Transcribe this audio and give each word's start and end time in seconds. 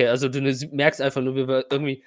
Okay, 0.00 0.08
also 0.08 0.30
du 0.30 0.40
ne- 0.40 0.70
merkst 0.72 1.02
einfach 1.02 1.20
nur, 1.20 1.36
wie 1.36 1.46
wir 1.46 1.66
irgendwie 1.70 2.02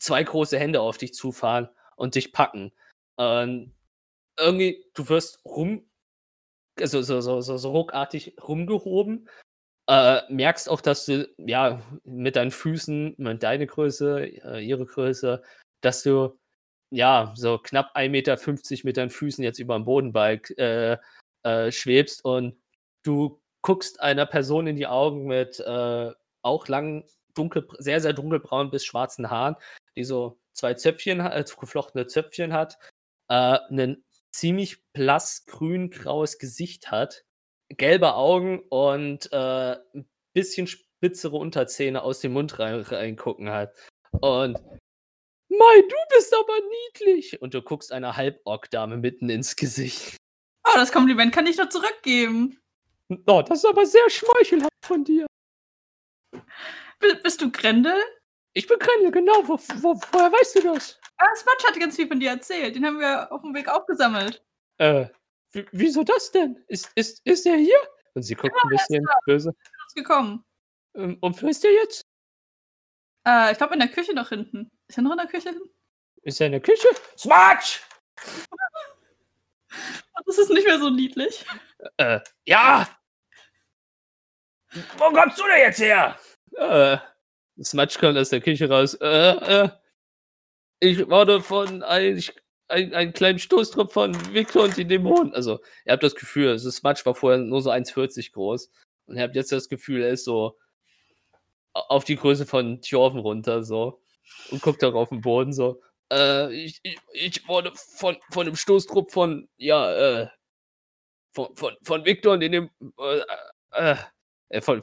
zwei 0.00 0.24
große 0.24 0.58
Hände 0.58 0.80
auf 0.80 0.98
dich 0.98 1.14
zufahren 1.14 1.68
und 1.94 2.16
dich 2.16 2.32
packen. 2.32 2.72
Ähm, 3.18 3.72
irgendwie, 4.36 4.84
du 4.94 5.08
wirst 5.08 5.44
rum, 5.44 5.88
also 6.80 7.02
so, 7.02 7.20
so, 7.20 7.40
so, 7.40 7.56
so 7.56 7.70
ruckartig 7.70 8.34
rumgehoben. 8.42 9.28
Äh, 9.88 10.22
merkst 10.28 10.68
auch, 10.68 10.80
dass 10.80 11.06
du, 11.06 11.28
ja, 11.38 11.82
mit 12.02 12.34
deinen 12.34 12.50
Füßen, 12.50 13.14
mit 13.18 13.42
deine 13.44 13.68
Größe, 13.68 14.22
äh, 14.44 14.60
ihre 14.66 14.86
Größe, 14.86 15.40
dass 15.82 16.02
du, 16.02 16.36
ja, 16.90 17.32
so 17.36 17.58
knapp 17.58 17.94
1,50 17.94 18.08
Meter 18.10 18.86
mit 18.86 18.96
deinen 18.96 19.10
Füßen 19.10 19.44
jetzt 19.44 19.60
über 19.60 19.76
dem 19.76 19.84
Bodenbalk 19.84 20.50
äh, 20.58 20.98
äh, 21.44 21.70
schwebst 21.70 22.24
und 22.24 22.60
du 23.04 23.40
guckst 23.62 24.00
einer 24.00 24.26
Person 24.26 24.66
in 24.66 24.74
die 24.74 24.88
Augen 24.88 25.26
mit 25.26 25.60
äh, 25.60 26.10
auch 26.42 26.68
langen, 26.68 27.04
dunkel, 27.34 27.66
sehr, 27.78 28.00
sehr 28.00 28.12
dunkelbraunen 28.12 28.70
bis 28.70 28.84
schwarzen 28.84 29.30
Haaren, 29.30 29.56
die 29.96 30.04
so 30.04 30.38
zwei 30.52 30.74
Zöpfchen, 30.74 31.20
äh, 31.20 31.44
geflochtene 31.58 32.06
Zöpfchen 32.06 32.52
hat, 32.52 32.78
äh, 33.28 33.58
ein 33.70 34.04
ziemlich 34.30 34.84
blass 34.92 35.46
grün-graues 35.46 36.38
Gesicht 36.38 36.90
hat, 36.90 37.24
gelbe 37.68 38.14
Augen 38.14 38.60
und 38.68 39.32
äh, 39.32 39.76
ein 39.94 40.08
bisschen 40.32 40.66
spitzere 40.66 41.36
Unterzähne 41.36 42.02
aus 42.02 42.20
dem 42.20 42.32
Mund 42.32 42.58
rein, 42.58 42.80
reingucken 42.80 43.50
hat. 43.50 43.74
Und 44.20 44.58
Mai, 45.48 45.82
du 45.82 45.96
bist 46.14 46.32
aber 46.34 46.58
niedlich. 46.86 47.42
Und 47.42 47.54
du 47.54 47.62
guckst 47.62 47.92
einer 47.92 48.16
Halborg-Dame 48.16 48.96
mitten 48.96 49.28
ins 49.28 49.56
Gesicht. 49.56 50.16
Oh, 50.64 50.76
das 50.76 50.92
Kompliment 50.92 51.32
kann 51.32 51.46
ich 51.46 51.56
doch 51.56 51.68
zurückgeben. 51.68 52.58
Oh, 53.26 53.42
das 53.42 53.58
ist 53.58 53.66
aber 53.66 53.84
sehr 53.84 54.08
schmeichelhaft 54.08 54.70
von 54.84 55.04
dir. 55.04 55.26
Bist 57.22 57.40
du 57.40 57.50
Grendel? 57.50 57.98
Ich 58.52 58.66
bin 58.66 58.78
Grendel, 58.78 59.10
genau. 59.10 59.46
Wo, 59.46 59.58
wo, 59.58 60.00
woher 60.12 60.32
weißt 60.32 60.56
du 60.56 60.72
das? 60.72 60.98
Ah, 61.16 61.26
Spatsch 61.38 61.66
hat 61.66 61.78
ganz 61.78 61.96
viel 61.96 62.08
von 62.08 62.20
dir 62.20 62.30
erzählt. 62.30 62.74
Den 62.74 62.86
haben 62.86 62.98
wir 62.98 63.30
auf 63.32 63.42
dem 63.42 63.54
Weg 63.54 63.68
aufgesammelt. 63.68 64.44
Äh, 64.78 65.06
wieso 65.72 66.02
das 66.02 66.30
denn? 66.30 66.62
Ist, 66.68 66.90
ist, 66.94 67.20
ist 67.24 67.46
er 67.46 67.56
hier? 67.56 67.78
Und 68.14 68.22
sie 68.22 68.34
guckt 68.34 68.54
ja, 68.54 68.62
ein 68.62 68.70
bisschen 68.70 69.06
böse. 69.24 69.54
Ist 69.86 69.96
gekommen. 69.96 70.44
Ähm, 70.94 71.18
und 71.20 71.42
wo 71.42 71.48
ist 71.48 71.64
er 71.64 71.72
jetzt? 71.72 72.02
Äh, 73.26 73.52
ich 73.52 73.58
glaube 73.58 73.74
in 73.74 73.80
der 73.80 73.88
Küche 73.88 74.14
noch 74.14 74.30
hinten. 74.30 74.70
Ist 74.88 74.98
er 74.98 75.02
noch 75.02 75.12
in 75.12 75.18
der 75.18 75.26
Küche 75.26 75.50
hinten? 75.50 75.70
Ist 76.22 76.40
er 76.40 76.46
in 76.46 76.52
der 76.52 76.60
Küche? 76.60 76.88
Smatsch! 77.16 77.80
das 80.26 80.38
ist 80.38 80.50
nicht 80.50 80.66
mehr 80.66 80.78
so 80.78 80.90
niedlich. 80.90 81.44
Äh, 81.96 82.20
ja! 82.44 82.88
Wo 84.96 85.12
kommst 85.12 85.38
du 85.38 85.44
denn 85.44 85.58
jetzt 85.58 85.80
her? 85.80 86.18
Äh, 86.56 86.98
Smatsch 87.62 87.98
kommt 87.98 88.18
aus 88.18 88.30
der 88.30 88.40
Küche 88.40 88.68
raus. 88.68 88.94
Äh, 88.94 89.06
äh, 89.06 89.68
ich 90.80 91.08
wurde 91.08 91.42
von 91.42 91.82
ein, 91.82 92.22
ein, 92.68 92.94
einen 92.94 93.12
kleinen 93.12 93.38
Stoßtrupp 93.38 93.92
von 93.92 94.14
Victor 94.32 94.64
und 94.64 94.76
die 94.76 94.86
Dämonen. 94.86 95.34
Also, 95.34 95.60
ihr 95.84 95.92
habt 95.92 96.02
das 96.02 96.14
Gefühl, 96.14 96.48
also 96.48 96.70
Smatsch 96.70 97.04
war 97.04 97.14
vorher 97.14 97.38
nur 97.38 97.60
so 97.62 97.70
1,40 97.70 98.32
groß. 98.32 98.70
Und 99.06 99.16
ihr 99.16 99.22
habt 99.22 99.36
jetzt 99.36 99.52
das 99.52 99.68
Gefühl, 99.68 100.02
er 100.02 100.10
ist 100.10 100.24
so 100.24 100.58
auf 101.72 102.04
die 102.04 102.16
Größe 102.16 102.46
von 102.46 102.80
Thjorven 102.80 103.20
runter, 103.20 103.62
so. 103.62 104.00
Und 104.50 104.62
guckt 104.62 104.82
auch 104.84 104.94
auf 104.94 105.10
den 105.10 105.20
Boden, 105.20 105.52
so. 105.52 105.82
Äh, 106.12 106.52
ich, 106.54 106.80
ich, 106.82 106.98
ich 107.12 107.48
wurde 107.48 107.72
von, 107.74 108.16
von 108.32 108.46
dem 108.46 108.56
Stoßtrupp 108.56 109.12
von, 109.12 109.48
ja, 109.56 110.22
äh, 110.22 110.28
von, 111.32 111.54
von, 111.56 111.76
von 111.82 112.04
Victor 112.04 112.34
und 112.34 112.40
dem, 112.40 112.70
äh, 112.98 113.20
äh, 113.72 113.96
äh 114.48 114.60
von, 114.60 114.82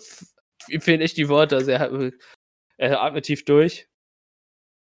ihm 0.67 0.81
fehlen 0.81 1.01
echt 1.01 1.17
die 1.17 1.29
Worte, 1.29 1.55
also 1.55 1.71
er, 1.71 2.11
er 2.77 3.01
atmet 3.01 3.25
tief 3.25 3.45
durch. 3.45 3.87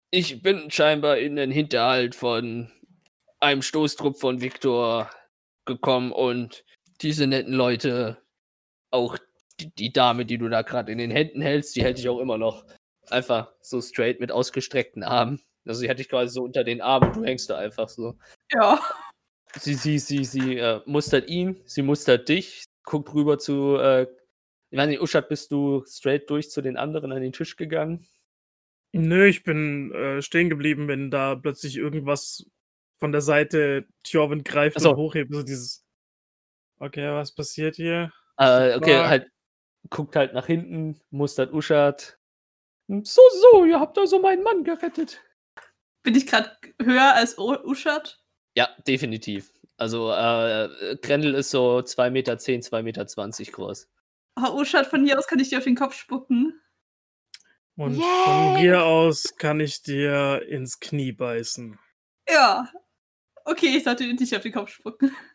Ich 0.09 0.41
bin 0.41 0.71
scheinbar 0.71 1.17
in 1.17 1.35
den 1.35 1.51
Hinterhalt 1.51 2.15
von 2.15 2.71
einem 3.39 3.61
Stoßtrupp 3.61 4.19
von 4.19 4.41
Victor 4.41 5.09
gekommen 5.65 6.11
und 6.11 6.63
diese 7.01 7.27
netten 7.27 7.53
Leute, 7.53 8.17
auch 8.89 9.17
die, 9.59 9.73
die 9.75 9.91
Dame, 9.91 10.25
die 10.25 10.37
du 10.37 10.49
da 10.49 10.61
gerade 10.61 10.91
in 10.91 10.97
den 10.97 11.11
Händen 11.11 11.41
hältst, 11.41 11.75
die 11.75 11.83
hätte 11.83 11.99
ich 11.99 12.09
auch 12.09 12.19
immer 12.19 12.37
noch 12.37 12.65
einfach 13.09 13.51
so 13.61 13.81
straight 13.81 14.19
mit 14.19 14.31
ausgestreckten 14.31 15.03
Armen. 15.03 15.41
Also 15.65 15.81
sie 15.81 15.89
hatte 15.89 16.01
ich 16.01 16.09
quasi 16.09 16.33
so 16.33 16.43
unter 16.43 16.63
den 16.63 16.81
Armen, 16.81 17.13
du 17.13 17.23
hängst 17.23 17.49
da 17.49 17.57
einfach 17.57 17.89
so. 17.89 18.15
Ja. 18.53 18.79
Sie, 19.55 19.73
sie, 19.73 19.99
sie, 19.99 20.23
sie 20.23 20.57
äh, 20.57 20.81
mustert 20.85 21.29
ihn, 21.29 21.61
sie 21.65 21.81
mustert 21.81 22.29
dich, 22.29 22.65
guckt 22.83 23.13
rüber 23.13 23.39
zu, 23.39 23.77
äh, 23.77 24.07
ich 24.69 24.77
weiß 24.77 24.87
nicht, 24.87 25.01
Uschat, 25.01 25.29
bist 25.29 25.51
du 25.51 25.83
straight 25.85 26.29
durch 26.29 26.49
zu 26.49 26.61
den 26.61 26.77
anderen 26.77 27.11
an 27.11 27.21
den 27.21 27.31
Tisch 27.31 27.55
gegangen? 27.55 28.07
Nö, 28.91 29.25
ich 29.25 29.43
bin 29.43 29.91
äh, 29.93 30.21
stehen 30.21 30.49
geblieben, 30.49 30.87
wenn 30.87 31.11
da 31.11 31.35
plötzlich 31.35 31.77
irgendwas 31.77 32.45
von 32.97 33.11
der 33.11 33.21
Seite 33.21 33.85
Thjorvin 34.03 34.43
greift 34.43 34.79
so. 34.79 34.91
und 34.91 34.97
hochhebt. 34.97 35.33
So 35.33 35.43
dieses, 35.43 35.85
okay, 36.79 37.11
was 37.11 37.33
passiert 37.33 37.75
hier? 37.75 38.11
Äh, 38.37 38.75
okay, 38.75 38.97
halt, 38.97 39.27
guckt 39.89 40.15
halt 40.15 40.33
nach 40.33 40.47
hinten, 40.47 40.99
mustert 41.09 41.53
Uschat. 41.53 42.17
So, 42.87 43.21
so, 43.51 43.65
ihr 43.65 43.79
habt 43.79 43.97
also 43.97 44.19
meinen 44.19 44.43
Mann 44.43 44.63
gerettet. 44.63 45.21
Bin 46.03 46.15
ich 46.15 46.25
gerade 46.25 46.51
höher 46.81 47.13
als 47.13 47.37
Uschat? 47.37 48.19
Ja, 48.55 48.69
definitiv. 48.87 49.51
Also, 49.75 50.11
äh, 50.11 50.97
Grendel 51.01 51.35
ist 51.35 51.51
so 51.51 51.79
2,10 51.79 52.09
Meter, 52.11 52.33
2,20 52.33 52.81
Meter 52.83 53.05
groß. 53.51 53.89
Oh, 54.39 54.59
Uschat, 54.59 54.85
von 54.87 55.03
hier 55.03 55.17
aus 55.17 55.27
kann 55.27 55.39
ich 55.39 55.49
dir 55.49 55.57
auf 55.57 55.63
den 55.63 55.75
Kopf 55.75 55.95
spucken. 55.95 56.61
Und 57.75 57.95
Yay! 57.95 58.25
von 58.25 58.57
hier 58.57 58.83
aus 58.83 59.35
kann 59.37 59.59
ich 59.59 59.81
dir 59.81 60.43
ins 60.47 60.79
Knie 60.79 61.11
beißen. 61.11 61.79
Ja. 62.29 62.71
Okay, 63.45 63.77
ich 63.77 63.83
sollte 63.83 64.03
dir 64.03 64.13
nicht 64.13 64.35
auf 64.35 64.43
den 64.43 64.53
Kopf 64.53 64.69
spucken. 64.69 65.15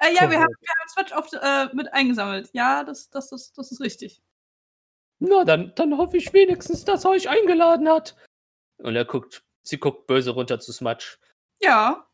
Äh, 0.00 0.12
ja, 0.12 0.28
wir 0.28 0.40
haben, 0.40 0.52
wir 0.60 0.68
haben 0.68 0.88
Swatch 0.88 1.12
oft 1.12 1.34
äh, 1.40 1.72
mit 1.72 1.92
eingesammelt. 1.92 2.50
Ja, 2.52 2.82
das, 2.82 3.10
das, 3.10 3.30
das, 3.30 3.52
das 3.52 3.70
ist 3.70 3.80
richtig. 3.80 4.20
Na, 5.20 5.44
dann, 5.44 5.72
dann 5.76 5.96
hoffe 5.96 6.16
ich 6.16 6.32
wenigstens, 6.32 6.84
dass 6.84 7.04
er 7.04 7.12
euch 7.12 7.28
eingeladen 7.28 7.88
hat. 7.88 8.16
Und 8.78 8.96
er 8.96 9.04
guckt, 9.04 9.44
sie 9.62 9.78
guckt 9.78 10.08
böse 10.08 10.32
runter 10.32 10.58
zu 10.58 10.72
Smudge. 10.72 11.18
Ja, 11.62 12.10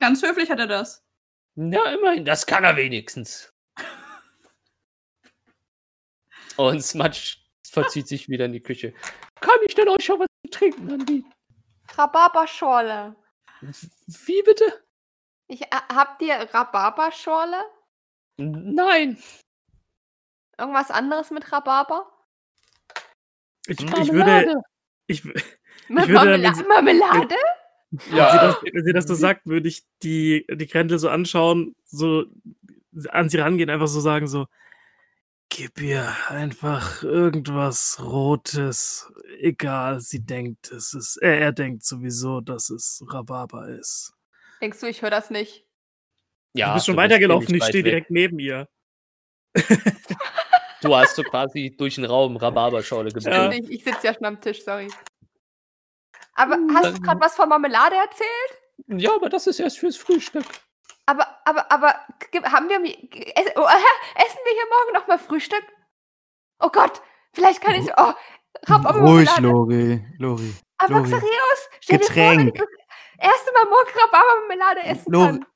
ganz 0.00 0.22
höflich 0.22 0.50
hat 0.50 0.60
er 0.60 0.66
das. 0.66 1.04
Na, 1.54 1.92
immerhin, 1.92 2.24
das 2.24 2.46
kann 2.46 2.64
er 2.64 2.76
wenigstens. 2.76 3.52
Und 6.60 6.82
Smudge 6.82 7.38
verzieht 7.66 8.06
sich 8.06 8.28
wieder 8.28 8.44
in 8.44 8.52
die 8.52 8.60
Küche. 8.60 8.92
Kann 9.40 9.56
ich 9.66 9.74
denn 9.74 9.88
euch 9.88 10.04
schon 10.04 10.20
was 10.20 10.26
zu 10.44 10.50
trinken 10.50 10.92
anbieten? 10.92 11.32
Rhabarberschorle. 11.96 13.16
Wie 13.62 14.42
bitte? 14.42 14.84
Ich, 15.48 15.62
äh, 15.62 15.66
habt 15.70 16.20
ihr 16.20 16.34
Rhabarberschorle? 16.34 17.64
Nein. 18.36 19.16
Irgendwas 20.58 20.90
anderes 20.90 21.30
mit 21.30 21.50
Rhabarber? 21.50 22.06
Ich, 23.66 23.80
ich 23.80 24.12
würde. 24.12 24.62
Ich, 25.06 25.24
mit 25.24 25.36
ich 25.88 26.08
würde, 26.08 26.12
Marmela 26.12 26.52
Marmelade? 26.68 27.36
Ja. 28.12 28.32
Wenn 28.32 28.32
sie, 28.32 28.38
das, 28.38 28.56
wenn 28.74 28.84
sie 28.84 28.92
das 28.92 29.06
so 29.06 29.14
sagt, 29.14 29.46
würde 29.46 29.68
ich 29.68 29.82
die, 30.02 30.46
die 30.50 30.66
Kräntel 30.66 30.98
so 30.98 31.08
anschauen, 31.08 31.74
so 31.84 32.26
an 33.08 33.30
sie 33.30 33.38
rangehen, 33.38 33.70
einfach 33.70 33.88
so 33.88 34.00
sagen, 34.00 34.28
so, 34.28 34.46
Gib 35.52 35.80
ihr 35.80 36.14
einfach 36.28 37.02
irgendwas 37.02 37.98
Rotes. 38.00 39.12
Egal, 39.40 40.00
sie 40.00 40.24
denkt, 40.24 40.70
es 40.70 40.94
ist. 40.94 41.16
Er, 41.16 41.40
er 41.40 41.52
denkt 41.52 41.84
sowieso, 41.84 42.40
dass 42.40 42.70
es 42.70 43.02
Rhabarber 43.08 43.68
ist. 43.68 44.14
Denkst 44.60 44.78
du, 44.80 44.86
ich 44.86 45.02
höre 45.02 45.10
das 45.10 45.28
nicht? 45.28 45.66
Ja. 46.54 46.68
Du 46.68 46.74
bist 46.74 46.86
schon 46.86 46.96
weitergelaufen, 46.96 47.52
ich 47.54 47.64
stehe 47.64 47.82
direkt 47.82 48.10
neben 48.10 48.38
ihr. 48.38 48.68
du 50.82 50.96
hast 50.96 51.16
so 51.16 51.24
quasi 51.24 51.74
durch 51.76 51.96
den 51.96 52.04
Raum 52.04 52.36
Rhabarberschorle 52.36 53.10
gebracht. 53.10 53.34
Ja. 53.34 53.50
Ich, 53.50 53.70
ich 53.70 53.84
sitze 53.84 54.06
ja 54.06 54.14
schon 54.14 54.26
am 54.26 54.40
Tisch, 54.40 54.62
sorry. 54.62 54.88
Aber 56.34 56.54
hm, 56.54 56.74
hast 56.74 56.96
du 56.96 57.00
gerade 57.02 57.20
was 57.20 57.34
von 57.34 57.48
Marmelade 57.48 57.96
erzählt? 57.96 59.02
Ja, 59.02 59.14
aber 59.16 59.28
das 59.28 59.48
ist 59.48 59.58
erst 59.58 59.78
fürs 59.78 59.96
Frühstück. 59.96 60.46
Aber, 61.10 61.26
aber, 61.44 61.72
aber, 61.72 61.88
haben 62.44 62.68
wir, 62.68 62.78
oh, 62.78 62.84
essen 62.84 64.38
wir 64.44 64.52
hier 64.52 64.68
morgen 64.70 64.92
noch 64.94 65.08
mal 65.08 65.18
Frühstück? 65.18 65.64
Oh 66.60 66.68
Gott, 66.68 67.02
vielleicht 67.32 67.60
kann 67.60 67.74
ich, 67.74 67.90
oh, 67.96 68.12
Ruhig, 68.68 69.36
Lori, 69.38 70.04
Lori. 70.18 70.54
Aber 70.78 70.94
Lori. 70.94 71.08
Xareus, 71.08 71.68
stell 71.80 71.98
Getränk. 71.98 72.54
dir 72.54 72.58
vor, 72.60 72.68
das 73.18 73.28
erste 73.28 73.52
Mal 73.52 73.64
morgen 73.64 73.90
Rhabarbermarmelade 73.98 74.80
essen 74.84 75.12
Lori. 75.12 75.26
kann. 75.26 75.46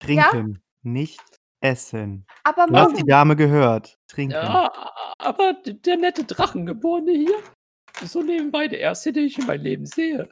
Trinken, 0.00 0.52
ja? 0.54 0.60
nicht 0.82 1.40
essen. 1.60 2.26
Aber 2.42 2.66
du 2.66 2.76
hast 2.76 2.96
die 2.96 3.06
Dame 3.06 3.36
gehört. 3.36 3.96
Trinken. 4.08 4.34
Ja, 4.34 4.72
aber 5.18 5.52
der 5.62 5.98
nette 5.98 6.24
Drachengeborene 6.24 7.12
hier, 7.12 7.38
so 8.02 8.24
nebenbei 8.24 8.66
der 8.66 8.80
erste, 8.80 9.12
den 9.12 9.26
ich 9.26 9.38
in 9.38 9.46
meinem 9.46 9.62
Leben 9.62 9.86
sehe. 9.86 10.28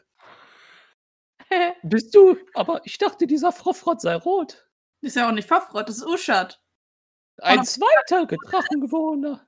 Bist 1.82 2.14
du? 2.14 2.36
Aber 2.54 2.80
ich 2.84 2.98
dachte, 2.98 3.26
dieser 3.26 3.52
Frofrott 3.52 4.00
sei 4.00 4.14
rot. 4.14 4.68
Ist 5.00 5.16
ja 5.16 5.28
auch 5.28 5.32
nicht 5.32 5.48
Frofrott, 5.48 5.88
das 5.88 5.98
ist 5.98 6.06
Uschat. 6.06 6.60
Ein 7.38 7.64
zweiter 7.64 8.26
Drachengewohner. 8.26 9.46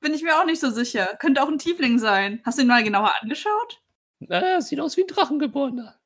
bin 0.00 0.12
ich 0.12 0.22
mir 0.22 0.38
auch 0.38 0.44
nicht 0.44 0.60
so 0.60 0.70
sicher. 0.70 1.16
Könnte 1.20 1.42
auch 1.42 1.48
ein 1.48 1.58
Tiefling 1.58 1.98
sein. 1.98 2.40
Hast 2.44 2.58
du 2.58 2.62
ihn 2.62 2.68
mal 2.68 2.82
genauer 2.82 3.12
angeschaut? 3.20 3.80
Naja, 4.18 4.60
sieht 4.60 4.80
aus 4.80 4.96
wie 4.96 5.02
ein 5.02 5.06
Drachengeborener. 5.06 5.98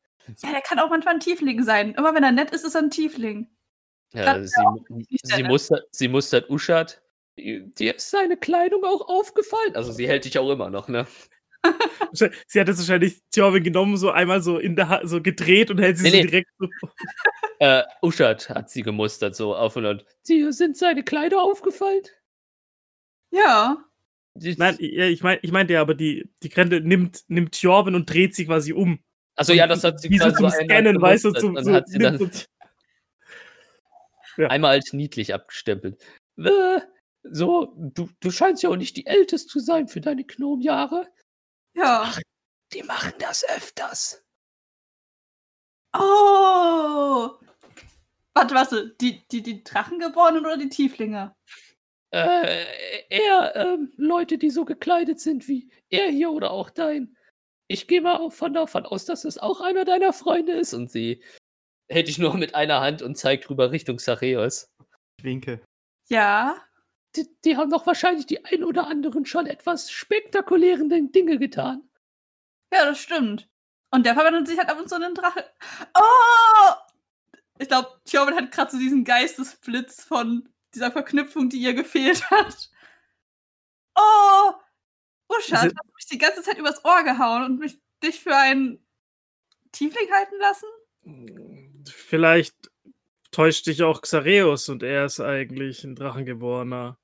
Ja, 0.43 0.51
der 0.51 0.61
kann 0.61 0.79
auch 0.79 0.91
manchmal 0.91 1.15
ein 1.15 1.21
Tiefling 1.21 1.63
sein. 1.65 1.95
Immer 1.95 2.15
wenn 2.15 2.23
er 2.23 2.33
nett 2.33 2.51
ist, 2.51 2.65
ist 2.65 2.75
er 2.75 2.83
ein 2.83 2.91
Tiefling. 2.91 3.49
Ja, 4.13 4.43
sie, 4.45 4.55
sie, 5.23 5.43
mustert, 5.43 5.89
sie 5.91 6.09
mustert 6.09 6.51
Uschat. 6.51 7.03
Dir 7.37 7.97
ist 7.97 8.11
seine 8.11 8.37
Kleidung 8.37 8.85
auch 8.85 9.09
aufgefallen. 9.09 9.75
Also 9.75 9.91
sie 9.91 10.07
hält 10.07 10.27
dich 10.27 10.39
auch 10.39 10.51
immer 10.51 10.69
noch, 10.69 10.89
ne? 10.89 11.07
Sie 12.13 12.61
hat 12.61 12.69
jetzt 12.69 12.79
wahrscheinlich 12.79 13.21
Thorwin 13.35 13.63
genommen, 13.63 13.97
so 13.97 14.11
einmal 14.11 14.43
so 14.43 14.59
in 14.59 14.77
der 14.77 14.89
Hand, 14.89 15.09
so 15.09 15.23
gedreht 15.23 15.71
und 15.71 15.79
hält 15.79 15.99
sie 15.99 16.05
Nee, 16.05 16.11
so 16.11 16.17
nee. 16.17 16.23
direkt 16.23 16.51
so. 16.59 16.69
Äh, 17.59 17.85
Uschat 18.03 18.49
hat 18.49 18.71
sie 18.71 18.83
gemustert, 18.83 19.37
so 19.37 19.55
auf 19.55 19.77
und 19.77 19.87
an. 19.87 20.03
Dir 20.27 20.53
sind 20.53 20.77
seine 20.77 21.05
Kleider 21.05 21.41
aufgefallen? 21.41 22.03
Ja. 23.31 23.85
Die- 24.35 24.57
Nein, 24.57 24.77
ja, 24.81 25.05
ich 25.05 25.23
meine, 25.23 25.39
ich 25.43 25.53
meinte 25.53 25.75
ja, 25.75 25.81
aber 25.81 25.95
die, 25.95 26.29
die 26.43 26.49
Grendel 26.49 26.81
nimmt, 26.81 27.23
nimmt 27.29 27.61
Thorwin 27.61 27.95
und 27.95 28.13
dreht 28.13 28.35
sie 28.35 28.47
quasi 28.47 28.73
um. 28.73 28.99
Also 29.37 29.53
ja, 29.53 29.69
das 29.69 29.85
hat 29.85 30.01
sie 30.01 30.11
Wie 30.11 30.19
so 30.19 30.25
quasi 30.25 30.37
zum 30.39 30.47
einmal 30.47 30.65
Scannen, 30.65 31.01
weißt 31.01 31.25
du, 31.25 31.31
zum, 31.33 31.57
so, 31.63 31.73
hat 31.73 31.89
sie 31.89 31.99
dann 31.99 32.19
so- 32.19 32.29
einmal 34.49 34.73
als 34.73 34.93
niedlich 34.93 35.33
abgestempelt. 35.33 36.03
Äh, 36.39 36.81
so, 37.23 37.73
du, 37.77 38.09
du 38.19 38.31
scheinst 38.33 38.65
ja 38.65 38.71
auch 38.71 38.77
nicht 38.77 38.97
die 38.97 39.07
Älteste 39.07 39.47
zu 39.49 39.61
sein 39.61 39.87
für 39.87 40.01
deine 40.01 40.25
Gnomjahre. 40.25 41.07
Ja. 41.75 42.13
Die 42.73 42.83
machen 42.83 43.13
das 43.19 43.45
öfters. 43.49 44.25
Oh! 45.95 47.31
Warte, 48.35 48.55
warte. 48.55 48.97
Die, 49.01 49.27
die, 49.29 49.43
die 49.43 49.63
Drachengeborenen 49.63 50.47
oder 50.47 50.57
die 50.57 50.69
Tieflinge? 50.69 51.35
Äh, 52.11 52.65
eher 53.09 53.57
ähm, 53.57 53.93
Leute, 53.97 54.37
die 54.37 54.51
so 54.51 54.67
gekleidet 54.67 55.19
sind 55.19 55.49
wie 55.49 55.71
er 55.89 56.09
hier 56.09 56.31
oder 56.31 56.51
auch 56.51 56.69
dein. 56.71 57.17
Ich 57.69 57.89
gehe 57.89 58.03
mal 58.03 58.17
auch 58.19 58.33
von 58.33 58.53
davon 58.53 58.85
aus, 58.85 59.07
dass 59.07 59.25
es 59.25 59.39
auch 59.39 59.63
einer 59.63 59.87
deiner 59.87 60.13
Freunde 60.13 60.53
ist. 60.53 60.75
Und 60.75 60.91
sie 60.91 61.23
hält 61.89 62.09
dich 62.09 62.19
nur 62.19 62.35
mit 62.37 62.55
einer 62.55 62.81
Hand 62.81 63.01
und 63.01 63.17
zeigt 63.17 63.49
rüber 63.49 63.71
Richtung 63.71 63.99
Sareos. 63.99 64.71
Ich 65.19 65.25
winke. 65.25 65.63
Ja. 66.09 66.57
Die, 67.17 67.29
die 67.45 67.57
haben 67.57 67.71
doch 67.71 67.87
wahrscheinlich 67.87 68.27
die 68.27 68.45
ein 68.45 68.65
oder 68.65 68.87
anderen 68.87 69.27
schon 69.27 69.47
etwas 69.47 69.91
spektakulären 69.91 70.89
Dinge 71.13 71.39
getan. 71.39 71.89
Ja, 72.73 72.87
das 72.87 72.99
stimmt. 72.99 73.49
Und 73.91 74.07
der 74.07 74.15
verwandelt 74.15 74.49
sich 74.49 74.59
halt 74.59 74.71
ab 74.71 74.79
und 74.79 74.89
zu 74.89 74.97
in 74.97 75.03
einen 75.03 75.15
Drache. 75.15 75.45
Oh! 75.95 76.73
Ich 77.59 77.69
glaube, 77.69 78.01
Thorvald 78.11 78.37
hat 78.37 78.51
gerade 78.51 78.71
so 78.73 78.79
diesen 78.79 79.05
Geistesblitz 79.05 80.03
von 80.03 80.49
dieser 80.75 80.91
Verknüpfung, 80.91 81.51
die 81.51 81.59
ihr 81.59 81.75
gefehlt 81.75 82.31
hat. 82.31 82.71
Oh! 83.95 84.53
Uschat, 85.29 85.65
hast 85.65 85.73
du 85.73 85.95
mich 85.95 86.07
die 86.11 86.19
ganze 86.19 86.43
Zeit 86.43 86.59
übers 86.59 86.85
Ohr 86.85 87.03
gehauen 87.05 87.45
und 87.45 87.59
mich 87.59 87.79
dich 88.03 88.21
für 88.21 88.35
einen 88.35 88.85
Tiefling 89.73 90.11
halten 90.11 90.37
lassen? 90.41 90.67
Vielleicht 91.87 92.55
täuscht 93.31 93.67
dich 93.67 93.83
auch 93.83 94.03
Xareus 94.03 94.69
und 94.69 94.83
er 94.83 95.07
ist 95.07 95.21
eigentlich 95.21 95.85
ein 95.85 95.95
Drachengeborener. 95.95 96.99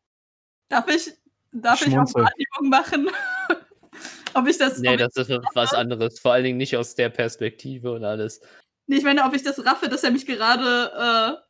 Darf 0.68 0.88
ich, 0.88 1.12
darf 1.52 1.80
ich 1.80 1.88
auch 1.88 2.06
Schmunzel. 2.06 2.24
Wahrnehmung 2.24 2.70
machen? 2.70 3.10
ob 4.34 4.46
ich 4.46 4.58
das. 4.58 4.78
Nee, 4.78 4.94
ich, 4.94 5.00
das 5.00 5.16
ist 5.16 5.30
was 5.54 5.74
anderes. 5.74 6.18
Vor 6.18 6.32
allen 6.32 6.44
Dingen 6.44 6.58
nicht 6.58 6.76
aus 6.76 6.94
der 6.94 7.08
Perspektive 7.08 7.92
und 7.92 8.04
alles. 8.04 8.40
nee, 8.86 8.96
ich 8.96 9.04
meine, 9.04 9.24
ob 9.24 9.34
ich 9.34 9.42
das 9.42 9.64
raffe, 9.64 9.88
dass 9.88 10.04
er 10.04 10.10
mich 10.10 10.26
gerade. 10.26 10.92
Äh, 10.94 11.42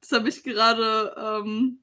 dass 0.00 0.12
er 0.12 0.20
mich 0.20 0.42
gerade. 0.42 1.14
Ähm, 1.18 1.80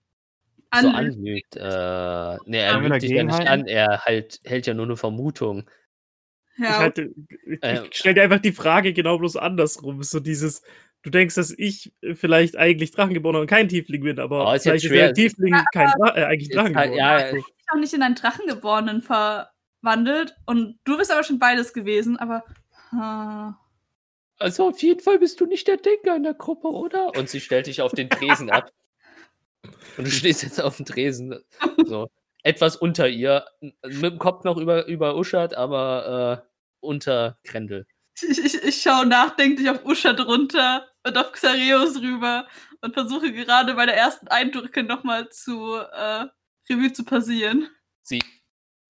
So 0.76 0.90
anlügt. 0.90 1.56
Äh, 1.56 2.38
nee, 2.46 2.60
er 2.60 2.80
lügt 2.80 3.02
dich 3.02 3.12
ja 3.12 3.24
nicht 3.24 3.48
an. 3.48 3.68
Er 3.68 4.02
halt, 4.06 4.40
hält 4.44 4.68
ja 4.68 4.74
nur 4.74 4.86
eine 4.86 4.98
Vermutung. 4.98 5.70
Ich, 6.56 6.64
Ja, 6.64 6.78
halte, 6.78 7.10
ich, 7.46 7.64
Äh, 7.64 7.88
ich 7.88 7.96
stelle 7.96 8.16
dir 8.16 8.24
einfach 8.24 8.40
die 8.40 8.52
Frage 8.52 8.94
genau 8.94 9.18
bloß 9.18 9.38
andersrum. 9.38 10.04
So 10.04 10.20
dieses, 10.20 10.62
du 11.04 11.10
denkst, 11.10 11.36
dass 11.36 11.52
ich 11.58 11.94
vielleicht 12.14 12.56
eigentlich 12.58 12.92
Drachengeborener 12.92 13.42
und 13.42 13.48
kein 13.48 13.68
Tiefling 13.70 14.04
bin, 14.04 14.20
aber 14.20 14.48
Oh, 14.50 14.54
ist 14.54 14.64
vielleicht 14.64 14.86
ist 14.86 14.92
der 14.94 15.14
Tiefling 15.14 15.56
kein 15.74 15.90
Dra 15.98 16.16
äh, 16.18 16.24
eigentlich 16.26 16.50
Ist 16.52 16.58
halt- 16.58 16.76
Drachengeborener. 16.76 17.28
ja, 17.28 17.34
mich 17.34 17.44
auch 17.74 17.78
nicht 17.80 17.94
in 17.94 18.02
einen 18.04 18.16
Drachengeborenen 18.16 19.02
verwandelt. 19.02 20.36
Und 20.46 20.78
du 20.84 20.98
bist 20.98 21.12
aber 21.12 21.24
schon 21.24 21.40
beides 21.40 21.74
gewesen, 21.74 22.18
aber. 22.18 22.44
äh, 22.94 23.52
Also 24.44 24.68
auf 24.70 24.82
jeden 24.82 25.00
Fall 25.00 25.20
bist 25.20 25.40
du 25.40 25.46
nicht 25.46 25.68
der 25.68 25.78
Denker 25.78 26.16
in 26.16 26.24
der 26.24 26.34
Gruppe, 26.34 26.68
oder? 26.68 27.16
Und 27.18 27.30
sie 27.30 27.40
stellt 27.40 27.68
dich 27.68 27.82
auf 27.82 27.94
den 27.94 28.10
Tresen 28.10 28.50
ab. 28.50 28.72
Und 29.98 30.06
du 30.08 30.12
stehst 30.12 30.44
jetzt 30.44 30.62
auf 30.62 30.78
dem 30.78 30.86
Tresen. 30.86 31.36
So. 31.86 32.10
Etwas 32.44 32.76
unter 32.76 33.08
ihr. 33.08 33.46
Mit 33.62 34.04
dem 34.14 34.18
Kopf 34.20 34.44
noch 34.44 34.58
über, 34.58 34.88
über 34.88 35.16
Uschat, 35.16 35.54
aber 35.54 36.44
äh, 36.44 36.48
unter 36.80 37.38
Grendel. 37.44 37.86
Ich, 38.22 38.44
ich, 38.44 38.64
ich 38.64 38.82
schaue 38.82 39.06
nachdenklich 39.06 39.70
auf 39.70 39.86
Usha 39.86 40.14
drunter 40.14 40.88
und 41.04 41.18
auf 41.18 41.32
Xareus 41.32 42.02
rüber 42.02 42.48
und 42.82 42.94
versuche 42.94 43.32
gerade 43.32 43.74
meine 43.74 43.94
ersten 43.94 44.28
Eindrücke 44.28 44.84
nochmal 44.84 45.30
zu 45.30 45.76
äh, 45.76 46.26
Revue 46.70 46.94
zu 46.94 47.04
passieren. 47.04 47.70
Sie 48.02 48.24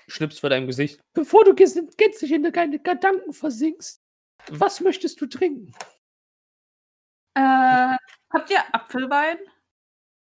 schnippst 0.08 0.40
vor 0.40 0.50
deinem 0.50 0.68
Gesicht. 0.68 1.00
Bevor 1.14 1.46
du 1.46 1.56
gänzlich 1.56 2.32
in 2.32 2.44
deine 2.44 2.80
Gedanken 2.80 3.34
versinkst, 3.34 4.02
was 4.50 4.82
möchtest 4.82 5.22
du 5.22 5.28
trinken? 5.28 5.72
Äh, 7.36 7.96
habt 8.30 8.50
ihr 8.50 8.76
Apfelwein? 8.76 9.38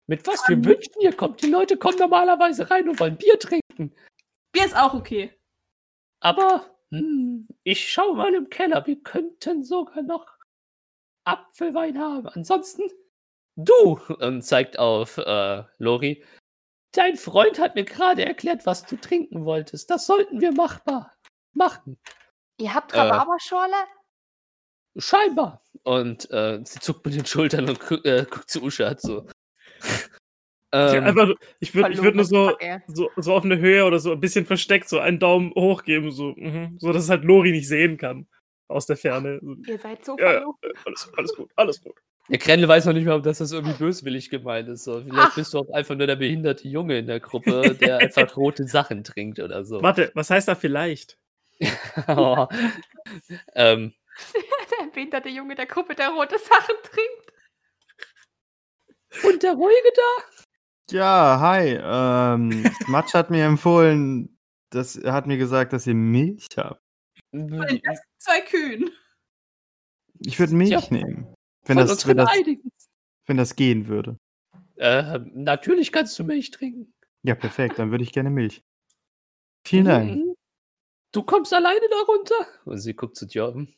Mit 0.08 0.28
was 0.28 0.42
für 0.42 0.64
Wünschen 0.64 1.00
ihr 1.00 1.14
kommt? 1.14 1.42
Die 1.42 1.50
Leute 1.50 1.78
kommen 1.78 1.98
normalerweise 1.98 2.70
rein 2.70 2.90
und 2.90 3.00
wollen 3.00 3.18
Bier 3.18 3.40
trinken. 3.40 3.96
Bier 4.52 4.66
ist 4.66 4.76
auch 4.76 4.94
okay. 4.94 5.34
Aber 6.20 6.78
hm, 6.90 7.48
ich 7.64 7.92
schaue 7.92 8.16
mal 8.16 8.34
im 8.34 8.50
Keller. 8.50 8.86
Wir 8.86 9.02
könnten 9.02 9.64
sogar 9.64 10.04
noch 10.04 10.31
Apfelwein 11.24 12.00
haben. 12.00 12.28
Ansonsten 12.30 12.84
du 13.56 14.00
und 14.20 14.42
zeigt 14.42 14.80
auf 14.80 15.18
äh, 15.18 15.64
Lori. 15.78 16.24
Dein 16.94 17.16
Freund 17.16 17.60
hat 17.60 17.76
mir 17.76 17.86
gerade 17.86 18.26
erklärt, 18.26 18.66
was 18.66 18.86
du 18.86 18.98
trinken 18.98 19.46
wolltest. 19.46 19.90
Das 19.90 20.06
sollten 20.06 20.42
wir 20.42 20.52
machbar 20.52 21.14
machen. 21.54 21.98
Ihr 22.58 22.74
habt 22.74 22.94
Äh. 22.94 23.00
Rhabarberschorle? 23.00 23.74
Scheinbar. 24.98 25.64
Und 25.84 26.30
äh, 26.32 26.60
sie 26.66 26.80
zuckt 26.80 27.06
mit 27.06 27.16
den 27.16 27.26
Schultern 27.26 27.70
und 27.70 27.80
gu 27.80 27.96
äh, 28.04 28.26
guckt 28.30 28.50
zu 28.50 28.62
Uschat 28.62 29.02
so. 29.02 29.28
Ich, 30.74 30.80
ähm, 30.80 31.04
einfach, 31.04 31.28
ich 31.60 31.76
würde 31.76 31.92
ich 31.92 32.02
würd 32.02 32.16
nur 32.16 32.24
so, 32.24 32.56
so, 32.88 33.10
so 33.18 33.34
auf 33.34 33.44
eine 33.44 33.58
Höhe 33.58 33.84
oder 33.84 34.00
so 34.00 34.14
ein 34.14 34.22
bisschen 34.22 34.46
versteckt, 34.46 34.88
so 34.88 35.00
einen 35.00 35.20
Daumen 35.20 35.52
hoch 35.54 35.84
geben, 35.84 36.12
so, 36.12 36.34
mhm, 36.38 36.78
so 36.80 36.94
dass 36.94 37.04
es 37.04 37.10
halt 37.10 37.26
Lori 37.26 37.52
nicht 37.52 37.68
sehen 37.68 37.98
kann. 37.98 38.26
Aus 38.72 38.86
der 38.88 38.98
Ferne. 38.98 39.40
Ihr 39.68 39.78
seid 39.78 40.04
so 40.06 40.18
Ja, 40.18 40.44
alles, 40.86 41.12
alles 41.18 41.36
gut, 41.36 41.52
alles 41.56 41.82
gut. 41.84 41.94
der 42.30 42.38
Krendel 42.40 42.68
weiß 42.68 42.86
noch 42.86 42.94
nicht 42.94 43.06
mal, 43.06 43.16
ob 43.18 43.24
das 43.24 43.40
das 43.40 43.52
irgendwie 43.52 43.78
böswillig 43.78 44.30
gemeint 44.30 44.70
ist. 44.70 44.84
So. 44.86 45.02
Vielleicht 45.02 45.18
Ach. 45.32 45.36
bist 45.36 45.54
du 45.54 45.60
auch 45.60 45.70
einfach 45.74 45.96
nur 45.96 46.08
der 46.08 46.16
behinderte 46.16 46.68
Junge 46.68 46.98
in 47.00 47.08
der 47.08 47.20
Gruppe, 47.20 47.76
der 47.76 47.98
einfach 48.00 48.36
rote 48.38 48.66
Sachen 48.68 49.04
trinkt 49.04 49.40
oder 49.40 49.64
so. 49.66 49.82
Warte, 49.82 50.12
was 50.16 50.30
heißt 50.30 50.48
da 50.48 50.56
vielleicht? 50.56 51.18
Oh. 52.08 52.48
ähm, 53.56 53.94
Der 54.80 54.88
behinderte 54.94 55.30
Junge 55.30 55.56
der 55.56 55.66
Gruppe, 55.68 55.94
der 55.96 56.10
rote 56.10 56.38
Sachen 56.40 56.76
trinkt. 56.84 57.34
und 59.26 59.44
der 59.44 59.54
Ruhige 59.54 59.92
da? 59.96 60.24
Ja, 60.92 61.40
hi. 61.40 61.80
Ähm, 61.82 62.72
Matsch 62.88 63.14
hat 63.14 63.30
mir 63.30 63.46
empfohlen, 63.46 64.38
das, 64.72 64.96
er 64.96 65.14
hat 65.14 65.28
mir 65.28 65.38
gesagt, 65.38 65.74
dass 65.74 65.88
ihr 65.88 65.94
Milch 65.96 66.48
habt. 66.58 66.82
Von 67.32 67.48
den 67.68 67.84
ersten 67.84 68.08
zwei 68.18 68.42
Kühen. 68.42 68.90
Ich 70.20 70.38
würde 70.40 70.54
Milch 70.54 70.70
Tja. 70.70 70.84
nehmen. 70.92 71.34
Wenn 71.66 71.78
das, 71.78 72.06
wenn, 72.08 72.18
das, 72.18 72.30
wenn 73.28 73.38
das 73.38 73.56
gehen 73.56 73.88
würde. 73.88 74.18
Äh, 74.76 75.20
natürlich 75.34 75.92
kannst 75.92 76.18
du 76.20 76.24
Milch 76.24 76.52
trinken. 76.52 76.94
Ja, 77.24 77.36
perfekt, 77.36 77.78
dann 77.80 77.92
würde 77.92 78.04
ich 78.04 78.12
gerne 78.12 78.30
Milch. 78.30 78.64
Vielen 79.66 79.86
Dank. 79.86 80.12
Mhm. 80.16 80.36
Du 81.12 81.24
kommst 81.24 81.54
alleine 81.54 81.82
da 81.90 81.98
runter? 82.08 82.36
Und 82.66 82.80
sie 82.80 82.94
guckt 82.96 83.16
zu 83.16 83.26
Jorben. 83.28 83.74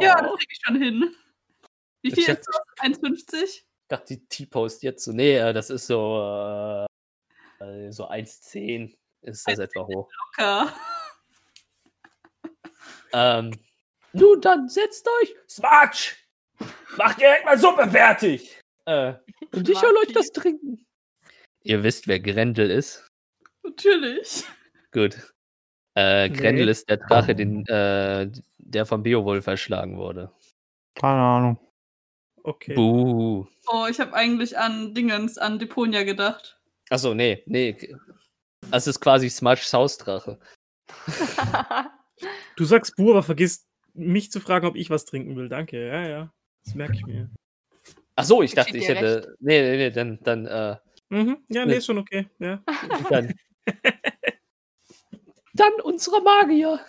Ja, 0.00 0.16
Oh. 0.18 0.22
das 0.22 0.38
kriege 0.38 0.52
ich 0.52 0.60
schon 0.64 0.82
hin. 0.82 1.14
Wie 2.02 2.08
Ich 2.08 2.14
viel 2.14 2.24
dachte- 2.26 2.40
ist 2.40 2.48
das? 2.48 2.84
1,50? 2.84 3.42
Ich 3.44 3.66
dachte, 3.88 4.16
die 4.16 4.26
T-Post 4.26 4.82
jetzt 4.82 5.04
so. 5.04 5.12
Nee, 5.12 5.36
äh, 5.36 5.52
das 5.52 5.70
ist 5.70 5.86
so, 5.86 6.86
äh, 7.60 7.64
äh, 7.64 7.92
so 7.92 8.08
1,10 8.08 8.96
ist 9.22 9.46
das 9.46 9.58
etwa 9.58 9.86
hoch. 9.86 10.10
Locker. 10.36 10.74
Ähm, 13.12 13.58
nun 14.12 14.40
dann, 14.40 14.68
setzt 14.68 15.08
euch. 15.22 15.34
Smatsch! 15.48 16.14
Macht 16.96 17.20
direkt 17.20 17.44
mal 17.44 17.58
Suppe 17.58 17.88
fertig! 17.90 18.60
Äh, 18.84 19.14
und 19.52 19.68
ich 19.68 19.78
soll 19.78 19.96
euch 19.98 20.12
das 20.12 20.32
trinken. 20.32 20.84
Ihr 21.62 21.82
wisst, 21.82 22.08
wer 22.08 22.18
Grendel 22.20 22.70
ist? 22.70 23.08
Natürlich. 23.62 24.44
Gut. 24.92 25.32
Äh, 25.94 26.28
Grendel 26.30 26.64
Nee. 26.66 26.70
ist 26.70 26.88
der 26.88 26.96
Drache, 26.96 27.34
den, 27.34 27.64
äh, 27.66 28.30
der 28.58 28.86
vom 28.86 29.02
Beowulf 29.02 29.46
erschlagen 29.46 29.96
wurde. 29.98 30.32
Keine 30.94 31.20
Ahnung. 31.20 31.58
Okay. 32.42 32.74
Buh. 32.74 33.46
Oh, 33.68 33.86
ich 33.88 34.00
habe 34.00 34.14
eigentlich 34.14 34.58
an 34.58 34.94
Dingens, 34.94 35.38
an 35.38 35.58
Deponia 35.58 36.02
gedacht. 36.02 36.58
Achso, 36.90 37.14
nee, 37.14 37.42
nee. 37.46 37.76
Das 38.70 38.86
ist 38.86 39.00
quasi 39.00 39.30
Smudge 39.30 39.68
Hausdrache. 39.72 40.38
Du 42.56 42.64
sagst 42.64 42.96
Bu, 42.96 43.10
aber 43.10 43.22
vergisst 43.22 43.66
mich 43.94 44.30
zu 44.30 44.40
fragen, 44.40 44.66
ob 44.66 44.76
ich 44.76 44.90
was 44.90 45.04
trinken 45.04 45.36
will. 45.36 45.48
Danke, 45.48 45.86
ja, 45.86 46.06
ja. 46.08 46.32
Das 46.64 46.74
merke 46.74 46.94
ich 46.94 47.06
mir. 47.06 47.30
Ach 48.16 48.24
so, 48.24 48.42
ich 48.42 48.50
Ich 48.50 48.54
dachte, 48.54 48.76
ich 48.76 48.88
hätte. 48.88 49.34
Nee, 49.40 49.60
nee, 49.62 49.76
nee, 49.76 49.90
dann, 49.90 50.18
dann, 50.22 50.46
äh, 50.46 50.76
Mhm. 51.12 51.44
Ja, 51.50 51.66
Nee. 51.66 51.72
nee, 51.72 51.76
ist 51.76 51.84
schon 51.84 51.98
okay. 51.98 52.26
Ja. 52.38 52.62
dann. 53.10 53.34
dann 55.52 55.72
unsere 55.84 56.22
Magier. 56.22 56.80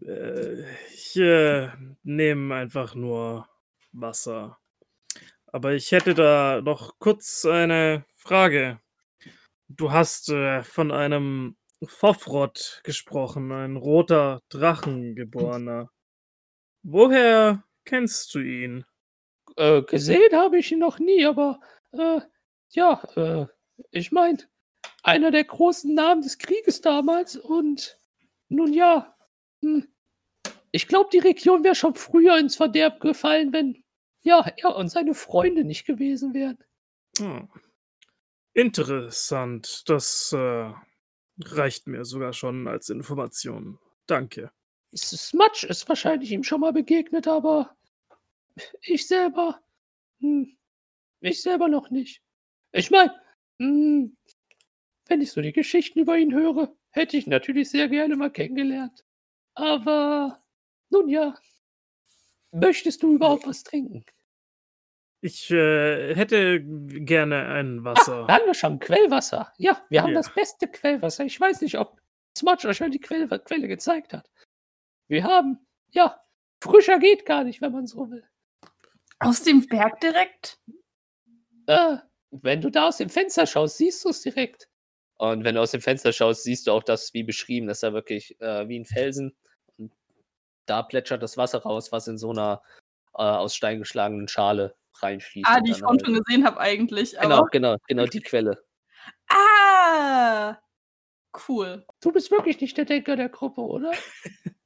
Äh, 0.00 0.62
ich 0.94 1.16
äh, 1.16 1.68
nehme 2.02 2.54
einfach 2.54 2.94
nur 2.94 3.46
Wasser. 3.92 4.58
Aber 5.52 5.74
ich 5.74 5.92
hätte 5.92 6.14
da 6.14 6.62
noch 6.62 6.98
kurz 6.98 7.44
eine 7.44 8.06
Frage. 8.14 8.80
Du 9.68 9.92
hast 9.92 10.30
äh, 10.30 10.62
von 10.62 10.90
einem 10.92 11.57
Fofrot 11.84 12.80
gesprochen, 12.84 13.52
ein 13.52 13.76
roter 13.76 14.40
Drachengeborener. 14.48 15.90
Woher 16.82 17.62
kennst 17.84 18.34
du 18.34 18.40
ihn? 18.40 18.84
Äh, 19.56 19.82
gesehen 19.82 20.32
habe 20.32 20.58
ich 20.58 20.72
ihn 20.72 20.80
noch 20.80 20.98
nie, 20.98 21.24
aber 21.24 21.60
äh, 21.92 22.20
ja, 22.70 23.02
äh, 23.16 23.46
ich 23.90 24.12
meine, 24.12 24.38
einer 25.02 25.30
der 25.30 25.44
großen 25.44 25.94
Namen 25.94 26.22
des 26.22 26.38
Krieges 26.38 26.80
damals 26.80 27.36
und 27.36 27.98
nun 28.48 28.72
ja, 28.72 29.16
hm, 29.62 29.88
ich 30.70 30.86
glaube, 30.86 31.10
die 31.12 31.18
Region 31.18 31.64
wäre 31.64 31.74
schon 31.74 31.94
früher 31.94 32.38
ins 32.38 32.56
Verderb 32.56 33.00
gefallen, 33.00 33.52
wenn 33.52 33.82
ja, 34.22 34.46
er 34.56 34.76
und 34.76 34.88
seine 34.88 35.14
Freunde 35.14 35.64
nicht 35.64 35.86
gewesen 35.86 36.34
wären. 36.34 36.58
Hm. 37.18 37.48
Interessant. 38.52 39.88
Das 39.88 40.32
äh, 40.32 40.72
reicht 41.44 41.86
mir 41.86 42.04
sogar 42.04 42.32
schon 42.32 42.68
als 42.68 42.90
Information. 42.90 43.78
Danke. 44.06 44.50
Smudge 44.94 45.66
ist 45.68 45.88
wahrscheinlich 45.88 46.32
ihm 46.32 46.44
schon 46.44 46.60
mal 46.60 46.72
begegnet, 46.72 47.28
aber 47.28 47.76
ich 48.82 49.06
selber, 49.06 49.60
hm, 50.20 50.56
ich 51.20 51.42
selber 51.42 51.68
noch 51.68 51.90
nicht. 51.90 52.22
Ich 52.72 52.90
meine, 52.90 53.14
hm, 53.60 54.16
wenn 55.08 55.20
ich 55.20 55.32
so 55.32 55.40
die 55.42 55.52
Geschichten 55.52 56.00
über 56.00 56.16
ihn 56.18 56.34
höre, 56.34 56.74
hätte 56.90 57.16
ich 57.16 57.26
natürlich 57.26 57.70
sehr 57.70 57.88
gerne 57.88 58.16
mal 58.16 58.30
kennengelernt. 58.30 59.04
Aber 59.54 60.42
nun 60.90 61.08
ja, 61.08 61.34
möchtest 62.52 63.02
du 63.02 63.14
überhaupt 63.14 63.46
was 63.46 63.62
trinken? 63.62 64.04
Ich 65.20 65.50
äh, 65.50 66.14
hätte 66.14 66.60
gerne 66.62 67.46
ein 67.48 67.82
Wasser. 67.84 68.24
da 68.26 68.34
haben 68.34 68.46
wir 68.46 68.54
schon 68.54 68.78
Quellwasser. 68.78 69.52
Ja, 69.58 69.84
wir 69.88 70.02
haben 70.02 70.10
Ja. 70.12 70.18
das 70.18 70.32
beste 70.32 70.68
Quellwasser. 70.68 71.24
Ich 71.24 71.40
weiß 71.40 71.60
nicht, 71.60 71.76
ob 71.78 72.00
Smudge 72.36 72.68
euch 72.68 72.76
schon 72.76 72.92
die 72.92 73.00
Quelle, 73.00 73.26
Quelle 73.40 73.66
gezeigt 73.66 74.12
hat. 74.12 74.30
Wir 75.08 75.24
haben, 75.24 75.58
ja, 75.90 76.20
frischer 76.62 76.98
geht 77.00 77.26
gar 77.26 77.42
nicht, 77.42 77.60
wenn 77.60 77.72
man 77.72 77.86
so 77.86 78.10
will. 78.10 78.24
Aus 79.18 79.42
dem 79.42 79.66
Berg 79.66 79.98
direkt? 80.00 80.60
Äh, 81.66 81.96
wenn 82.30 82.60
du 82.60 82.70
da 82.70 82.88
aus 82.88 82.98
dem 82.98 83.08
Fenster 83.10 83.46
schaust, 83.46 83.78
siehst 83.78 84.04
du 84.04 84.10
es 84.10 84.22
direkt. 84.22 84.68
Und 85.16 85.42
wenn 85.42 85.56
du 85.56 85.60
aus 85.62 85.72
dem 85.72 85.80
Fenster 85.80 86.12
schaust, 86.12 86.44
siehst 86.44 86.68
du 86.68 86.72
auch 86.72 86.84
das, 86.84 87.12
wie 87.12 87.24
beschrieben, 87.24 87.66
das 87.66 87.78
ist 87.78 87.82
da 87.82 87.92
wirklich 87.92 88.40
äh, 88.40 88.68
wie 88.68 88.78
ein 88.78 88.84
Felsen. 88.84 89.36
Und 89.76 89.92
da 90.66 90.82
plätschert 90.84 91.24
das 91.24 91.36
Wasser 91.36 91.58
raus, 91.62 91.90
was 91.90 92.06
in 92.06 92.18
so 92.18 92.30
einer 92.30 92.62
äh, 93.14 93.22
aus 93.22 93.56
Stein 93.56 93.80
geschlagenen 93.80 94.28
Schale 94.28 94.76
reinfließt. 95.02 95.48
Ah, 95.48 95.60
die 95.60 95.72
ich 95.72 95.78
vorhin 95.78 95.98
halt- 96.00 96.06
schon 96.06 96.24
gesehen 96.24 96.44
habe 96.46 96.58
eigentlich. 96.60 97.12
Genau, 97.20 97.36
Aber 97.38 97.48
genau, 97.50 97.76
genau, 97.86 98.06
die 98.06 98.20
Quelle. 98.20 98.62
Ah! 99.28 100.58
Cool. 101.48 101.84
Du 102.00 102.12
bist 102.12 102.30
wirklich 102.30 102.60
nicht 102.60 102.76
der 102.76 102.84
Denker 102.84 103.16
der 103.16 103.28
Gruppe, 103.28 103.60
oder? 103.60 103.92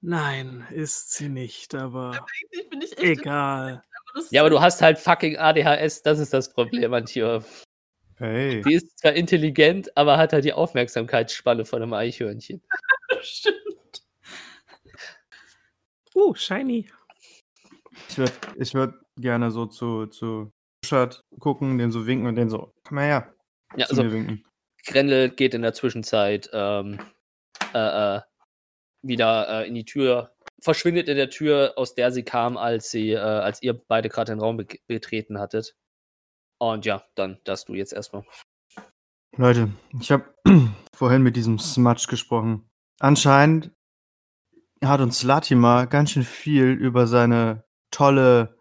Nein, 0.00 0.66
ist 0.70 1.12
sie 1.14 1.28
nicht, 1.28 1.74
aber 1.74 2.10
Eigentlich 2.10 2.70
bin 2.70 2.80
ich 2.82 2.92
echt. 2.92 3.20
egal. 3.20 3.82
das 4.14 4.30
Ja, 4.30 4.42
aber 4.42 4.50
du 4.50 4.60
hast 4.60 4.82
halt 4.82 4.98
fucking 4.98 5.36
ADHS, 5.38 6.02
das 6.02 6.18
ist 6.18 6.32
das 6.32 6.52
Problem 6.52 6.92
an 6.94 7.06
Tio. 7.06 7.42
Hey. 8.18 8.62
Die 8.62 8.74
ist 8.74 8.98
zwar 8.98 9.14
intelligent, 9.14 9.94
aber 9.96 10.16
hat 10.16 10.32
halt 10.32 10.44
die 10.44 10.52
Aufmerksamkeitsspanne 10.52 11.64
von 11.64 11.82
einem 11.82 11.92
Eichhörnchen. 11.92 12.62
Stimmt. 13.22 13.56
Uh, 16.14 16.34
shiny. 16.34 16.88
Ich 18.08 18.18
würde 18.18 18.32
ich 18.58 18.74
würd 18.74 18.94
gerne 19.16 19.50
so 19.50 19.66
zu, 19.66 20.06
zu 20.06 20.52
Shirt 20.84 21.24
gucken, 21.40 21.78
den 21.78 21.90
so 21.90 22.06
winken 22.06 22.26
und 22.26 22.36
den 22.36 22.48
so, 22.48 22.72
komm 22.84 22.96
mal 22.96 23.04
her, 23.04 23.34
Ja, 23.76 23.86
also. 23.86 24.02
Grendel 24.86 25.30
geht 25.30 25.52
in 25.52 25.62
der 25.62 25.74
Zwischenzeit 25.74 26.48
ähm, 26.52 27.00
äh, 27.74 28.16
äh, 28.16 28.20
wieder 29.02 29.48
äh, 29.48 29.68
in 29.68 29.74
die 29.74 29.84
Tür, 29.84 30.32
verschwindet 30.62 31.08
in 31.08 31.16
der 31.16 31.30
Tür, 31.30 31.72
aus 31.76 31.94
der 31.94 32.12
sie 32.12 32.22
kam, 32.22 32.56
als 32.56 32.90
sie, 32.90 33.10
äh, 33.10 33.18
als 33.18 33.62
ihr 33.62 33.74
beide 33.74 34.08
gerade 34.08 34.32
den 34.32 34.40
Raum 34.40 34.58
be 34.58 34.66
betreten 34.86 35.38
hattet. 35.40 35.74
Und 36.58 36.86
ja, 36.86 37.04
dann 37.16 37.38
darfst 37.44 37.68
du 37.68 37.74
jetzt 37.74 37.92
erstmal. 37.92 38.24
Leute, 39.36 39.70
ich 40.00 40.10
habe 40.10 40.32
vorhin 40.94 41.22
mit 41.22 41.36
diesem 41.36 41.58
Smudge 41.58 42.06
gesprochen. 42.08 42.70
Anscheinend 43.00 43.72
hat 44.82 45.00
uns 45.00 45.22
Latimer 45.22 45.86
ganz 45.86 46.12
schön 46.12 46.22
viel 46.22 46.66
über 46.72 47.06
seine 47.06 47.64
tolle 47.90 48.55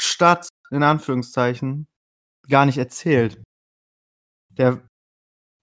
Stadt, 0.00 0.48
in 0.70 0.82
Anführungszeichen, 0.82 1.86
gar 2.48 2.66
nicht 2.66 2.78
erzählt. 2.78 3.42
Der 4.48 4.82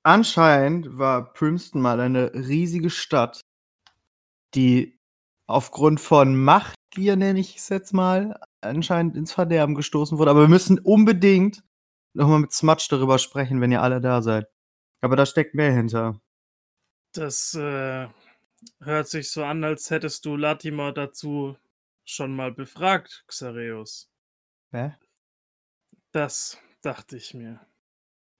anscheinend 0.03 0.98
war 0.98 1.34
Primston 1.34 1.82
mal 1.82 2.00
eine 2.00 2.34
riesige 2.34 2.89
Stadt, 2.89 3.41
die 4.53 5.00
aufgrund 5.48 6.00
von 6.00 6.36
Machtgier, 6.36 7.15
nenne 7.15 7.39
ich 7.39 7.58
es 7.58 7.70
jetzt 7.70 7.94
mal, 7.94 8.39
anscheinend 8.62 9.15
ins 9.15 9.34
Verderben 9.34 9.75
gestoßen 9.75 10.17
wurde. 10.17 10.32
Aber 10.32 10.41
wir 10.41 10.48
müssen 10.48 10.79
unbedingt 10.79 11.63
nochmal 12.13 12.39
mit 12.39 12.51
Smudge 12.51 12.88
darüber 12.89 13.20
sprechen, 13.20 13.60
wenn 13.62 13.72
ihr 13.72 13.82
alle 13.82 14.01
da 14.01 14.22
seid. 14.22 14.48
Aber 15.01 15.15
da 15.15 15.25
steckt 15.25 15.56
mehr 15.56 15.72
hinter. 15.72 16.20
Das 17.13 17.53
äh, 17.56 18.08
hört 18.82 19.08
sich 19.08 19.32
so 19.32 19.44
an, 19.44 19.63
als 19.63 19.89
hättest 19.89 20.25
du 20.25 20.36
Latimer 20.36 20.91
dazu 20.91 21.58
schon 22.06 22.36
mal 22.36 22.51
befragt, 22.51 23.24
Xareus. 23.27 24.10
Hä? 24.72 24.96
Das 26.12 26.58
dachte 26.82 27.18
ich 27.18 27.34
mir. 27.34 27.60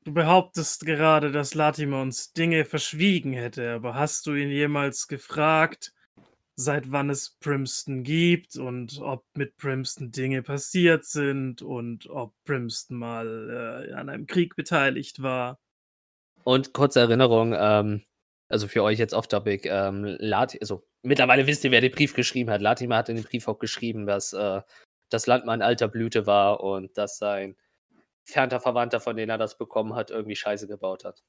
Du 0.04 0.14
behauptest 0.14 0.86
gerade, 0.86 1.32
dass 1.32 1.54
Latimer 1.54 2.02
uns 2.02 2.32
Dinge 2.32 2.64
verschwiegen 2.66 3.34
hätte, 3.34 3.74
aber 3.74 3.94
hast 3.94 4.26
du 4.26 4.36
ihn 4.36 4.50
jemals 4.50 5.08
gefragt, 5.08 5.94
seit 6.56 6.92
wann 6.92 7.10
es 7.10 7.38
Primston 7.40 8.04
gibt 8.04 8.56
und 8.56 9.00
ob 9.02 9.26
mit 9.36 9.58
Primston 9.58 10.12
Dinge 10.12 10.44
passiert 10.44 11.06
sind 11.06 11.62
und 11.62 12.10
ob 12.10 12.34
Primston 12.46 12.98
mal 12.98 13.86
äh, 13.90 13.94
an 13.94 14.10
einem 14.10 14.28
Krieg 14.28 14.56
beteiligt 14.56 15.22
war? 15.22 15.60
Und 16.44 16.74
kurze 16.74 17.02
Erinnerung, 17.02 17.54
ähm, 17.58 18.06
also 18.50 18.68
für 18.68 18.84
euch 18.84 19.00
jetzt 19.00 19.14
off-topic, 19.14 19.68
ähm, 19.70 20.18
also 20.22 20.88
mittlerweile 21.04 21.46
wisst 21.48 21.64
ihr, 21.66 21.72
wer 21.72 21.82
den 21.82 21.92
Brief 21.92 22.14
geschrieben 22.14 22.50
hat. 22.50 22.62
Latimer 22.62 22.96
hat 22.98 23.10
in 23.10 23.18
dem 23.18 23.26
Brief 23.26 23.48
auch 23.48 23.60
geschrieben, 23.60 24.06
dass 24.06 24.34
äh, 24.34 24.62
das 25.10 25.28
Land 25.28 25.46
mal 25.46 25.56
in 25.56 25.62
alter 25.62 25.88
Blüte 25.88 26.26
war 26.26 26.62
und 26.62 26.98
dass 26.98 27.18
sein 27.18 27.58
fernter 28.24 28.60
Verwandter, 28.60 29.00
von 29.00 29.16
dem 29.16 29.30
er 29.30 29.38
das 29.38 29.58
bekommen 29.58 29.96
hat, 29.96 30.10
irgendwie 30.10 30.36
Scheiße 30.36 30.68
gebaut 30.68 31.06
hat. 31.06 31.24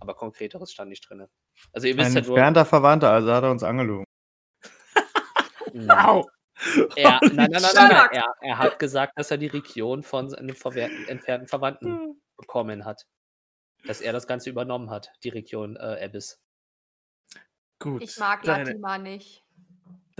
Aber 0.00 0.14
konkreteres 0.14 0.72
stand 0.72 0.90
nicht 0.90 1.08
drin. 1.08 1.28
Also 1.72 1.88
ihr 1.88 1.96
wisst 1.96 2.10
Ein 2.10 2.14
ja 2.14 2.20
nur, 2.22 2.36
entfernter 2.36 2.64
Verwandter, 2.64 3.10
also 3.10 3.32
hat 3.32 3.44
er 3.44 3.50
uns 3.50 3.62
angelogen. 3.62 4.04
Mh, 5.72 6.08
Au! 6.08 6.28
er, 6.96 7.20
Holy 7.20 7.34
nein, 7.34 7.50
nein, 7.50 7.62
nein, 7.62 7.70
nein, 7.74 7.88
nein, 7.88 8.08
er, 8.12 8.34
er 8.40 8.58
hat 8.58 8.78
gesagt, 8.78 9.18
dass 9.18 9.30
er 9.30 9.38
die 9.38 9.48
Region 9.48 10.02
von 10.02 10.30
seinem 10.30 10.54
verwehr- 10.54 10.90
entfernten 11.08 11.48
Verwandten 11.48 12.22
bekommen 12.36 12.84
hat. 12.84 13.06
Dass 13.84 14.00
er 14.00 14.12
das 14.12 14.26
Ganze 14.26 14.48
übernommen 14.50 14.90
hat, 14.90 15.12
die 15.24 15.30
Region 15.30 15.76
äh, 15.76 16.04
Abyss. 16.04 16.40
Gut. 17.80 18.02
Ich 18.02 18.16
mag 18.18 18.44
Latima 18.44 18.98
nicht. 18.98 19.41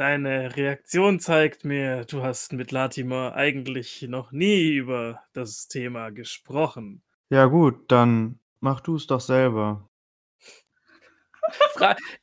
Deine 0.03 0.57
Reaktion 0.57 1.21
zeigt 1.21 1.65
mir, 1.65 2.05
du 2.07 2.25
hast 2.25 2.53
mit 2.53 2.73
Latimer 2.73 3.37
eigentlich 3.37 4.03
noch 4.09 4.33
nie 4.33 4.73
über 4.73 5.23
das 5.33 5.69
Thema 5.69 6.11
gesprochen. 6.11 7.05
Ja, 7.31 7.45
gut, 7.45 7.85
dann 7.93 8.41
mach 8.59 8.81
du 8.81 8.97
es 8.97 9.07
doch 9.07 9.21
selber. 9.21 9.89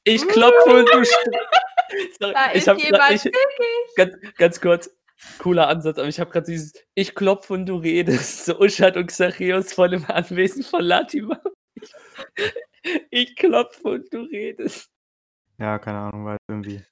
Ich 0.04 0.28
klopfe 0.28 0.80
und 0.80 0.90
du 0.90 1.04
Sorry, 2.20 2.34
Da 2.34 2.52
ich 2.52 2.68
ist 2.68 2.84
jemand 2.84 3.12
ich, 3.12 3.24
wirklich. 3.24 3.96
ganz, 3.96 4.36
ganz 4.36 4.60
kurz, 4.60 4.90
cooler 5.38 5.70
Ansatz, 5.70 5.98
aber 6.00 6.10
ich 6.10 6.20
habe 6.20 6.32
gerade 6.32 6.48
dieses 6.48 6.74
Ich 6.96 7.16
klopfe 7.16 7.54
und 7.54 7.66
du 7.66 7.78
redest, 7.78 8.44
so 8.44 8.60
Uschat 8.60 8.98
und 8.98 9.08
Xachios 9.08 9.72
vor 9.72 9.88
dem 9.88 10.04
Anwesen 10.06 10.64
von 10.64 10.82
Latimer. 10.82 11.42
Ich, 11.76 11.94
ich 13.10 13.36
klopfe 13.38 13.88
und 13.88 14.14
du 14.14 14.24
redest. 14.24 14.90
Ja, 15.60 15.80
keine 15.80 16.00
Ahnung, 16.00 16.26
weiß 16.26 16.40
irgendwie. 16.50 16.84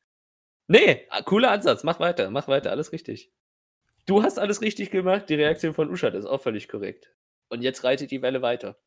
Nee, 0.68 1.08
ah, 1.10 1.22
cooler 1.22 1.52
Ansatz, 1.52 1.84
mach 1.84 2.00
weiter, 2.00 2.30
mach 2.30 2.48
weiter, 2.48 2.72
alles 2.72 2.92
richtig. 2.92 3.32
Du 4.06 4.24
hast 4.24 4.40
alles 4.40 4.62
richtig 4.62 4.92
gemacht, 4.92 5.30
die 5.30 5.36
Reaktion 5.36 5.74
von 5.74 5.90
Uschat 5.90 6.14
ist 6.14 6.26
auch 6.26 6.42
völlig 6.42 6.68
korrekt. 6.68 7.14
Und 7.50 7.62
jetzt 7.62 7.84
reitet 7.84 8.12
die 8.12 8.22
Welle 8.22 8.42
weiter. 8.42 8.78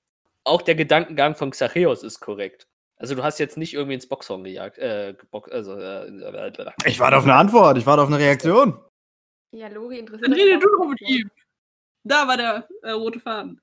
Auch 0.45 0.63
der 0.63 0.75
Gedankengang 0.75 1.35
von 1.35 1.51
Xacheos 1.51 2.03
ist 2.03 2.21
korrekt. 2.21 2.69
Also 2.97 3.15
du 3.15 3.23
hast 3.23 3.39
jetzt 3.39 3.57
nicht 3.57 3.73
irgendwie 3.73 3.95
ins 3.95 4.07
Boxhorn 4.07 4.45
gejagt. 4.45 4.79
Äh, 4.79 5.15
gebox 5.19 5.51
also, 5.51 5.75
äh, 5.75 6.71
Ich 6.85 7.01
warte 7.01 7.17
auf 7.17 7.25
eine 7.25 7.35
Antwort, 7.35 7.79
ich 7.79 7.87
warte 7.87 8.03
auf 8.03 8.09
eine 8.09 8.19
Reaktion. 8.19 8.79
Ja, 9.53 9.69
Lori 9.69 9.99
interessiert. 9.99 10.29
Dann 10.29 10.35
rede 10.35 10.59
du 10.59 10.69
doch 10.69 10.87
mit 10.87 11.01
ihm. 11.01 11.31
Da 12.05 12.29
war 12.29 12.37
der 12.37 12.69
äh, 12.83 12.91
rote 12.91 13.21
Faden. 13.21 13.61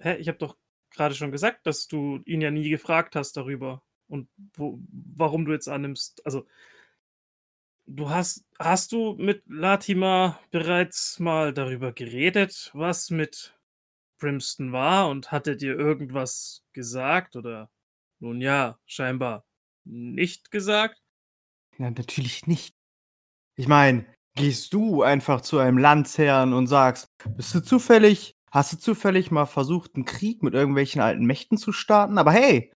Hä, 0.00 0.16
ich 0.16 0.28
habe 0.28 0.38
doch 0.38 0.56
gerade 0.90 1.14
schon 1.14 1.32
gesagt, 1.32 1.66
dass 1.66 1.88
du 1.88 2.20
ihn 2.24 2.40
ja 2.40 2.50
nie 2.50 2.68
gefragt 2.68 3.16
hast 3.16 3.36
darüber 3.36 3.82
und 4.06 4.28
wo, 4.54 4.78
warum 5.16 5.44
du 5.44 5.52
jetzt 5.52 5.68
annimmst. 5.68 6.24
Also, 6.24 6.46
du 7.88 8.10
hast, 8.10 8.44
hast 8.58 8.92
du 8.92 9.14
mit 9.14 9.42
Latima 9.46 10.38
bereits 10.50 11.18
mal 11.18 11.52
darüber 11.52 11.92
geredet, 11.92 12.70
was 12.74 13.10
mit 13.10 13.58
Brimston 14.18 14.72
war 14.72 15.08
und 15.08 15.32
hat 15.32 15.46
er 15.46 15.56
dir 15.56 15.76
irgendwas 15.76 16.62
gesagt 16.72 17.36
oder 17.36 17.70
nun 18.20 18.40
ja, 18.40 18.78
scheinbar 18.86 19.44
nicht 19.84 20.50
gesagt? 20.50 21.00
Ja, 21.78 21.90
natürlich 21.90 22.46
nicht. 22.46 22.74
Ich 23.56 23.68
meine, 23.68 24.04
gehst 24.34 24.72
du 24.74 25.02
einfach 25.02 25.40
zu 25.40 25.58
einem 25.58 25.78
Landsherrn 25.78 26.52
und 26.52 26.66
sagst, 26.66 27.08
bist 27.36 27.54
du 27.54 27.60
zufällig, 27.60 28.36
hast 28.50 28.72
du 28.72 28.78
zufällig 28.78 29.30
mal 29.30 29.46
versucht, 29.46 29.94
einen 29.94 30.04
Krieg 30.04 30.42
mit 30.42 30.54
irgendwelchen 30.54 31.00
alten 31.00 31.24
Mächten 31.24 31.56
zu 31.56 31.72
starten? 31.72 32.18
Aber 32.18 32.32
hey, 32.32 32.72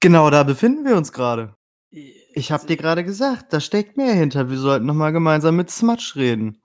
genau 0.00 0.30
da 0.30 0.42
befinden 0.44 0.84
wir 0.84 0.96
uns 0.96 1.12
gerade. 1.12 1.56
Ich 1.96 2.50
hab 2.50 2.66
dir 2.66 2.76
gerade 2.76 3.04
gesagt, 3.04 3.52
da 3.52 3.60
steckt 3.60 3.96
mehr 3.96 4.14
hinter. 4.14 4.50
Wir 4.50 4.58
sollten 4.58 4.86
noch 4.86 4.94
mal 4.94 5.12
gemeinsam 5.12 5.56
mit 5.56 5.70
Smudge 5.70 6.14
reden. 6.16 6.60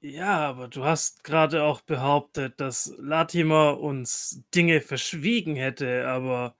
Ja, 0.00 0.46
aber 0.46 0.68
du 0.68 0.84
hast 0.84 1.24
gerade 1.24 1.62
auch 1.62 1.80
behauptet, 1.80 2.60
dass 2.60 2.92
Latimer 2.98 3.80
uns 3.80 4.42
Dinge 4.54 4.82
verschwiegen 4.82 5.56
hätte, 5.56 6.06
aber 6.06 6.54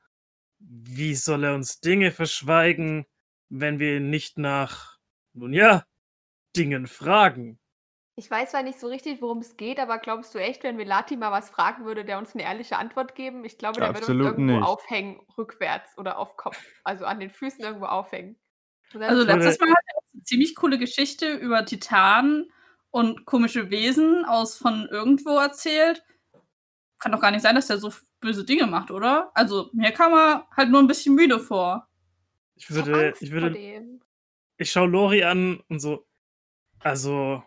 wie 0.59 1.15
soll 1.15 1.45
er 1.45 1.55
uns 1.55 1.81
Dinge 1.81 2.11
verschweigen, 2.11 3.05
wenn 3.51 3.79
wir 3.79 3.99
ihn 3.99 4.09
nicht 4.09 4.39
nach, 4.39 4.99
nun 5.35 5.53
ja, 5.53 5.85
Dingen 6.57 6.87
fragen? 6.87 7.59
Ich 8.17 8.31
weiß 8.31 8.53
zwar 8.53 8.63
nicht 8.63 8.79
so 8.79 8.87
richtig, 8.87 9.21
worum 9.21 9.39
es 9.39 9.57
geht, 9.57 9.81
aber 9.81 9.99
glaubst 9.99 10.35
du 10.35 10.39
echt, 10.39 10.63
wenn 10.63 10.79
wir 10.79 10.85
Lati 10.85 11.17
mal 11.17 11.33
was 11.33 11.51
fragen 11.51 11.85
würde, 11.85 12.05
der 12.05 12.19
uns 12.19 12.35
eine 12.35 12.45
ehrliche 12.45 12.77
Antwort 12.77 13.17
geben? 13.17 13.45
Ich 13.45 13.59
glaube, 13.59 13.81
der 13.81 13.89
würde 13.89 13.99
uns 13.99 14.09
Absolut 14.09 14.27
irgendwo 14.27 14.53
nicht. 14.55 14.63
aufhängen, 14.63 15.21
rückwärts 15.37 15.99
oder 15.99 16.19
auf 16.19 16.37
Kopf, 16.37 16.59
also 16.85 17.07
an 17.07 17.19
den 17.19 17.31
Füßen 17.31 17.65
irgendwo 17.65 17.87
aufhängen. 17.87 18.37
Und 18.93 19.01
dann 19.01 19.11
Also 19.11 19.25
letztes 19.25 19.59
Mal 19.59 19.71
hat 19.71 19.85
er 19.87 19.97
uns 19.99 20.15
eine 20.15 20.23
ziemlich 20.23 20.55
coole 20.55 20.79
Geschichte 20.79 21.33
über 21.33 21.65
Titanen 21.65 22.53
und 22.91 23.25
komische 23.27 23.71
Wesen 23.71 24.25
aus 24.25 24.57
von 24.57 24.87
irgendwo 24.91 25.37
erzählt. 25.39 26.05
Kann 27.01 27.11
doch 27.11 27.21
gar 27.21 27.33
nicht 27.33 27.43
sein, 27.43 27.57
dass 27.57 27.67
der 27.67 27.79
so 27.79 27.93
böse 28.21 28.45
Dinge 28.45 28.67
macht, 28.69 28.93
oder? 28.93 29.33
Also 29.35 29.71
mir 29.73 29.91
kam 29.91 30.13
er 30.13 30.47
halt 30.57 30.71
nur 30.71 30.81
ein 30.81 30.87
bisschen 30.87 31.17
müde 31.17 31.41
vor. 31.41 31.89
Ich 32.55 32.71
ich 32.71 32.77
würde, 32.77 33.09
Angst 33.09 33.23
ich 33.23 33.31
vor 33.31 33.41
würde, 33.41 33.51
dem. 33.51 34.01
ich 34.59 34.71
schaue 34.71 34.87
Lori 34.89 35.25
an 35.25 35.61
und 35.69 35.81
so, 35.81 36.07
also, 36.81 37.43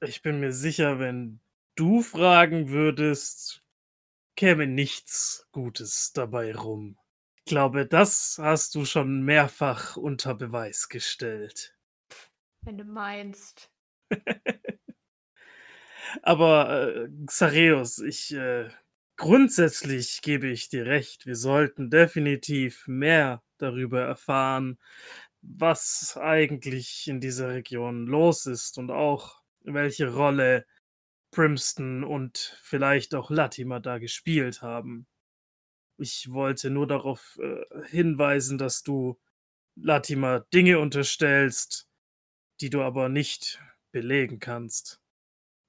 ich 0.00 0.22
bin 0.22 0.40
mir 0.40 0.52
sicher, 0.52 0.98
wenn 0.98 1.40
du 1.74 2.02
fragen 2.02 2.70
würdest, 2.70 3.62
käme 4.36 4.66
nichts 4.66 5.46
Gutes 5.52 6.12
dabei 6.12 6.54
rum. 6.54 6.98
Ich 7.36 7.44
glaube, 7.44 7.86
das 7.86 8.38
hast 8.40 8.74
du 8.74 8.84
schon 8.84 9.22
mehrfach 9.22 9.96
unter 9.96 10.34
Beweis 10.34 10.88
gestellt. 10.88 11.74
Wenn 12.62 12.78
du 12.78 12.84
meinst. 12.84 13.70
Aber 16.22 16.88
äh, 16.88 17.08
Xareus, 17.26 17.98
ich 17.98 18.34
äh, 18.34 18.68
grundsätzlich 19.16 20.22
gebe 20.22 20.48
ich 20.48 20.68
dir 20.68 20.86
recht. 20.86 21.26
Wir 21.26 21.36
sollten 21.36 21.90
definitiv 21.90 22.86
mehr 22.86 23.42
darüber 23.58 24.02
erfahren, 24.02 24.78
was 25.42 26.16
eigentlich 26.20 27.08
in 27.08 27.20
dieser 27.20 27.50
Region 27.50 28.06
los 28.06 28.46
ist 28.46 28.78
und 28.78 28.90
auch 28.90 29.35
welche 29.66 30.12
Rolle 30.12 30.66
Primston 31.30 32.04
und 32.04 32.58
vielleicht 32.62 33.14
auch 33.14 33.30
Latimer 33.30 33.80
da 33.80 33.98
gespielt 33.98 34.62
haben. 34.62 35.06
Ich 35.98 36.32
wollte 36.32 36.70
nur 36.70 36.86
darauf 36.86 37.38
äh, 37.40 37.64
hinweisen, 37.88 38.58
dass 38.58 38.82
du 38.82 39.18
Latimer 39.74 40.40
Dinge 40.40 40.78
unterstellst, 40.78 41.88
die 42.60 42.70
du 42.70 42.82
aber 42.82 43.08
nicht 43.08 43.60
belegen 43.92 44.38
kannst. 44.38 45.00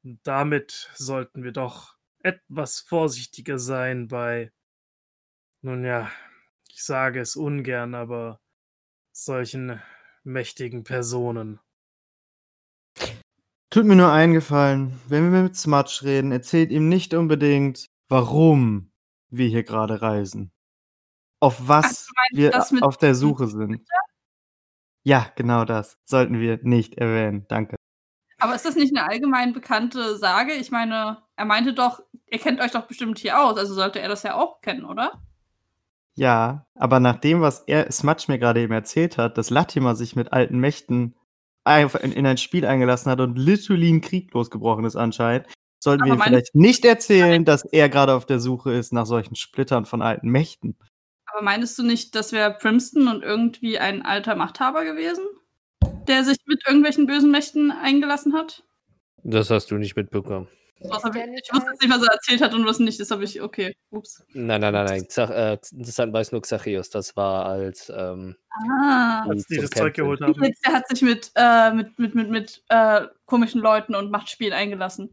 Und 0.03 0.19
damit 0.23 0.89
sollten 0.95 1.43
wir 1.43 1.51
doch 1.51 1.97
etwas 2.23 2.79
vorsichtiger 2.79 3.59
sein 3.59 4.07
bei, 4.07 4.51
nun 5.61 5.83
ja, 5.83 6.11
ich 6.69 6.83
sage 6.83 7.19
es 7.19 7.35
ungern, 7.35 7.95
aber 7.95 8.39
solchen 9.11 9.81
mächtigen 10.23 10.83
Personen. 10.83 11.59
Tut 13.69 13.85
mir 13.85 13.95
nur 13.95 14.11
einen 14.11 14.33
Gefallen, 14.33 14.99
wenn 15.07 15.31
wir 15.31 15.43
mit 15.43 15.55
Smudge 15.57 15.99
reden, 16.03 16.31
erzählt 16.31 16.71
ihm 16.71 16.87
nicht 16.87 17.13
unbedingt, 17.13 17.89
warum 18.07 18.91
wir 19.29 19.47
hier 19.47 19.63
gerade 19.63 20.01
reisen. 20.01 20.51
Auf 21.39 21.67
was 21.67 22.05
du 22.05 22.13
meinst 22.15 22.71
wir 22.71 22.83
auf 22.83 22.97
der 22.97 23.13
Suche 23.13 23.47
sind. 23.47 23.81
Ja, 25.03 25.27
genau 25.35 25.65
das. 25.65 25.97
Sollten 26.05 26.39
wir 26.39 26.59
nicht 26.63 26.95
erwähnen. 26.95 27.45
Danke. 27.49 27.75
Aber 28.39 28.55
ist 28.55 28.65
das 28.65 28.75
nicht 28.75 28.95
eine 28.95 29.07
allgemein 29.07 29.53
bekannte 29.53 30.17
Sage? 30.17 30.53
Ich 30.53 30.71
meine, 30.71 31.23
er 31.35 31.45
meinte 31.45 31.73
doch, 31.73 32.01
ihr 32.29 32.39
kennt 32.39 32.61
euch 32.61 32.71
doch 32.71 32.87
bestimmt 32.87 33.19
hier 33.19 33.41
aus, 33.41 33.57
also 33.57 33.73
sollte 33.73 33.99
er 33.99 34.09
das 34.09 34.23
ja 34.23 34.35
auch 34.35 34.61
kennen, 34.61 34.85
oder? 34.85 35.21
Ja, 36.15 36.65
aber 36.75 36.99
nach 36.99 37.17
dem, 37.17 37.41
was 37.41 37.61
er 37.61 37.91
Smudge 37.91 38.25
mir 38.27 38.39
gerade 38.39 38.61
eben 38.61 38.73
erzählt 38.73 39.17
hat, 39.17 39.37
dass 39.37 39.49
Latimer 39.49 39.95
sich 39.95 40.15
mit 40.15 40.33
alten 40.33 40.59
Mächten 40.59 41.15
in, 41.75 42.11
in 42.11 42.25
ein 42.25 42.37
Spiel 42.37 42.65
eingelassen 42.65 43.11
hat 43.11 43.19
und 43.19 43.37
literally 43.37 43.89
ein 43.89 44.01
Krieg 44.01 44.33
losgebrochen 44.33 44.85
ist 44.85 44.95
anscheinend, 44.95 45.47
sollten 45.79 46.03
Aber 46.03 46.17
wir 46.17 46.23
vielleicht 46.23 46.55
nicht 46.55 46.85
erzählen, 46.85 47.45
dass 47.45 47.65
er 47.65 47.89
gerade 47.89 48.13
auf 48.13 48.25
der 48.25 48.39
Suche 48.39 48.73
ist 48.73 48.93
nach 48.93 49.05
solchen 49.05 49.35
Splittern 49.35 49.85
von 49.85 50.01
alten 50.01 50.29
Mächten. 50.29 50.77
Aber 51.25 51.43
meinst 51.43 51.77
du 51.77 51.83
nicht, 51.83 52.15
das 52.15 52.31
wäre 52.31 52.57
Primston 52.57 53.07
und 53.07 53.23
irgendwie 53.23 53.77
ein 53.77 54.03
alter 54.03 54.35
Machthaber 54.35 54.85
gewesen? 54.85 55.23
Der 56.07 56.23
sich 56.23 56.37
mit 56.45 56.63
irgendwelchen 56.65 57.05
bösen 57.05 57.31
Mächten 57.31 57.71
eingelassen 57.71 58.33
hat? 58.33 58.63
Das 59.23 59.49
hast 59.49 59.71
du 59.71 59.75
nicht 59.75 59.95
mitbekommen. 59.95 60.47
Was 60.81 61.03
hab 61.03 61.15
ich, 61.15 61.23
wusste 61.51 61.71
jetzt 61.71 61.81
nicht, 61.81 61.91
was 61.93 62.03
er 62.03 62.13
erzählt 62.13 62.41
hat 62.41 62.53
und 62.53 62.65
was 62.65 62.77
nicht. 62.79 62.99
Das 62.99 63.09
habe 63.09 63.23
ich, 63.23 63.41
okay, 63.41 63.75
ups. 63.89 64.23
Nein, 64.33 64.61
nein, 64.61 64.73
nein, 64.73 64.85
nein. 64.85 65.09
Zach, 65.09 65.29
äh, 65.31 65.57
das 65.71 65.97
hat- 65.97 66.13
weiß 66.13 66.31
nur 66.31 66.41
Xachios. 66.41 66.89
Das 66.91 67.15
war 67.15 67.45
als 67.47 67.89
ähm, 67.95 68.35
Ah. 68.49 69.23
die 69.25 69.29
Als 69.31 69.47
die 69.47 69.57
das 69.57 69.69
Zeug 69.71 69.95
geholt 69.95 70.21
haben. 70.21 70.43
Jetzt, 70.43 70.65
der 70.65 70.73
hat 70.73 70.87
sich 70.87 71.01
mit, 71.01 71.31
äh, 71.35 71.71
mit, 71.71 71.97
mit, 71.97 72.15
mit, 72.15 72.29
mit 72.29 72.63
äh, 72.69 73.01
komischen 73.25 73.61
Leuten 73.61 73.95
und 73.95 74.11
Machtspielen 74.11 74.53
eingelassen. 74.53 75.09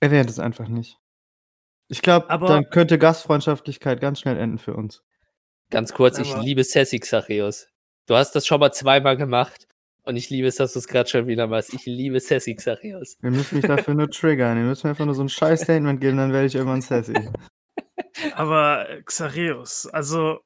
Erwähnt 0.00 0.28
es 0.30 0.38
einfach 0.38 0.68
nicht. 0.68 0.98
Ich 1.88 2.02
glaube, 2.02 2.26
dann 2.28 2.70
könnte 2.70 2.98
Gastfreundschaftlichkeit 2.98 4.00
ganz 4.00 4.20
schnell 4.20 4.38
enden 4.38 4.58
für 4.58 4.74
uns. 4.74 5.02
Ganz 5.70 5.92
kurz, 5.94 6.18
ich 6.18 6.34
liebe 6.38 6.64
Sassy 6.64 6.98
Xachios. 6.98 7.68
Du 8.06 8.14
hast 8.14 8.32
das 8.32 8.46
schon 8.46 8.60
mal 8.60 8.72
zweimal 8.72 9.16
gemacht 9.16 9.68
und 10.04 10.16
ich 10.16 10.30
liebe 10.30 10.48
es, 10.48 10.56
dass 10.56 10.72
du 10.72 10.78
es 10.78 10.88
gerade 10.88 11.08
schon 11.08 11.26
wieder 11.26 11.46
machst. 11.46 11.72
Ich 11.74 11.86
liebe 11.86 12.18
Sassy 12.18 12.54
Xachios. 12.54 13.16
Wir 13.20 13.30
müssen 13.30 13.56
mich 13.56 13.66
dafür 13.66 13.94
nur 13.94 14.10
triggern. 14.10 14.58
Ihr 14.58 14.64
müsst 14.64 14.84
mir 14.84 14.90
einfach 14.90 15.06
nur 15.06 15.14
so 15.14 15.22
ein 15.22 15.28
scheiß 15.28 15.62
Statement 15.62 16.00
geben, 16.00 16.16
dann 16.16 16.32
werde 16.32 16.46
ich 16.46 16.54
irgendwann 16.54 16.82
sassy. 16.82 17.14
Aber 18.34 18.88
äh, 18.88 19.02
Xareus, 19.02 19.86
also 19.86 20.40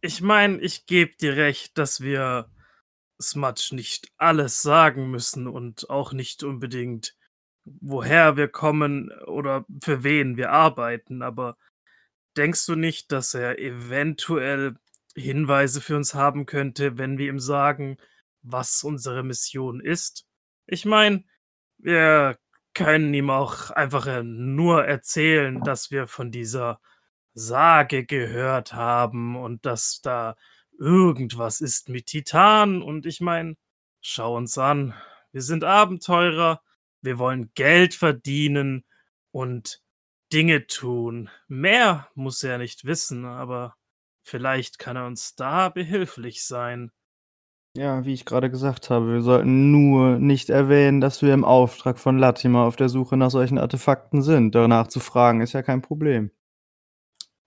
ich 0.00 0.20
meine, 0.20 0.60
ich 0.60 0.86
gebe 0.86 1.16
dir 1.16 1.36
recht, 1.36 1.76
dass 1.76 2.00
wir 2.00 2.50
Smudge 3.20 3.70
nicht 3.72 4.08
alles 4.16 4.62
sagen 4.62 5.10
müssen 5.10 5.48
und 5.48 5.90
auch 5.90 6.12
nicht 6.12 6.44
unbedingt, 6.44 7.14
woher 7.64 8.36
wir 8.36 8.48
kommen 8.48 9.10
oder 9.26 9.66
für 9.82 10.04
wen 10.04 10.36
wir 10.36 10.50
arbeiten. 10.50 11.22
Aber 11.22 11.56
denkst 12.36 12.64
du 12.66 12.74
nicht, 12.76 13.12
dass 13.12 13.34
er 13.34 13.58
eventuell 13.58 14.76
Hinweise 15.14 15.80
für 15.80 15.96
uns 15.96 16.14
haben 16.14 16.46
könnte, 16.46 16.96
wenn 16.96 17.18
wir 17.18 17.28
ihm 17.28 17.40
sagen, 17.40 17.98
was 18.42 18.82
unsere 18.84 19.22
Mission 19.22 19.80
ist? 19.80 20.26
Ich 20.66 20.84
meine, 20.84 21.24
wir 21.78 22.38
können 22.74 23.12
ihm 23.14 23.30
auch 23.30 23.70
einfach 23.70 24.06
äh, 24.06 24.22
nur 24.22 24.84
erzählen, 24.84 25.62
dass 25.62 25.90
wir 25.90 26.06
von 26.06 26.30
dieser 26.30 26.80
Sage 27.34 28.04
gehört 28.04 28.72
haben 28.72 29.36
und 29.36 29.64
dass 29.66 30.00
da 30.00 30.36
irgendwas 30.78 31.60
ist 31.60 31.88
mit 31.88 32.06
Titan. 32.06 32.82
Und 32.82 33.06
ich 33.06 33.20
meine, 33.20 33.56
schau 34.00 34.36
uns 34.36 34.58
an. 34.58 34.94
Wir 35.32 35.42
sind 35.42 35.64
Abenteurer, 35.64 36.62
wir 37.02 37.18
wollen 37.18 37.50
Geld 37.54 37.94
verdienen 37.94 38.84
und 39.30 39.82
Dinge 40.32 40.66
tun. 40.66 41.30
Mehr 41.48 42.08
muss 42.14 42.42
er 42.42 42.58
nicht 42.58 42.84
wissen, 42.84 43.24
aber 43.24 43.76
vielleicht 44.22 44.78
kann 44.78 44.96
er 44.96 45.06
uns 45.06 45.34
da 45.34 45.68
behilflich 45.68 46.44
sein. 46.44 46.90
Ja, 47.76 48.04
wie 48.04 48.14
ich 48.14 48.24
gerade 48.24 48.50
gesagt 48.50 48.90
habe, 48.90 49.12
wir 49.12 49.22
sollten 49.22 49.70
nur 49.70 50.18
nicht 50.18 50.50
erwähnen, 50.50 51.00
dass 51.00 51.22
wir 51.22 51.32
im 51.32 51.44
Auftrag 51.44 51.98
von 51.98 52.18
Latimer 52.18 52.64
auf 52.64 52.76
der 52.76 52.88
Suche 52.88 53.16
nach 53.16 53.30
solchen 53.30 53.58
Artefakten 53.58 54.22
sind. 54.22 54.54
Danach 54.54 54.88
zu 54.88 55.00
fragen, 55.00 55.40
ist 55.40 55.52
ja 55.52 55.62
kein 55.62 55.82
Problem. 55.82 56.30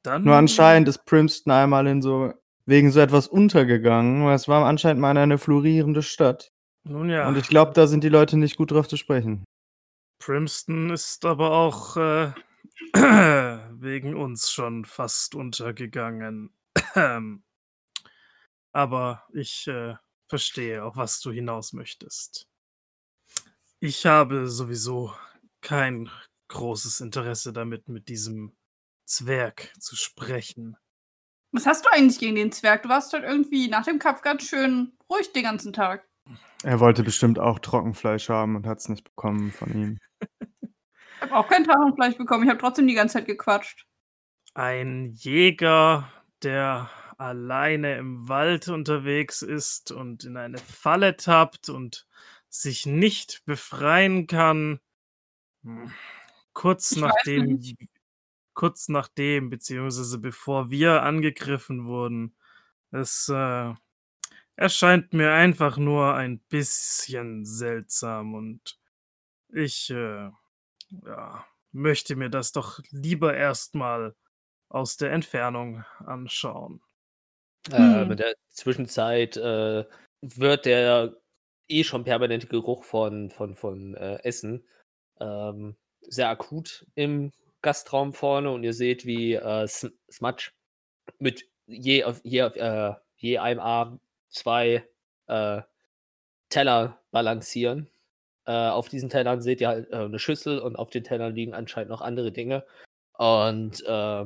Dann 0.04 0.24
Nur 0.24 0.36
anscheinend 0.36 0.88
ist 0.88 1.06
Primston 1.06 1.52
einmal 1.52 1.88
in 1.88 2.02
so 2.02 2.34
wegen 2.66 2.92
so 2.92 3.00
etwas 3.00 3.28
untergegangen, 3.28 4.26
weil 4.26 4.36
es 4.36 4.48
war 4.48 4.66
anscheinend 4.66 5.02
mal 5.02 5.18
eine 5.18 5.38
florierende 5.38 6.02
Stadt. 6.02 6.52
Nun 6.84 7.10
ja, 7.10 7.28
Und 7.28 7.38
ich 7.38 7.48
glaube, 7.48 7.74
da 7.74 7.88
sind 7.88 8.04
die 8.04 8.10
Leute 8.10 8.38
nicht 8.38 8.58
gut 8.58 8.72
drauf 8.72 8.88
zu 8.88 8.98
sprechen. 8.98 9.44
Primston 10.20 10.90
ist 10.92 11.26
aber 11.26 11.52
auch 11.52 11.98
äh, 11.98 12.32
wegen 13.74 14.16
uns 14.16 14.52
schon 14.52 14.86
fast 14.86 15.36
untergegangen. 15.36 16.54
aber 18.72 19.24
ich 19.34 19.68
äh, 19.68 19.96
verstehe, 20.32 20.84
auf 20.84 20.96
was 20.96 21.20
du 21.20 21.30
hinaus 21.30 21.74
möchtest. 21.74 22.48
Ich 23.82 24.06
habe 24.06 24.48
sowieso 24.48 25.14
kein 25.60 26.10
großes 26.48 27.02
Interesse 27.02 27.52
damit, 27.52 27.90
mit 27.90 28.08
diesem 28.08 28.56
Zwerg 29.06 29.74
zu 29.78 29.98
sprechen. 29.98 30.78
Was 31.52 31.66
hast 31.66 31.86
du 31.86 31.90
eigentlich 31.92 32.18
gegen 32.18 32.36
den 32.36 32.54
Zwerg? 32.54 32.84
Du 32.84 32.90
warst 32.90 33.12
halt 33.12 33.26
irgendwie 33.26 33.68
nach 33.68 33.84
dem 33.84 34.00
Kampf 34.00 34.22
ganz 34.22 34.44
schön 34.44 34.94
ruhig 35.10 35.34
den 35.34 35.44
ganzen 35.44 35.74
Tag. 35.74 36.08
Er 36.64 36.80
wollte 36.80 37.04
bestimmt 37.04 37.38
auch 37.38 37.60
Trockenfleisch 37.60 38.30
haben 38.30 38.56
und 38.56 38.66
hat 38.66 38.80
es 38.80 38.88
nicht 38.88 39.04
bekommen 39.04 39.52
von 39.52 39.74
ihm. 39.74 39.98
Ich 40.22 41.22
habe 41.22 41.36
auch 41.36 41.50
kein 41.50 41.66
Drachenfleisch 41.66 42.16
bekommen. 42.18 42.46
Ich 42.46 42.50
habe 42.50 42.60
trotzdem 42.60 42.88
die 42.88 42.94
ganze 42.94 43.14
Zeit 43.18 43.26
gequatscht. 43.26 43.86
Ein 44.54 45.10
Jäger, 45.12 46.10
der 46.42 46.90
alleine 47.22 47.98
im 47.98 48.28
Wald 48.28 48.68
unterwegs 48.68 49.44
ist 49.44 49.92
und 49.92 50.24
in 50.24 50.38
eine 50.38 50.58
Falle 50.58 51.18
tappt 51.18 51.70
und 51.70 52.08
sich 52.50 52.88
nicht 52.88 53.46
befreien 53.46 54.26
kann. 54.26 54.80
Hm. 55.64 55.94
Kurz 56.54 56.94
Ich 56.94 56.98
nachdem, 56.98 57.62
kurz 58.56 58.90
nachdem, 58.90 59.52
beziehungsweise 59.52 60.18
bevor 60.18 60.72
wir 60.72 61.04
angegriffen 61.04 61.86
wurden, 61.86 62.36
es 62.90 63.30
äh, 63.30 63.74
erscheint 64.56 65.14
mir 65.14 65.32
einfach 65.32 65.78
nur 65.78 66.16
ein 66.16 66.40
bisschen 66.50 67.46
seltsam 67.46 68.34
und 68.34 68.80
ich 69.50 69.92
äh, 69.92 70.32
ja, 71.06 71.46
möchte 71.72 72.16
mir 72.16 72.30
das 72.30 72.52
doch 72.52 72.80
lieber 72.90 73.36
erstmal 73.36 74.16
aus 74.70 74.98
der 74.98 75.12
Entfernung 75.12 75.86
anschauen. 76.00 76.82
Äh, 77.70 77.78
Hm. 77.78 78.12
in 78.12 78.18
der 78.18 78.34
Zwischenzeit 78.50 79.38
äh, 79.38 79.86
wird 80.22 80.66
der 80.66 81.16
eh 81.68 81.84
schon 81.84 82.04
permanente 82.04 82.48
Geruch 82.48 82.84
von, 82.84 83.30
von, 83.30 83.56
von 83.56 83.96
äh, 83.96 84.18
Essen 84.24 84.66
ähm, 85.20 85.76
sehr 86.02 86.30
akut 86.30 86.86
im 86.96 87.32
Gastraum 87.62 88.14
vorne 88.14 88.50
und 88.52 88.64
ihr 88.64 88.74
seht, 88.74 89.06
wie 89.06 89.36
äh, 89.36 89.66
Sm- 89.68 89.94
Smudge 90.12 90.52
mit 91.20 91.46
je, 91.68 92.04
auf, 92.04 92.20
je, 92.24 92.42
auf, 92.42 92.56
äh, 92.56 92.94
je 93.18 93.38
einem 93.38 93.60
Arm 93.60 94.00
zwei 94.30 94.84
äh, 95.28 95.62
Teller 96.50 97.00
balancieren. 97.12 97.88
Äh, 98.46 98.52
auf 98.70 98.90
diesen 98.90 99.10
Tellern 99.10 99.42
seht 99.42 99.62
ihr 99.62 99.68
halt 99.68 99.92
äh, 99.92 99.98
eine 99.98 100.18
Schüssel 100.18 100.58
und 100.60 100.76
auf 100.76 100.90
den 100.90 101.04
Tellern 101.04 101.36
liegen 101.36 101.54
anscheinend 101.54 101.92
noch 101.92 102.02
andere 102.02 102.32
Dinge. 102.32 102.66
Und 103.14 103.84
äh, 103.86 104.26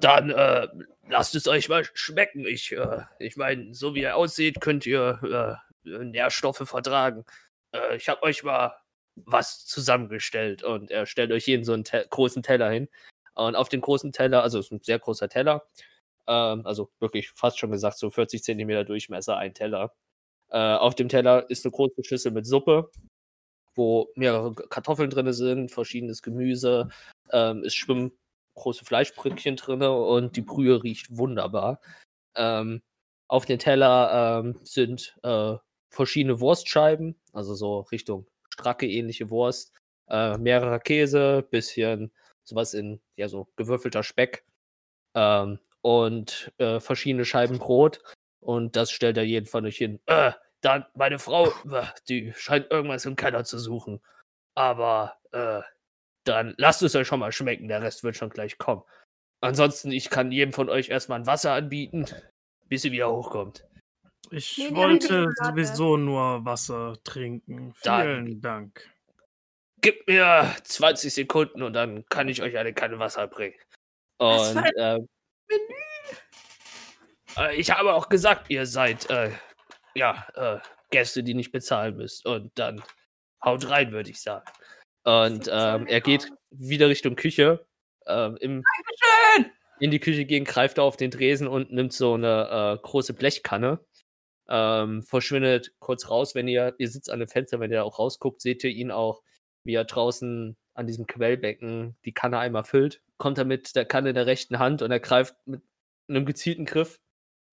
dann 0.00 0.30
äh, 0.30 0.68
lasst 1.08 1.34
es 1.34 1.48
euch 1.48 1.68
mal 1.68 1.84
schmecken. 1.94 2.46
Ich, 2.46 2.72
äh, 2.72 3.02
ich 3.18 3.36
meine, 3.36 3.74
so 3.74 3.94
wie 3.94 4.02
er 4.02 4.16
aussieht, 4.16 4.60
könnt 4.60 4.86
ihr 4.86 5.60
äh, 5.84 6.04
Nährstoffe 6.04 6.62
vertragen. 6.64 7.24
Äh, 7.72 7.96
ich 7.96 8.08
habe 8.08 8.22
euch 8.22 8.42
mal 8.42 8.76
was 9.24 9.64
zusammengestellt 9.66 10.62
und 10.62 10.90
er 10.90 11.06
stellt 11.06 11.32
euch 11.32 11.46
jeden 11.46 11.64
so 11.64 11.72
einen 11.72 11.84
te 11.84 12.06
großen 12.08 12.42
Teller 12.42 12.70
hin. 12.70 12.88
Und 13.34 13.56
auf 13.56 13.68
dem 13.68 13.80
großen 13.80 14.12
Teller, 14.12 14.42
also 14.42 14.58
es 14.58 14.66
ist 14.66 14.72
ein 14.72 14.80
sehr 14.82 14.98
großer 14.98 15.28
Teller, 15.28 15.66
ähm, 16.26 16.66
also 16.66 16.90
wirklich 17.00 17.30
fast 17.30 17.58
schon 17.58 17.70
gesagt, 17.70 17.98
so 17.98 18.10
40 18.10 18.42
Zentimeter 18.42 18.84
Durchmesser, 18.84 19.36
ein 19.36 19.54
Teller. 19.54 19.94
Äh, 20.50 20.58
auf 20.58 20.94
dem 20.94 21.08
Teller 21.08 21.48
ist 21.50 21.64
eine 21.64 21.72
große 21.72 22.04
Schüssel 22.04 22.32
mit 22.32 22.46
Suppe, 22.46 22.90
wo 23.74 24.10
mehrere 24.16 24.54
Kartoffeln 24.54 25.10
drin 25.10 25.32
sind, 25.32 25.70
verschiedenes 25.72 26.22
Gemüse. 26.22 26.88
Ähm, 27.32 27.64
es 27.64 27.74
schwimmen 27.74 28.12
große 28.58 28.84
Fleischbrückchen 28.84 29.56
drin 29.56 29.82
und 29.82 30.36
die 30.36 30.42
Brühe 30.42 30.82
riecht 30.82 31.16
wunderbar. 31.16 31.80
Ähm, 32.36 32.82
auf 33.28 33.44
dem 33.44 33.58
Teller 33.58 34.40
ähm, 34.40 34.58
sind 34.62 35.16
äh, 35.22 35.56
verschiedene 35.90 36.40
Wurstscheiben, 36.40 37.18
also 37.32 37.54
so 37.54 37.80
Richtung 37.80 38.26
Stracke 38.52 38.86
ähnliche 38.86 39.30
Wurst, 39.30 39.72
äh, 40.08 40.36
mehrerer 40.38 40.80
Käse, 40.80 41.46
bisschen 41.50 42.12
sowas 42.44 42.74
in, 42.74 43.00
ja, 43.16 43.28
so 43.28 43.48
gewürfelter 43.56 44.02
Speck 44.02 44.44
ähm, 45.14 45.58
und 45.82 46.52
äh, 46.58 46.80
verschiedene 46.80 47.24
Scheiben 47.24 47.58
Brot. 47.58 48.02
Und 48.40 48.76
das 48.76 48.90
stellt 48.90 49.16
er 49.16 49.24
jeden 49.24 49.46
von 49.46 49.66
euch 49.66 49.76
hin. 49.76 50.00
Äh, 50.06 50.32
dann, 50.60 50.86
meine 50.94 51.18
Frau, 51.18 51.48
äh, 51.70 51.84
die 52.08 52.32
scheint 52.34 52.70
irgendwas 52.70 53.04
im 53.04 53.16
Keller 53.16 53.44
zu 53.44 53.58
suchen. 53.58 54.00
Aber 54.54 55.16
äh, 55.32 55.60
dann 56.28 56.54
lasst 56.58 56.82
es 56.82 56.94
euch 56.94 57.06
schon 57.06 57.20
mal 57.20 57.32
schmecken, 57.32 57.68
der 57.68 57.82
Rest 57.82 58.04
wird 58.04 58.16
schon 58.16 58.30
gleich 58.30 58.58
kommen. 58.58 58.82
Ansonsten, 59.40 59.90
ich 59.92 60.10
kann 60.10 60.32
jedem 60.32 60.52
von 60.52 60.68
euch 60.68 60.88
erstmal 60.88 61.20
ein 61.20 61.26
Wasser 61.26 61.52
anbieten, 61.52 62.06
bis 62.68 62.84
ihr 62.84 62.92
wieder 62.92 63.10
hochkommt. 63.10 63.64
Ich 64.30 64.58
Nee, 64.58 64.74
wollte 64.74 65.32
sowieso 65.42 65.96
nur 65.96 66.44
Wasser 66.44 66.96
trinken. 67.04 67.74
Dann- 67.82 68.02
Vielen 68.26 68.40
Dank. 68.40 68.90
Gib 69.80 70.06
mir 70.08 70.54
20 70.64 71.14
Sekunden 71.14 71.62
und 71.62 71.72
dann 71.72 72.04
kann 72.06 72.28
ich 72.28 72.42
euch 72.42 72.58
eine 72.58 72.74
Kanne 72.74 72.98
Wasser 72.98 73.28
bringen. 73.28 73.54
Und 74.18 74.56
ein 74.56 74.72
ähm, 74.76 75.08
äh, 77.36 77.54
ich 77.56 77.70
habe 77.70 77.94
auch 77.94 78.08
gesagt, 78.08 78.50
ihr 78.50 78.66
seid 78.66 79.08
äh, 79.10 79.30
ja 79.94 80.26
äh, 80.34 80.58
Gäste, 80.90 81.22
die 81.22 81.34
nicht 81.34 81.52
bezahlen 81.52 81.96
müsst. 81.96 82.26
Und 82.26 82.50
dann 82.58 82.82
haut 83.44 83.68
rein, 83.70 83.92
würde 83.92 84.10
ich 84.10 84.20
sagen. 84.20 84.44
Und 85.08 85.48
ähm, 85.50 85.86
er 85.86 86.02
geht 86.02 86.30
wieder 86.50 86.90
Richtung 86.90 87.16
Küche. 87.16 87.66
Ähm, 88.06 88.36
im, 88.42 88.64
in 89.80 89.90
die 89.90 90.00
Küche 90.00 90.26
gehen, 90.26 90.44
greift 90.44 90.76
er 90.76 90.84
auf 90.84 90.98
den 90.98 91.10
Tresen 91.10 91.48
und 91.48 91.72
nimmt 91.72 91.94
so 91.94 92.12
eine 92.12 92.76
äh, 92.76 92.82
große 92.82 93.14
Blechkanne. 93.14 93.80
Ähm, 94.50 95.02
verschwindet 95.02 95.72
kurz 95.78 96.10
raus, 96.10 96.34
wenn 96.34 96.46
ihr, 96.46 96.74
ihr 96.76 96.88
sitzt 96.90 97.10
an 97.10 97.20
dem 97.20 97.28
Fenster, 97.28 97.58
wenn 97.58 97.72
ihr 97.72 97.84
auch 97.84 97.98
rausguckt, 97.98 98.42
seht 98.42 98.62
ihr 98.64 98.70
ihn 98.70 98.90
auch, 98.90 99.22
wie 99.64 99.74
er 99.74 99.86
draußen 99.86 100.58
an 100.74 100.86
diesem 100.86 101.06
Quellbecken 101.06 101.96
die 102.04 102.12
Kanne 102.12 102.38
einmal 102.38 102.64
füllt. 102.64 103.00
Kommt 103.16 103.38
er 103.38 103.46
mit 103.46 103.76
der 103.76 103.86
Kanne 103.86 104.10
in 104.10 104.14
der 104.14 104.26
rechten 104.26 104.58
Hand 104.58 104.82
und 104.82 104.90
er 104.90 105.00
greift 105.00 105.34
mit 105.46 105.62
einem 106.08 106.26
gezielten 106.26 106.66
Griff 106.66 107.00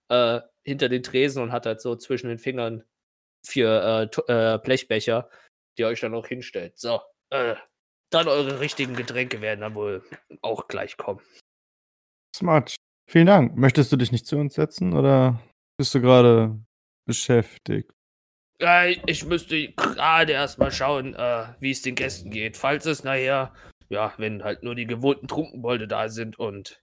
äh, 0.10 0.42
hinter 0.64 0.90
den 0.90 1.04
Tresen 1.04 1.42
und 1.42 1.54
hat 1.54 1.66
halt 1.66 1.80
so 1.80 1.96
zwischen 1.96 2.28
den 2.28 2.40
Fingern 2.40 2.84
vier 3.46 4.10
äh, 4.28 4.56
äh, 4.56 4.58
Blechbecher, 4.58 5.30
die 5.78 5.84
er 5.84 5.88
euch 5.88 6.02
dann 6.02 6.14
auch 6.16 6.28
hinstellt. 6.28 6.78
So, 6.78 7.00
äh, 7.30 7.56
dann 8.10 8.28
eure 8.28 8.60
richtigen 8.60 8.96
Getränke 8.96 9.42
werden 9.42 9.62
dann 9.62 9.76
wohl 9.76 10.04
auch 10.42 10.68
gleich 10.68 10.98
kommen. 10.98 11.22
Smudge, 12.36 12.76
vielen 13.10 13.28
Dank. 13.28 13.56
Möchtest 13.56 13.92
du 13.92 13.98
dich 13.98 14.12
nicht 14.12 14.26
zu 14.26 14.38
uns 14.38 14.56
setzen 14.56 14.94
oder 14.94 15.42
bist 15.78 15.94
du 15.96 16.02
gerade 16.02 16.60
beschäftigt? 17.06 17.92
Ja, 18.60 18.86
ich 18.86 19.26
müsste 19.26 19.74
gerade 19.74 20.32
erstmal 20.32 20.72
schauen, 20.72 21.14
äh, 21.14 21.48
wie 21.60 21.72
es 21.72 21.82
den 21.82 21.96
Gästen 21.96 22.32
geht. 22.32 22.56
Falls 22.56 22.86
es 22.86 23.04
nachher, 23.04 23.54
ja, 23.90 24.14
wenn 24.18 24.44
halt 24.44 24.64
nur 24.64 24.76
die 24.76 24.88
gewohnten 24.88 25.28
Trunkenbolde 25.28 25.88
da 25.88 26.08
sind 26.08 26.40
und 26.40 26.82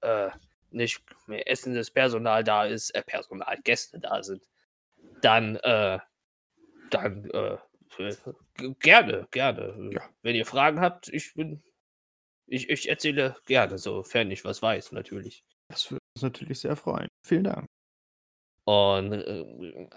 äh, 0.00 0.30
nicht 0.70 1.02
mehr 1.28 1.48
essendes 1.48 1.90
Personal 1.90 2.42
da 2.42 2.64
ist, 2.64 2.90
äh, 2.90 3.02
Personal, 3.02 3.58
Gäste 3.62 4.00
da 4.00 4.22
sind, 4.24 4.42
dann, 5.22 5.56
äh, 5.56 6.00
dann, 6.90 7.30
äh, 7.30 7.54
äh, 7.54 7.58
gerne, 8.80 9.26
gerne. 9.30 9.90
Ja. 9.92 10.08
Wenn 10.22 10.36
ihr 10.36 10.46
Fragen 10.46 10.80
habt, 10.80 11.08
ich 11.08 11.34
bin, 11.34 11.62
ich, 12.46 12.70
ich 12.70 12.88
erzähle 12.88 13.36
gerne, 13.46 13.78
sofern 13.78 14.30
ich 14.30 14.44
was 14.44 14.62
weiß, 14.62 14.92
natürlich. 14.92 15.44
Das 15.68 15.90
würde 15.90 16.00
uns 16.16 16.22
natürlich 16.22 16.60
sehr 16.60 16.76
freuen. 16.76 17.08
Vielen 17.26 17.44
Dank. 17.44 17.66
Und 18.66 19.12
äh, 19.12 19.88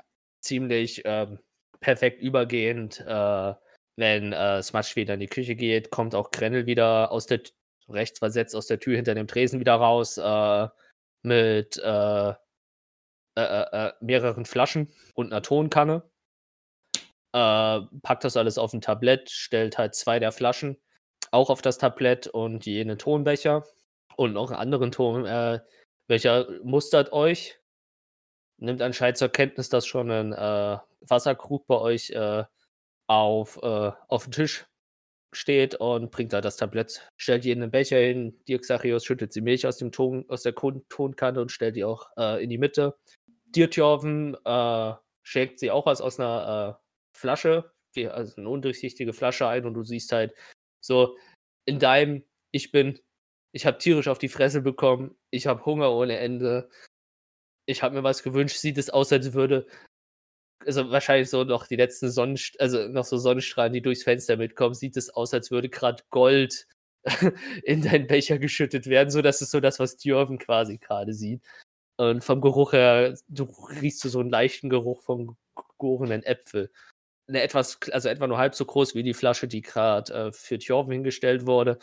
ziemlich 0.41 1.01
ähm, 1.05 1.39
perfekt 1.79 2.21
übergehend, 2.21 2.99
äh, 3.01 3.53
wenn 3.95 4.33
äh, 4.33 4.61
Smash 4.61 4.95
wieder 4.95 5.15
in 5.15 5.19
die 5.19 5.27
Küche 5.27 5.55
geht, 5.55 5.89
kommt 5.89 6.15
auch 6.15 6.31
Grendel 6.31 6.65
wieder 6.65 7.11
aus 7.11 7.25
der 7.25 7.41
rechts 7.89 8.19
versetzt 8.19 8.55
aus 8.55 8.67
der 8.67 8.79
Tür 8.79 8.95
hinter 8.95 9.15
dem 9.15 9.27
Tresen 9.27 9.59
wieder 9.59 9.75
raus 9.75 10.17
äh, 10.17 10.67
mit 11.23 11.77
äh, 11.77 12.29
äh, 12.29 12.35
äh, 13.35 13.87
äh, 13.87 13.93
mehreren 14.01 14.45
Flaschen 14.45 14.91
und 15.13 15.27
einer 15.31 15.43
Tonkanne. 15.43 16.01
Äh, 17.37 17.99
packt 18.01 18.23
das 18.23 18.37
alles 18.37 18.57
auf 18.57 18.73
ein 18.73 18.81
Tablett, 18.81 19.29
stellt 19.29 19.77
halt 19.77 19.93
zwei 19.93 20.19
der 20.19 20.31
Flaschen 20.31 20.77
auch 21.31 21.49
auf 21.49 21.61
das 21.61 21.77
Tablett 21.77 22.27
und 22.27 22.65
jene 22.65 22.97
Tonbecher 22.97 23.63
und 24.15 24.33
noch 24.33 24.49
einen 24.49 24.59
anderen 24.59 24.91
Ton. 24.91 25.25
Äh, 25.25 25.59
mustert 26.63 27.11
euch? 27.11 27.59
nimmt 28.59 28.81
anscheinend 28.81 29.17
zur 29.17 29.29
Kenntnis, 29.29 29.69
dass 29.69 29.85
schon 29.85 30.09
ein 30.09 30.33
äh, 30.33 30.77
Wasserkrug 31.01 31.67
bei 31.67 31.77
euch 31.77 32.09
äh, 32.09 32.43
auf, 33.07 33.59
äh, 33.61 33.91
auf 34.07 34.23
den 34.23 34.31
Tisch 34.31 34.65
steht 35.31 35.75
und 35.75 36.09
bringt 36.09 36.33
da 36.33 36.41
das 36.41 36.57
Tablett, 36.57 37.07
stellt 37.17 37.43
die 37.43 37.51
in 37.51 37.69
Becher 37.69 37.97
hin. 37.97 38.39
Dirk 38.47 38.65
Sachios 38.65 39.05
schüttet 39.05 39.35
die 39.35 39.41
Milch 39.41 39.67
aus, 39.67 39.77
dem 39.77 39.91
Ton, 39.91 40.25
aus 40.29 40.41
der 40.41 40.55
Ton 40.55 40.83
Tonkanne 40.89 41.41
und 41.41 41.51
stellt 41.51 41.75
die 41.75 41.83
auch 41.83 42.09
äh, 42.17 42.43
in 42.43 42.49
die 42.49 42.57
Mitte. 42.57 42.97
Dirtjorven 43.55 44.35
äh, 44.43 44.93
schenkt 45.23 45.59
sie 45.59 45.69
auch 45.69 45.85
was 45.85 46.01
aus 46.01 46.19
einer 46.19 46.79
äh, 46.79 46.86
Flasche, 47.17 47.71
also 47.95 48.35
eine 48.37 48.49
undurchsichtige 48.49 49.13
Flasche 49.13 49.47
ein 49.47 49.65
und 49.65 49.73
du 49.73 49.83
siehst 49.83 50.11
halt 50.11 50.33
so 50.81 51.17
in 51.65 51.79
deinem, 51.79 52.23
ich 52.51 52.71
bin, 52.71 52.99
ich 53.53 53.65
habe 53.65 53.79
tierisch 53.79 54.07
auf 54.07 54.19
die 54.19 54.29
Fresse 54.29 54.61
bekommen, 54.61 55.17
ich 55.31 55.47
habe 55.47 55.65
Hunger 55.65 55.91
ohne 55.91 56.17
Ende, 56.17 56.69
ich 57.65 57.83
habe 57.83 57.95
mir 57.95 58.03
was 58.03 58.23
gewünscht, 58.23 58.57
sieht 58.57 58.77
es 58.77 58.89
aus, 58.89 59.11
als 59.11 59.33
würde 59.33 59.67
also 60.65 60.89
wahrscheinlich 60.91 61.29
so 61.29 61.43
noch 61.43 61.67
die 61.67 61.75
letzten 61.75 62.09
Sonnenstrahlen, 62.09 62.61
also 62.61 62.91
noch 62.91 63.05
so 63.05 63.17
Sonnenstrahlen, 63.17 63.73
die 63.73 63.81
durchs 63.81 64.03
Fenster 64.03 64.37
mitkommen, 64.37 64.73
sieht 64.73 64.97
es 64.97 65.09
aus, 65.09 65.33
als 65.33 65.51
würde 65.51 65.69
gerade 65.69 66.03
Gold 66.09 66.67
in 67.63 67.81
deinen 67.81 68.07
Becher 68.07 68.37
geschüttet 68.39 68.87
werden, 68.87 69.09
so 69.09 69.21
dass 69.21 69.41
es 69.41 69.51
so 69.51 69.59
das, 69.59 69.79
was 69.79 69.97
Djörven 69.97 70.39
quasi 70.39 70.77
gerade 70.77 71.13
sieht. 71.13 71.41
Und 71.97 72.23
vom 72.23 72.41
Geruch 72.41 72.73
her, 72.73 73.17
du 73.27 73.43
riechst 73.81 74.01
so 74.01 74.19
einen 74.19 74.29
leichten 74.29 74.69
Geruch 74.69 75.01
von 75.03 75.35
gegorenen 75.55 76.23
Äpfel. 76.23 76.71
Eine 77.27 77.41
etwas, 77.41 77.79
also 77.91 78.09
etwa 78.09 78.27
nur 78.27 78.37
halb 78.37 78.55
so 78.55 78.65
groß 78.65 78.95
wie 78.95 79.03
die 79.03 79.13
Flasche, 79.13 79.47
die 79.47 79.61
gerade 79.61 80.13
äh, 80.13 80.31
für 80.31 80.57
Tjorven 80.59 80.93
hingestellt 80.93 81.45
wurde, 81.45 81.77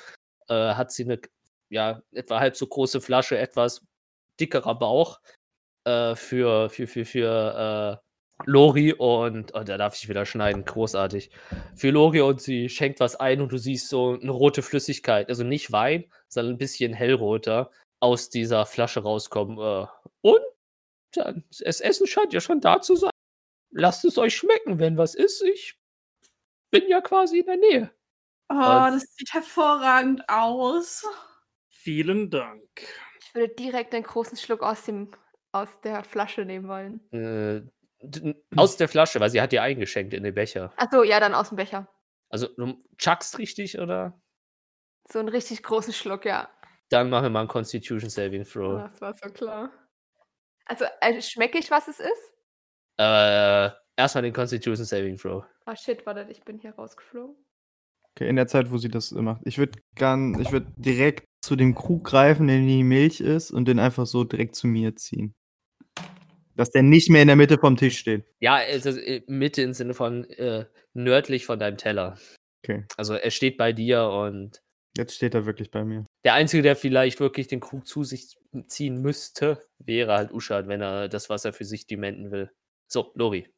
äh, 0.49 0.75
hat 0.75 0.93
sie 0.93 1.05
eine, 1.05 1.21
ja, 1.69 2.03
etwa 2.13 2.41
halb 2.41 2.57
so 2.57 2.67
große 2.67 3.01
Flasche, 3.01 3.39
etwas 3.39 3.83
dickerer 4.41 4.79
Bauch 4.79 5.21
äh, 5.85 6.15
für, 6.17 6.71
für, 6.71 6.87
für, 6.87 7.05
für 7.05 8.01
äh, 8.01 8.05
Lori 8.47 8.93
und, 8.93 9.55
oh, 9.55 9.63
da 9.63 9.79
darf 9.79 9.95
ich 9.95 10.09
wieder 10.09 10.27
schneiden, 10.27 10.65
großartig. 10.65 11.31
Für 11.77 11.91
Lori 11.91 12.21
und 12.21 12.41
sie 12.41 12.69
schenkt 12.69 13.01
was 13.01 13.17
ein 13.17 13.41
und 13.41 13.53
du 13.53 13.59
siehst 13.59 13.89
so 13.89 14.19
eine 14.21 14.33
rote 14.33 14.63
Flüssigkeit, 14.63 15.29
also 15.29 15.45
nicht 15.45 15.73
Wein, 15.73 16.05
sondern 16.29 16.55
ein 16.55 16.59
bisschen 16.59 16.93
hellroter 16.93 17.71
aus 18.01 18.31
dieser 18.31 18.67
Flasche 18.67 19.01
rauskommen. 19.01 19.59
Äh, 19.59 19.87
und 20.23 20.41
das 21.13 21.81
Essen 21.81 22.07
scheint 22.07 22.33
ja 22.33 22.41
schon 22.41 22.61
da 22.61 22.81
zu 22.81 22.97
sein. 22.97 23.14
Lasst 23.77 24.05
es 24.05 24.19
euch 24.19 24.37
schmecken, 24.37 24.79
wenn 24.79 24.97
was 24.97 25.17
ist. 25.17 25.43
Ich 25.43 25.77
bin 26.71 26.89
ja 26.89 27.01
quasi 27.01 27.41
in 27.41 27.47
der 27.47 27.57
Nähe. 27.57 27.91
Oh, 28.49 28.55
das 28.55 29.15
sieht 29.17 29.33
hervorragend 29.35 30.23
aus. 30.29 31.05
Vielen 31.69 32.31
Dank. 32.31 32.63
Ich 33.19 33.35
würde 33.35 33.53
direkt 33.55 33.93
einen 33.93 34.05
großen 34.05 34.37
Schluck 34.39 34.63
aus, 34.63 34.85
dem, 34.85 35.11
aus 35.51 35.69
der 35.83 36.05
Flasche 36.05 36.45
nehmen 36.45 36.69
wollen. 36.69 37.01
Äh, 37.13 37.63
aus 38.55 38.77
der 38.77 38.89
Flasche, 38.89 39.19
weil 39.19 39.31
sie 39.31 39.41
hat 39.41 39.51
dir 39.51 39.63
eingeschenkt 39.63 40.15
in 40.15 40.23
den 40.23 40.35
Becher. 40.35 40.73
Achso, 40.77 41.03
ja, 41.03 41.19
dann 41.19 41.35
aus 41.35 41.49
dem 41.49 41.57
Becher. 41.57 41.89
Also 42.29 42.49
du 42.57 42.81
chuckst 42.97 43.39
richtig, 43.39 43.79
oder? 43.81 44.21
So 45.11 45.19
einen 45.19 45.29
richtig 45.29 45.63
großen 45.65 45.93
Schluck, 45.93 46.27
ja. 46.27 46.49
Dann 46.91 47.11
machen 47.11 47.25
wir 47.25 47.31
mal 47.31 47.41
einen 47.41 47.49
Constitution 47.49 48.09
Saving 48.09 48.45
Throw. 48.45 48.83
Das 48.83 49.01
war 49.01 49.15
so 49.15 49.29
klar. 49.31 49.73
Also, 50.67 50.85
äh, 51.01 51.21
schmecke 51.21 51.59
ich, 51.59 51.71
was 51.71 51.89
es 51.89 51.99
ist? 51.99 52.34
Äh, 52.99 53.71
erstmal 53.97 54.23
den 54.23 54.33
Constitution 54.33 54.85
Saving 54.85 55.17
Throw. 55.17 55.45
Ah, 55.67 55.77
shit, 55.77 56.05
warte, 56.07 56.27
ich 56.31 56.43
bin 56.45 56.59
hier 56.59 56.75
rausgeflogen. 56.75 57.37
Okay, 58.17 58.29
in 58.29 58.37
der 58.37 58.47
Zeit, 58.47 58.71
wo 58.71 58.79
sie 58.79 58.89
das 58.89 59.11
macht. 59.13 59.43
Ich 59.45 59.59
würde 59.59 59.81
gern, 59.97 60.41
ich 60.41 60.53
würde 60.53 60.73
direkt 60.77 61.25
zu 61.45 61.57
dem 61.57 61.75
Krug 61.75 62.05
greifen, 62.05 62.49
in 62.49 62.61
dem 62.61 62.69
die 62.69 62.85
Milch 62.85 63.21
ist, 63.21 63.51
und 63.51 63.67
den 63.67 63.79
einfach 63.81 64.07
so 64.07 64.23
direkt 64.25 64.55
zu 64.55 64.67
mir 64.69 64.95
ziehen. 64.95 65.35
Dass 66.55 66.71
der 66.71 66.83
nicht 66.85 67.11
mehr 67.11 67.23
in 67.23 67.27
der 67.29 67.37
Mitte 67.37 67.59
vom 67.59 67.77
Tisch 67.77 67.99
steht. 67.99 68.25
Ja, 68.41 68.55
also 68.55 68.93
Mitte 69.27 69.63
im 69.63 69.73
Sinne 69.73 69.95
von 69.95 70.25
äh, 70.31 70.67
nördlich 70.93 71.47
von 71.47 71.59
deinem 71.59 71.77
Teller. 71.77 72.17
Okay. 72.63 72.85
Also 72.97 73.15
er 73.15 73.31
steht 73.33 73.57
bei 73.57 73.73
dir 73.73 74.05
und 74.09 74.63
Jetzt 74.97 75.17
steht 75.17 75.35
er 75.35 75.45
wirklich 75.45 75.73
bei 75.73 75.85
mir. 75.85 76.05
der 76.25 76.35
Einzige, 76.35 76.63
der 76.63 76.77
vielleicht 76.77 77.19
wirklich 77.19 77.49
den 77.49 77.59
Krug 77.59 77.85
zu 77.85 78.05
sich 78.05 78.37
ziehen 78.69 79.03
müsste, 79.03 79.61
wäre 79.79 80.13
halt 80.15 80.33
Uschad, 80.33 80.69
wenn 80.69 80.81
er 80.81 81.09
das 81.09 81.29
Wasser 81.29 81.53
für 81.53 81.65
sich 81.65 81.89
dementen 81.89 82.31
will. 82.31 82.53
So, 82.89 83.13
Lori. 83.15 83.49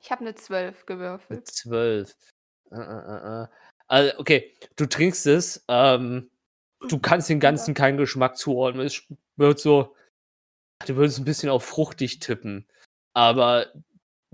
Ich 0.00 0.10
habe 0.10 0.20
eine 0.20 0.34
12 0.34 0.78
Mit 0.78 0.86
gewürfelt. 0.86 1.46
12. 1.46 2.14
Äh, 2.70 2.76
äh, 2.76 2.80
äh, 2.80 3.42
äh. 3.42 3.46
Also, 3.86 4.18
okay, 4.18 4.54
du 4.76 4.86
trinkst 4.86 5.26
es. 5.26 5.64
Ähm, 5.68 6.30
du 6.88 6.98
kannst 7.00 7.28
den 7.28 7.40
Ganzen 7.40 7.74
keinen 7.74 7.98
Geschmack 7.98 8.36
zuordnen. 8.36 8.86
Es 8.86 9.02
wird 9.36 9.58
so. 9.58 9.96
Du 10.86 10.96
würdest 10.96 11.18
ein 11.18 11.24
bisschen 11.24 11.48
auf 11.48 11.64
fruchtig 11.64 12.18
tippen. 12.18 12.66
Aber 13.14 13.72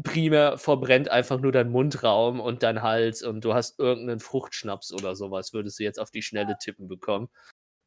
primär 0.02 0.58
verbrennt 0.58 1.10
einfach 1.10 1.38
nur 1.38 1.52
dein 1.52 1.70
Mundraum 1.70 2.40
und 2.40 2.62
dein 2.62 2.82
Hals 2.82 3.22
und 3.22 3.44
du 3.44 3.54
hast 3.54 3.78
irgendeinen 3.78 4.20
Fruchtschnaps 4.20 4.92
oder 4.92 5.14
sowas, 5.14 5.52
würdest 5.52 5.78
du 5.78 5.84
jetzt 5.84 6.00
auf 6.00 6.10
die 6.10 6.22
Schnelle 6.22 6.56
tippen 6.58 6.88
bekommen. 6.88 7.28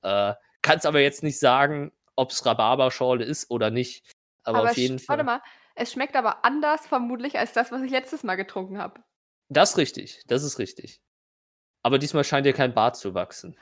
Äh, 0.04 0.34
kannst 0.62 0.86
aber 0.86 0.99
jetzt 0.99 1.23
nicht 1.23 1.39
sagen, 1.39 1.91
ob 2.15 2.32
es 2.32 2.45
Rhabarberschorle 2.45 3.23
ist 3.26 3.49
oder 3.49 3.71
nicht. 3.71 4.06
Aber, 4.43 4.60
Aber 4.60 4.71
auf 4.71 4.78
jeden 4.78 4.99
Fall. 4.99 5.17
warte 5.17 5.23
mal, 5.26 5.41
es 5.76 5.92
schmeckt 5.92 6.16
aber 6.16 6.46
anders 6.46 6.86
vermutlich 6.88 7.38
als 7.38 7.54
das, 7.54 7.72
was 7.72 7.82
ich 7.82 7.92
letztes 7.92 8.24
Mal 8.24 8.36
getrunken 8.36 8.78
habe. 8.78 9.02
Das 9.50 9.72
ist 9.72 9.78
richtig, 9.78 10.24
das 10.28 10.44
ist 10.44 10.60
richtig. 10.60 11.02
Aber 11.84 12.00
diesmal 12.00 12.24
scheint 12.24 12.46
dir 12.46 12.54
kein 12.54 12.74
Bart 12.74 12.96
zu 12.96 13.14
wachsen. 13.14 13.58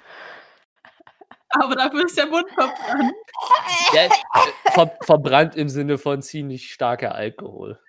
Aber 1.50 1.76
dafür 1.76 2.06
ist 2.06 2.18
der 2.18 2.28
Mund 2.28 2.50
verbrannt. 2.52 3.14
Ja, 3.94 4.06
äh, 4.06 4.10
ver 4.72 4.98
verbrannt 5.02 5.56
im 5.56 5.68
Sinne 5.68 5.98
von 5.98 6.22
ziemlich 6.22 6.72
starker 6.72 7.14
Alkohol. 7.14 7.80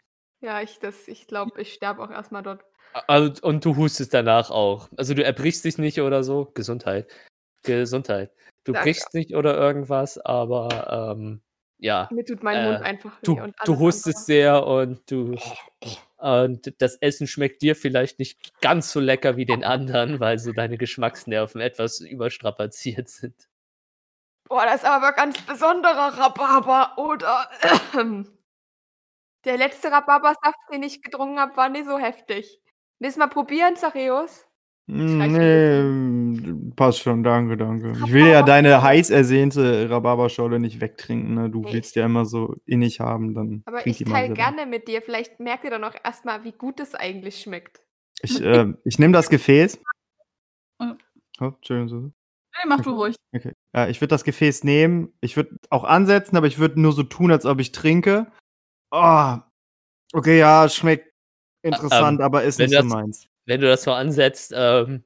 Ja, 0.41 0.61
ich, 0.61 0.81
das, 0.81 1.07
ich 1.07 1.29
glaube, 1.29 1.61
ich 1.61 1.73
sterbe 1.73 2.03
auch 2.03 2.11
erstmal 2.11 2.43
dort. 2.43 2.65
Also, 3.07 3.41
und 3.47 3.65
du 3.65 3.77
hustest 3.77 4.13
danach 4.13 4.51
auch. 4.51 4.89
Also 4.97 5.15
du 5.15 5.23
erbrichst 5.23 5.65
dich 5.65 5.79
nicht 5.79 6.01
oder 6.01 6.25
so. 6.25 6.51
Gesundheit. 6.55 7.11
Gesundheit. 7.63 8.33
Du 8.65 8.73
Danke. 8.73 8.87
brichst 8.87 9.15
nicht 9.15 9.35
oder 9.35 9.57
irgendwas, 9.57 10.19
aber 10.19 11.13
ähm, 11.17 11.43
ja. 11.83 12.09
Mir 12.11 12.25
tut 12.25 12.43
mein 12.43 12.57
Äh, 12.57 12.73
Mund 12.73 12.83
einfach 12.83 13.17
weh. 13.19 13.25
Du, 13.25 13.41
und 13.41 13.55
du 13.65 13.79
hustest 13.79 14.27
sehr 14.27 14.67
und 14.67 15.11
du 15.11 15.37
und 16.17 16.81
das 16.81 16.95
Essen 16.97 17.27
schmeckt 17.27 17.63
dir 17.63 17.75
vielleicht 17.75 18.21
nicht 18.21 18.61
ganz 18.61 18.93
so 18.93 19.01
lecker 19.01 19.37
wie 19.37 19.45
den 19.45 19.65
anderen, 19.65 20.21
weil 20.21 20.39
so 20.39 20.53
deine 20.53 20.79
Geschmacksnerven 20.79 21.61
etwas 21.61 22.01
überstrapaziert 22.01 23.09
sind. 23.09 23.49
Boah, 24.49 24.65
das 24.65 24.77
ist 24.77 24.85
aber 24.85 25.13
ganz 25.13 25.41
besonderer 25.43 26.17
Rhabarber, 26.19 26.99
oder? 26.99 27.51
Der 29.45 29.57
letzte 29.57 29.91
Rhabarbersaft, 29.91 30.59
den 30.73 30.85
ich 30.85 31.03
getrunken 31.03 31.41
habe, 31.41 31.57
war 31.57 31.69
nicht 31.69 31.87
so 31.87 31.99
heftig. 31.99 32.61
Willst 33.01 33.17
du 33.17 33.21
mal 33.21 33.27
probieren, 33.29 33.75
Zareus? 33.75 34.47
Reicht 34.89 35.33
Nee, 35.33 36.73
passt 36.75 37.01
schon, 37.01 37.23
danke, 37.23 37.57
danke. 37.57 37.93
Ich 38.05 38.13
will 38.13 38.27
ja 38.27 38.43
deine 38.43 38.83
heiß 38.83 39.11
ersehnte 39.11 39.89
Rhabarberschorle 39.89 40.59
nicht 40.59 40.81
wegtrinken, 40.81 41.35
ne? 41.35 41.51
Du 41.51 41.61
Nee. 41.61 41.75
willst 41.75 41.95
ja 41.95 42.05
immer 42.05 42.25
so 42.25 42.57
innig 42.67 43.01
haben, 43.01 43.33
dann 43.35 43.63
Aber 43.65 43.87
ich 43.87 43.99
teile 44.05 44.35
gerne 44.35 44.67
mit 44.67 44.89
dir. 44.89 45.01
Vielleicht 45.01 45.39
merkt 45.39 45.65
ihr 45.65 45.71
dann 45.71 45.85
auch 45.85 45.95
erstmal, 46.05 46.43
wie 46.45 46.53
gut 46.53 46.81
es 46.81 46.95
eigentlich 46.95 47.41
schmeckt. 47.41 47.81
Ich, 48.23 48.41
äh, 48.41 48.73
ich 48.85 48.99
nehme 48.99 49.13
das 49.13 49.31
Gefäß. 49.31 49.81
Oh, 50.81 51.47
Entschuldigung. 51.47 51.89
Susi. 51.89 52.07
Nee, 52.07 52.69
mach 52.69 52.81
du 52.81 52.91
ruhig. 52.91 53.17
Okay. 53.35 53.53
Ja, 53.75 53.89
ich 53.89 54.01
würde 54.01 54.11
das 54.11 54.25
Gefäß 54.25 54.65
nehmen. 54.65 55.13
Ich 55.21 55.37
würde 55.37 55.57
auch 55.71 55.85
ansetzen, 55.85 56.37
aber 56.37 56.47
ich 56.47 56.59
würde 56.59 56.81
nur 56.81 56.93
so 56.93 57.03
tun, 57.03 57.33
als 57.33 57.47
ob 57.47 57.61
ich 57.61 57.73
trinke. 57.73 58.31
Oh, 58.91 59.37
okay, 60.13 60.39
ja, 60.39 60.69
schmeckt 60.69 61.11
interessant, 61.63 62.21
aber 62.21 62.43
ist 62.43 62.59
nicht 62.59 62.75
so 62.75 62.85
meins. 62.85 63.27
Wenn 63.47 63.61
du 63.61 63.67
das 63.67 63.83
so 63.83 63.93
ansetzt, 63.93 64.53
ähm, 64.55 65.05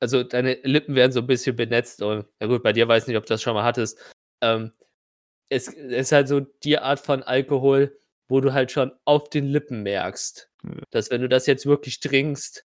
also 0.00 0.22
deine 0.22 0.54
Lippen 0.62 0.94
werden 0.94 1.12
so 1.12 1.20
ein 1.20 1.26
bisschen 1.26 1.56
benetzt 1.56 2.02
und 2.02 2.26
na 2.40 2.46
gut, 2.46 2.62
bei 2.62 2.72
dir 2.72 2.88
weiß 2.88 3.06
nicht, 3.06 3.16
ob 3.16 3.24
du 3.26 3.28
das 3.34 3.42
schon 3.42 3.54
mal 3.54 3.64
hattest. 3.64 3.98
Ähm, 4.42 4.72
es, 5.50 5.68
es 5.68 5.74
ist 5.76 6.12
halt 6.12 6.28
so 6.28 6.40
die 6.40 6.78
Art 6.78 7.00
von 7.00 7.22
Alkohol, 7.22 7.98
wo 8.28 8.40
du 8.40 8.52
halt 8.52 8.70
schon 8.70 8.92
auf 9.04 9.28
den 9.28 9.46
Lippen 9.46 9.82
merkst, 9.82 10.48
Ja. 10.64 10.82
dass 10.90 11.10
wenn 11.10 11.20
du 11.20 11.28
das 11.28 11.46
jetzt 11.46 11.66
wirklich 11.66 12.00
trinkst, 12.00 12.64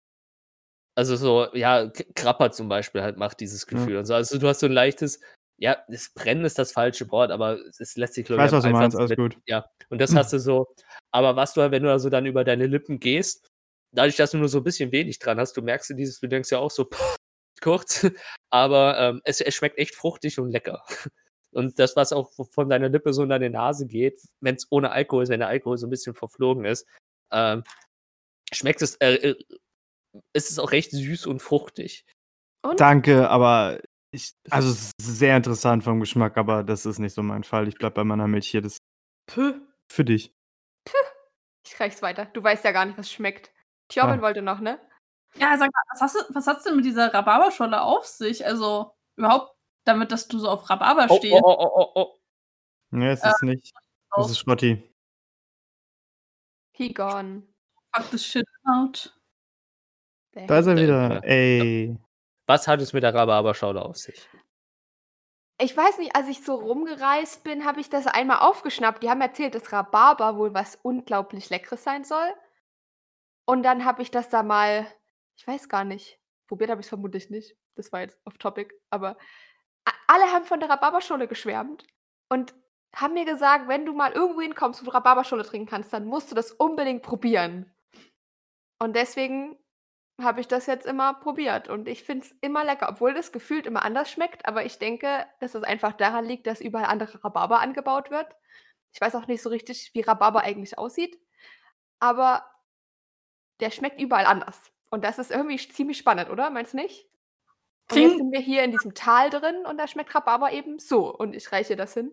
also 0.97 1.15
so, 1.17 1.47
ja, 1.53 1.89
Krapper 2.15 2.51
zum 2.51 2.69
Beispiel 2.69 3.01
halt 3.01 3.17
macht 3.17 3.39
dieses. 3.41 3.67
Gefühl 3.67 3.97
und 3.97 4.05
so. 4.05 4.13
Also 4.13 4.37
du 4.37 4.47
hast 4.47 4.61
so 4.61 4.67
ein 4.67 4.71
leichtes, 4.71 5.19
ja, 5.57 5.77
das 5.89 6.09
Brennen 6.13 6.45
ist 6.45 6.57
das 6.57 6.71
falsche 6.71 7.09
Wort, 7.11 7.31
aber 7.31 7.59
es 7.79 7.95
lässt 7.97 8.13
sich, 8.13 8.21
Ich 8.21 8.27
glaube 8.27 8.43
weiß, 8.43 8.53
am 8.53 8.57
was 8.59 8.63
du 8.63 8.69
meinst, 8.69 8.97
alles 8.97 9.09
mit- 9.09 9.17
gut. 9.19 9.37
Ja, 9.45 9.65
und 9.89 9.99
das 9.99 10.15
hast 10.15 10.31
du 10.31 10.39
so. 10.39 10.67
Aber 11.11 11.35
was 11.35 11.53
du 11.53 11.61
halt, 11.61 11.71
wenn 11.71 11.83
du 11.83 11.91
also 11.91 12.09
dann 12.09 12.25
über 12.25 12.43
deine 12.45 12.67
Lippen 12.67 12.99
gehst, 12.99 13.51
dadurch, 13.95 14.15
dass 14.15 14.31
du 14.31 14.38
nur 14.38 14.49
so 14.49 14.60
ein 14.60 14.63
bisschen 14.63 14.91
wenig 14.91 15.19
dran 15.19 15.39
hast, 15.39 15.58
du 15.58 15.62
merkst 15.62 15.89
du 15.89 15.93
dieses, 15.93 16.19
du 16.19 16.27
denkst 16.27 16.51
ja 16.51 16.60
auch 16.60 16.71
so 16.71 16.89
kurz, 17.62 18.08
aber 18.49 18.99
ähm, 18.99 19.21
es, 19.23 19.41
es 19.41 19.55
schmeckt 19.55 19.77
echt 19.77 19.95
fruchtig 19.95 20.39
und 20.39 20.51
lecker. 20.51 20.84
Und 21.51 21.79
das, 21.79 21.95
was 21.95 22.12
auch 22.12 22.34
von 22.51 22.67
deiner 22.67 22.89
Lippe 22.89 23.13
so 23.13 23.23
in 23.23 23.29
deine 23.29 23.49
Nase 23.49 23.88
geht, 23.88 24.19
wenn 24.41 24.55
es 24.55 24.67
ohne 24.71 24.91
Alkohol 24.91 25.23
ist, 25.23 25.29
wenn 25.29 25.39
der 25.39 25.47
Alkohol 25.47 25.77
so 25.77 25.88
ein 25.88 25.89
bisschen 25.89 26.13
verflogen 26.13 26.65
ist, 26.65 26.86
ähm, 27.31 27.63
schmeckt 28.51 28.81
es, 28.81 28.95
äh, 28.97 29.13
äh, 29.13 29.36
ist 30.34 30.51
es 30.51 30.60
auch 30.60 30.73
recht 30.73 30.91
süß 30.91 31.27
und 31.27 31.41
fruchtig. 31.41 32.05
Und? 32.62 32.81
Danke, 32.81 33.29
aber 33.29 33.79
ich, 34.12 34.34
also 34.49 34.69
es 34.69 34.91
ist 34.97 35.17
sehr 35.17 35.38
interessant 35.38 35.86
vom 35.86 36.01
Geschmack, 36.01 36.36
aber 36.36 36.63
das 36.63 36.86
ist 36.86 36.99
nicht 36.99 37.13
so 37.13 37.23
mein 37.23 37.45
Fall. 37.45 37.69
Ich 37.69 37.75
bleib 37.75 37.93
bei 37.93 38.03
meiner 38.03 38.27
Milch 38.27 38.49
hier. 38.49 38.62
Das 38.62 38.79
Puh. 39.27 39.53
für 39.89 40.03
dich. 40.03 40.34
Ich 41.65 41.79
reich's 41.79 42.01
weiter. 42.01 42.25
Du 42.25 42.43
weißt 42.43 42.63
ja 42.63 42.71
gar 42.71 42.86
nicht, 42.86 42.97
was 42.97 43.12
schmeckt. 43.12 43.51
Tjorben 43.89 44.19
Ah. 44.19 44.21
wollte 44.21 44.41
noch, 44.41 44.60
ne? 44.60 44.80
Ja, 45.36 45.58
sag 45.58 45.71
mal, 45.71 45.82
was 45.91 46.02
hast 46.02 46.15
du, 46.15 46.34
was 46.34 46.48
hat's 46.48 46.63
denn 46.63 46.76
mit 46.78 46.86
dieser 46.86 47.13
Rhabarberscholle 47.13 47.82
auf 47.82 48.06
sich? 48.06 48.45
Also 48.45 48.93
überhaupt 49.17 49.56
damit, 49.86 50.12
dass 50.12 50.28
du 50.28 50.39
so 50.39 50.50
auf 50.50 50.69
Rhabarber 50.69 51.08
Oh, 51.10 51.17
stehst. 51.17 51.34
oh, 51.43 51.56
oh, 51.60 51.71
oh, 51.76 51.91
oh. 51.95 52.19
Nee, 52.91 53.10
es 53.12 53.21
Äh, 53.24 53.30
ist 53.30 53.43
nicht. 53.43 53.74
Es 54.17 54.30
ist 54.30 54.39
Schrotti. 54.39 54.82
He 56.71 56.93
gone. 56.93 57.43
Fuck 57.95 58.10
this 58.12 58.26
shit 58.26 58.45
out. 58.65 59.13
Da 60.34 60.60
ist 60.60 60.67
er 60.67 60.76
Ja, 60.78 60.82
wieder. 60.82 61.24
Ey. 61.24 61.98
Was 62.48 62.67
hat 62.67 62.82
es 62.82 62.93
mit 62.93 63.04
der 63.04 63.13
Rhabarberschale 63.13 63.82
auf 63.82 63.98
sich? 63.98 64.30
Ich 65.58 65.76
weiß 65.76 65.98
nicht, 66.00 66.15
als 66.15 66.28
ich 66.28 66.43
so 66.43 66.56
rumgereist 66.56 67.43
bin, 67.45 67.63
habe 67.65 67.80
ich 67.80 67.89
das 67.89 68.08
einmal 68.08 68.39
aufgeschnappt. 68.39 69.02
Die 69.04 69.10
haben 69.10 69.21
erzählt, 69.21 69.56
dass 69.56 69.71
Rhabarber 69.71 70.38
wohl 70.38 70.54
was 70.54 70.78
unglaublich 70.82 71.50
Leckeres 71.50 71.84
sein 71.84 72.04
soll. 72.04 72.28
Und 73.45 73.63
dann 73.63 73.86
habe 73.86 74.01
ich 74.01 74.12
das 74.12 74.29
da 74.29 74.43
mal, 74.43 74.88
ich 75.38 75.47
weiß 75.47 75.69
gar 75.69 75.84
nicht, 75.84 76.19
probiert 76.47 76.69
habe 76.69 76.81
ich 76.81 76.86
es 76.86 76.89
vermutlich 76.89 77.29
nicht. 77.29 77.55
Das 77.75 77.91
war 77.91 78.01
jetzt 78.01 78.17
off 78.25 78.38
topic. 78.38 78.73
Aber 78.89 79.17
alle 80.08 80.31
haben 80.31 80.45
von 80.45 80.60
der 80.60 80.69
Rhabarberschule 80.69 81.27
geschwärmt 81.27 81.86
und 82.29 82.55
haben 82.95 83.13
mir 83.13 83.25
gesagt, 83.25 83.67
wenn 83.67 83.86
du 83.86 83.93
mal 83.93 84.13
irgendwo 84.13 84.41
hinkommst, 84.41 84.86
du 84.86 84.89
Rhabarberschule 84.89 85.43
trinken 85.43 85.67
kannst, 85.67 85.91
dann 85.93 86.05
musst 86.05 86.31
du 86.31 86.36
das 86.36 86.51
unbedingt 86.51 87.03
probieren. 87.03 87.71
Und 88.79 88.95
deswegen 88.95 89.58
habe 90.21 90.39
ich 90.39 90.47
das 90.47 90.65
jetzt 90.65 90.86
immer 90.86 91.13
probiert 91.13 91.67
und 91.67 91.89
ich 91.89 92.03
finde 92.03 92.25
es 92.25 92.31
immer 92.39 92.63
lecker, 92.63 92.88
obwohl 92.89 93.13
das 93.13 93.34
gefühlt 93.34 93.65
immer 93.65 93.84
anders 93.84 94.10
schmeckt, 94.10 94.45
aber 94.47 94.65
ich 94.65 94.79
denke, 94.79 95.25
dass 95.41 95.55
es 95.55 95.63
einfach 95.63 95.91
daran 95.91 96.23
liegt, 96.23 96.47
dass 96.47 96.62
überall 96.62 96.86
andere 96.86 97.21
Rhabarber 97.23 97.60
angebaut 97.60 98.12
wird. 98.12 98.27
Ich 98.93 99.01
weiß 99.01 99.15
auch 99.15 99.27
nicht 99.27 99.41
so 99.41 99.49
richtig, 99.49 99.91
wie 99.93 100.01
Rhabarber 100.01 100.41
eigentlich 100.41 100.77
aussieht, 100.77 101.19
aber 101.99 102.45
der 103.59 103.71
schmeckt 103.71 103.99
überall 104.01 104.25
anders. 104.25 104.59
Und 104.89 105.03
das 105.03 105.19
ist 105.19 105.31
irgendwie 105.31 105.57
ziemlich 105.57 105.97
spannend, 105.97 106.29
oder? 106.29 106.49
Meinst 106.49 106.73
du 106.73 106.77
nicht? 106.77 107.05
Und 107.91 107.97
jetzt 107.97 108.07
Klingt- 108.07 108.17
sind 108.17 108.31
wir 108.31 108.39
hier 108.39 108.63
in 108.63 108.71
diesem 108.71 108.93
Tal 108.93 109.29
drin 109.29 109.65
und 109.69 109.77
da 109.77 109.87
schmeckt 109.87 110.13
Rhabarber 110.15 110.51
eben 110.51 110.79
so 110.79 111.13
und 111.15 111.35
ich 111.35 111.51
reiche 111.51 111.75
das 111.75 111.93
hin. 111.93 112.11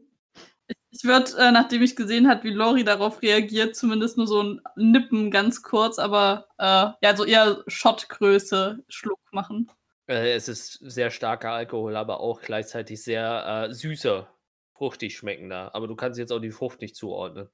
Ich 0.90 1.05
würde, 1.05 1.33
äh, 1.38 1.50
nachdem 1.50 1.83
ich 1.83 1.96
gesehen 1.96 2.28
habe, 2.28 2.44
wie 2.44 2.50
Lori 2.50 2.85
darauf 2.85 3.22
reagiert, 3.22 3.74
zumindest 3.74 4.16
nur 4.18 4.26
so 4.26 4.42
ein 4.42 4.61
Nippen 4.76 5.31
ganz 5.31 5.62
kurz, 5.62 5.98
aber 5.98 6.46
äh, 6.59 6.90
ja, 7.00 7.16
so 7.16 7.24
eher 7.24 7.62
Schottgröße 7.66 8.85
Schluck 8.88 9.20
machen. 9.33 9.70
Äh, 10.07 10.33
es 10.35 10.48
ist 10.48 10.74
sehr 10.83 11.11
starker 11.11 11.52
Alkohol, 11.52 11.96
aber 11.96 12.20
auch 12.20 12.40
gleichzeitig 12.42 13.02
sehr 13.02 13.68
äh, 13.70 13.74
süßer, 13.74 14.28
fruchtig 14.74 15.16
schmeckender. 15.16 15.74
Aber 15.74 15.88
du 15.88 15.96
kannst 15.96 16.18
jetzt 16.18 16.33
auch 16.33 16.40
die 16.40 16.50
Frucht 16.50 16.81
nicht 16.83 16.96
zuordnen. 16.96 17.48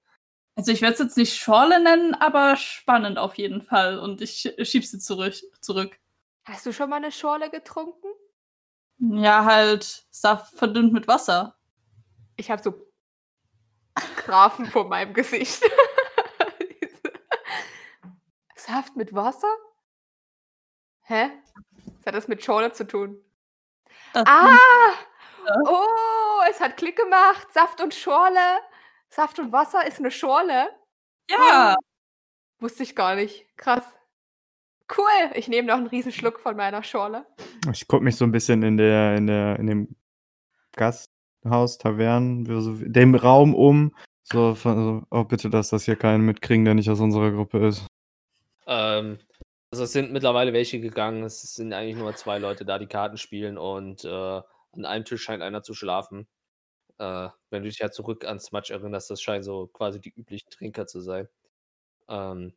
Also 0.59 0.73
ich 0.73 0.83
werde 0.83 0.95
es 0.95 0.99
jetzt 0.99 1.17
nicht 1.17 1.37
Schorle 1.37 1.81
nennen, 1.81 2.15
aber 2.17 2.57
spannend 2.57 3.17
auf 3.17 3.39
jeden 3.39 3.63
Fall. 3.63 4.01
Und 4.01 4.21
ich 4.21 4.33
sch- 4.41 4.65
schieb 4.65 4.85
sie 4.85 4.99
zurück. 4.99 5.35
zurück. 5.61 5.97
Hast 6.47 6.67
du 6.67 6.73
schon 6.73 6.91
mal 6.91 6.97
eine 6.97 7.13
Schorle 7.13 7.49
getrunken? 7.49 8.09
Ja, 8.99 9.45
halt 9.45 10.05
Saft 10.11 10.53
verdünnt 10.59 10.93
mit 10.93 11.07
Wasser. 11.07 11.57
Ich 12.35 12.51
habe 12.51 12.61
so 12.61 12.75
Grafen 14.17 14.67
vor 14.67 14.89
meinem 14.89 15.15
Gesicht. 15.15 15.63
Saft 18.57 18.97
mit 18.97 19.15
Wasser? 19.15 19.55
Hä? 21.03 21.31
Was 21.99 22.07
hat 22.07 22.15
das 22.17 22.27
mit 22.27 22.43
Schorle 22.45 22.73
zu 22.73 22.85
tun? 22.85 23.25
Das 24.13 24.25
Ah! 24.27 24.59
Oh, 25.67 26.41
es 26.51 26.61
hat 26.61 26.77
Klick 26.77 26.97
gemacht. 26.97 27.47
Saft 27.55 27.81
und 27.81 27.95
Schorle. 27.95 28.59
Saft 29.11 29.39
und 29.39 29.53
Wasser 29.53 29.87
ist 29.87 29.99
eine 29.99 30.11
Schorle. 30.11 30.69
ja, 31.31 31.77
Wusste 32.61 32.83
ich 32.83 32.97
gar 32.97 33.15
nicht. 33.15 33.47
Krass. 33.57 33.85
Cool. 34.97 35.31
Ich 35.35 35.49
nehme 35.49 35.69
noch 35.69 35.77
einen 35.77 35.87
Riesenschluck 35.87 36.41
von 36.41 36.57
meiner 36.57 36.83
Schorle. 36.83 37.27
Ich 37.73 37.87
gucke 37.87 38.05
mich 38.05 38.17
so 38.17 38.25
ein 38.25 38.33
bisschen 38.33 38.63
in 38.63 38.77
der, 38.77 39.17
in 39.17 39.27
der, 39.27 39.59
in 39.59 39.67
dem 39.67 39.97
Gasthaus, 40.73 41.79
Tavernen, 41.79 42.47
so 42.47 42.75
dem 42.75 43.15
Raum 43.15 43.55
um. 43.55 43.95
So, 44.25 44.55
von, 44.55 44.85
so, 44.85 45.07
oh 45.11 45.25
bitte, 45.25 45.49
dass 45.49 45.71
das 45.71 45.85
hier 45.85 45.97
keinen 45.97 46.25
mitkriegen, 46.25 46.65
der 46.65 46.75
nicht 46.75 46.91
aus 46.91 47.01
unserer 47.01 47.31
Gruppe 47.31 47.67
ist. 47.67 47.87
Ähm, 48.67 49.19
also 49.71 49.85
es 49.85 49.93
sind 49.93 50.13
mittlerweile 50.13 50.53
welche 50.53 50.81
gegangen. 50.81 51.23
Es 51.23 51.41
sind 51.55 51.73
eigentlich 51.73 51.97
nur 51.97 52.15
zwei 52.17 52.39
Leute 52.39 52.65
da, 52.65 52.79
die 52.79 52.87
Karten 52.87 53.17
spielen 53.17 53.57
und 53.57 54.05
äh, 54.05 54.09
an 54.09 54.85
einem 54.85 55.05
Tisch 55.05 55.23
scheint 55.23 55.43
einer 55.43 55.63
zu 55.63 55.75
schlafen. 55.75 56.27
Äh, 56.99 57.29
wenn 57.51 57.63
du 57.63 57.69
dich 57.69 57.79
ja 57.79 57.91
zurück 57.91 58.25
ans 58.25 58.53
Match 58.53 58.71
erinnerst, 58.71 59.11
das 59.11 59.23
scheinen 59.23 59.43
so 59.45 59.67
quasi 59.69 60.01
die 60.01 60.11
üblichen 60.11 60.51
Trinker 60.51 60.87
zu 60.87 61.01
sein. 61.01 61.29
Ähm, 62.09 62.55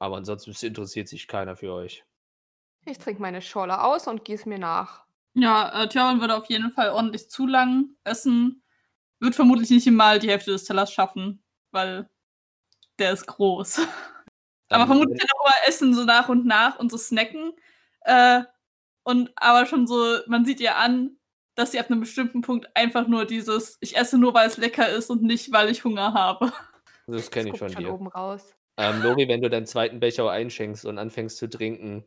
aber 0.00 0.16
ansonsten 0.18 0.52
interessiert 0.66 1.08
sich 1.08 1.28
keiner 1.28 1.56
für 1.56 1.72
euch. 1.74 2.04
Ich 2.86 2.98
trinke 2.98 3.20
meine 3.20 3.42
Schorle 3.42 3.82
aus 3.82 4.06
und 4.06 4.24
gieße 4.24 4.48
mir 4.48 4.58
nach. 4.58 5.04
ja 5.34 5.82
äh, 5.84 5.88
Tjörn 5.88 6.20
würde 6.20 6.36
auf 6.36 6.46
jeden 6.46 6.70
Fall 6.72 6.90
ordentlich 6.90 7.28
zu 7.30 7.46
lang 7.46 7.90
essen. 8.04 8.62
Wird 9.20 9.34
vermutlich 9.34 9.70
nicht 9.70 9.90
mal 9.90 10.18
die 10.18 10.30
Hälfte 10.30 10.52
des 10.52 10.64
Tellers 10.64 10.92
schaffen, 10.92 11.42
weil 11.72 12.10
der 12.98 13.12
ist 13.12 13.26
groß. 13.26 13.80
Aber 14.70 14.86
Ähm, 14.86 14.88
vermutlich 14.88 15.18
dann 15.20 15.28
auch 15.38 15.44
mal 15.46 15.54
essen 15.68 15.94
so 15.94 16.04
nach 16.04 16.28
und 16.30 16.46
nach 16.46 16.78
und 16.80 16.90
so 16.92 16.98
snacken. 16.98 17.52
Äh, 18.02 18.42
und 19.04 19.32
aber 19.36 19.66
schon 19.66 19.86
so, 19.88 20.18
man 20.28 20.44
sieht 20.46 20.60
ihr 20.60 20.76
an, 20.76 21.18
dass 21.54 21.72
sie 21.72 21.78
ab 21.78 21.90
einem 21.90 22.00
bestimmten 22.00 22.40
Punkt 22.40 22.68
einfach 22.74 23.06
nur 23.06 23.24
dieses, 23.24 23.76
ich 23.80 23.96
esse 23.96 24.18
nur, 24.18 24.34
weil 24.34 24.48
es 24.48 24.56
lecker 24.56 24.88
ist 24.88 25.10
und 25.10 25.22
nicht, 25.22 25.52
weil 25.52 25.70
ich 25.70 25.84
Hunger 25.84 26.12
habe. 26.14 26.52
das 27.06 27.30
kenne 27.30 27.50
ich 27.50 27.58
von 27.58 27.68
dir. 27.68 27.92
oben 27.92 28.08
raus. 28.08 28.54
Ähm, 28.76 29.02
Lori, 29.02 29.28
wenn 29.28 29.42
du 29.42 29.50
deinen 29.50 29.66
zweiten 29.66 30.00
Becher 30.00 30.30
einschenkst 30.30 30.84
und 30.84 30.98
anfängst 30.98 31.36
zu 31.36 31.48
trinken, 31.48 32.04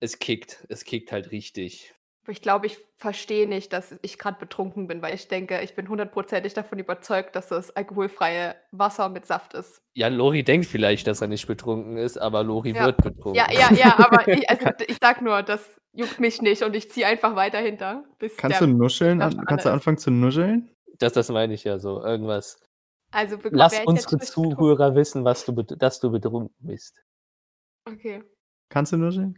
es 0.00 0.18
kickt. 0.18 0.66
Es 0.68 0.84
kickt 0.84 1.12
halt 1.12 1.30
richtig. 1.30 1.94
Ich 2.28 2.42
glaube, 2.42 2.66
ich 2.66 2.78
verstehe 2.96 3.48
nicht, 3.48 3.72
dass 3.72 3.98
ich 4.02 4.18
gerade 4.18 4.38
betrunken 4.38 4.86
bin, 4.86 5.00
weil 5.02 5.14
ich 5.14 5.26
denke, 5.28 5.60
ich 5.62 5.74
bin 5.74 5.88
hundertprozentig 5.88 6.52
davon 6.52 6.78
überzeugt, 6.78 7.34
dass 7.34 7.48
das 7.48 7.74
alkoholfreie 7.74 8.56
Wasser 8.72 9.08
mit 9.08 9.26
Saft 9.26 9.54
ist. 9.54 9.82
Ja, 9.94 10.08
Lori 10.08 10.44
denkt 10.44 10.66
vielleicht, 10.66 11.06
dass 11.06 11.22
er 11.22 11.28
nicht 11.28 11.46
betrunken 11.46 11.96
ist, 11.96 12.18
aber 12.18 12.44
Lori 12.44 12.72
Ja. 12.72 12.86
wird 12.86 12.98
betrunken. 12.98 13.34
Ja, 13.34 13.50
ja, 13.50 13.72
ja, 13.72 13.98
aber 13.98 14.28
ich, 14.28 14.48
also, 14.48 14.66
ich 14.86 14.98
sag 15.00 15.22
nur, 15.22 15.42
das 15.42 15.80
juckt 15.92 16.20
mich 16.20 16.42
nicht 16.42 16.62
und 16.62 16.76
ich 16.76 16.90
ziehe 16.90 17.06
einfach 17.06 17.34
weiter 17.36 17.58
hinter. 17.58 18.04
Bis 18.18 18.36
Kannst 18.36 18.60
der, 18.60 18.68
du 18.68 18.74
nuscheln? 18.74 19.22
An, 19.22 19.44
kannst 19.46 19.64
du 19.64 19.70
anfangen 19.70 19.98
zu 19.98 20.10
nuscheln? 20.10 20.70
Das, 20.98 21.14
das 21.14 21.30
meine 21.30 21.54
ich 21.54 21.64
ja 21.64 21.78
so. 21.78 22.04
Irgendwas. 22.04 22.60
also 23.10 23.38
Lass 23.50 23.80
unsere 23.86 24.18
Zuhörer 24.18 24.94
wissen, 24.94 25.24
was 25.24 25.44
du, 25.46 25.52
dass 25.62 26.00
du 26.00 26.10
betrunken 26.10 26.54
bist. 26.60 27.02
Okay. 27.86 28.22
Kannst 28.68 28.92
du 28.92 28.98
nuscheln? 28.98 29.34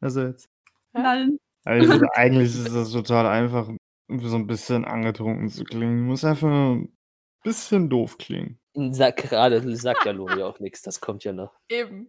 Also 0.00 0.22
jetzt. 0.22 0.50
Nein. 0.92 1.38
Also 1.64 2.00
eigentlich 2.14 2.48
ist 2.48 2.74
das 2.74 2.92
total 2.92 3.26
einfach, 3.26 3.68
so 4.10 4.36
ein 4.36 4.46
bisschen 4.46 4.84
angetrunken 4.84 5.48
zu 5.48 5.64
klingen. 5.64 6.06
Muss 6.06 6.24
einfach 6.24 6.48
ein 6.48 6.96
bisschen 7.42 7.90
doof 7.90 8.18
klingen. 8.18 8.58
Sag, 8.92 9.16
gerade 9.16 9.76
sagt 9.76 10.04
ja 10.04 10.12
Lori 10.12 10.42
auch 10.42 10.60
nichts, 10.60 10.82
das 10.82 11.00
kommt 11.00 11.24
ja 11.24 11.32
noch. 11.32 11.52
Eben. 11.68 12.08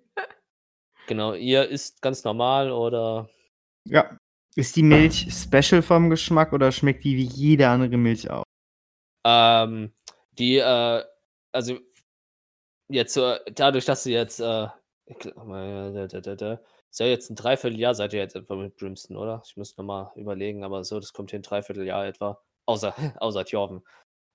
Genau, 1.08 1.34
ihr 1.34 1.68
isst 1.68 2.02
ganz 2.02 2.24
normal 2.24 2.72
oder. 2.72 3.30
Ja. 3.86 4.18
Ist 4.56 4.76
die 4.76 4.84
Milch 4.84 5.28
special 5.32 5.82
vom 5.82 6.10
Geschmack 6.10 6.54
oder 6.54 6.72
schmeckt 6.72 7.04
die 7.04 7.16
wie 7.16 7.24
jede 7.24 7.68
andere 7.70 7.98
Milch 7.98 8.30
auch? 8.30 8.44
Ähm, 9.26 9.94
die, 10.34 10.58
äh, 10.58 11.04
also 11.52 11.80
jetzt 12.90 13.14
so, 13.14 13.36
dadurch, 13.54 13.86
dass 13.86 14.04
sie 14.04 14.14
jetzt, 14.14 14.40
äh, 14.40 14.68
ist 16.92 17.00
ja 17.00 17.06
jetzt 17.06 17.30
ein 17.30 17.36
Dreivierteljahr, 17.36 17.94
seid 17.94 18.14
ihr 18.14 18.20
jetzt 18.20 18.36
etwa 18.36 18.56
mit 18.56 18.76
Brimston, 18.78 19.18
oder? 19.18 19.42
Ich 19.46 19.56
muss 19.58 19.78
nochmal 19.78 20.12
überlegen, 20.16 20.64
aber 20.64 20.84
so, 20.84 21.00
das 21.00 21.14
kommt 21.14 21.30
hier 21.30 21.40
ein 21.40 21.44
Dreivierteljahr 21.44 22.08
etwa. 22.08 22.42
Außer, 22.66 22.94
außer 23.22 23.46
Tjorven. 23.46 23.82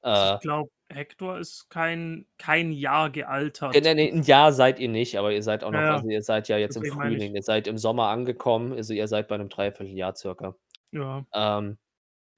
Äh, 0.04 0.34
ich 0.34 0.40
glaube, 0.40 0.70
Hector 0.88 1.38
ist 1.38 1.68
kein, 1.70 2.26
kein 2.38 2.72
Jahr 2.72 3.10
gealtert. 3.10 3.74
nee, 3.74 3.80
nee, 3.80 3.94
nee, 3.94 4.12
ein 4.12 4.22
Jahr 4.22 4.52
seid 4.52 4.78
ihr 4.78 4.88
nicht, 4.88 5.18
aber 5.18 5.32
ihr 5.32 5.42
seid 5.42 5.64
auch 5.64 5.70
noch, 5.70 5.80
Ja, 5.80 5.94
also 5.94 6.08
ihr 6.08 6.22
seid 6.22 6.48
ja 6.48 6.58
jetzt 6.58 6.76
im. 6.76 6.84
Frühling, 6.84 7.34
ihr 7.34 7.42
seid 7.42 7.66
im 7.66 7.78
Sommer 7.78 8.08
angekommen, 8.08 8.72
also 8.72 8.92
ihr 8.92 9.08
seid 9.08 9.28
bei 9.28 9.34
einem 9.34 9.48
Dreivierteljahr 9.48 10.14
circa. 10.14 10.54
Ja. 10.92 11.24
Ähm, 11.32 11.78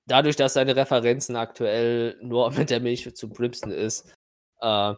dadurch, 0.06 0.36
dass 0.36 0.54
seine 0.54 0.76
Referenzen 0.76 1.36
aktuell 1.36 2.16
nur 2.22 2.50
mit 2.52 2.70
der 2.70 2.80
Milch 2.80 3.14
zu 3.14 3.28
Brimston 3.28 3.72
ist, 3.72 4.14
äh, 4.60 4.94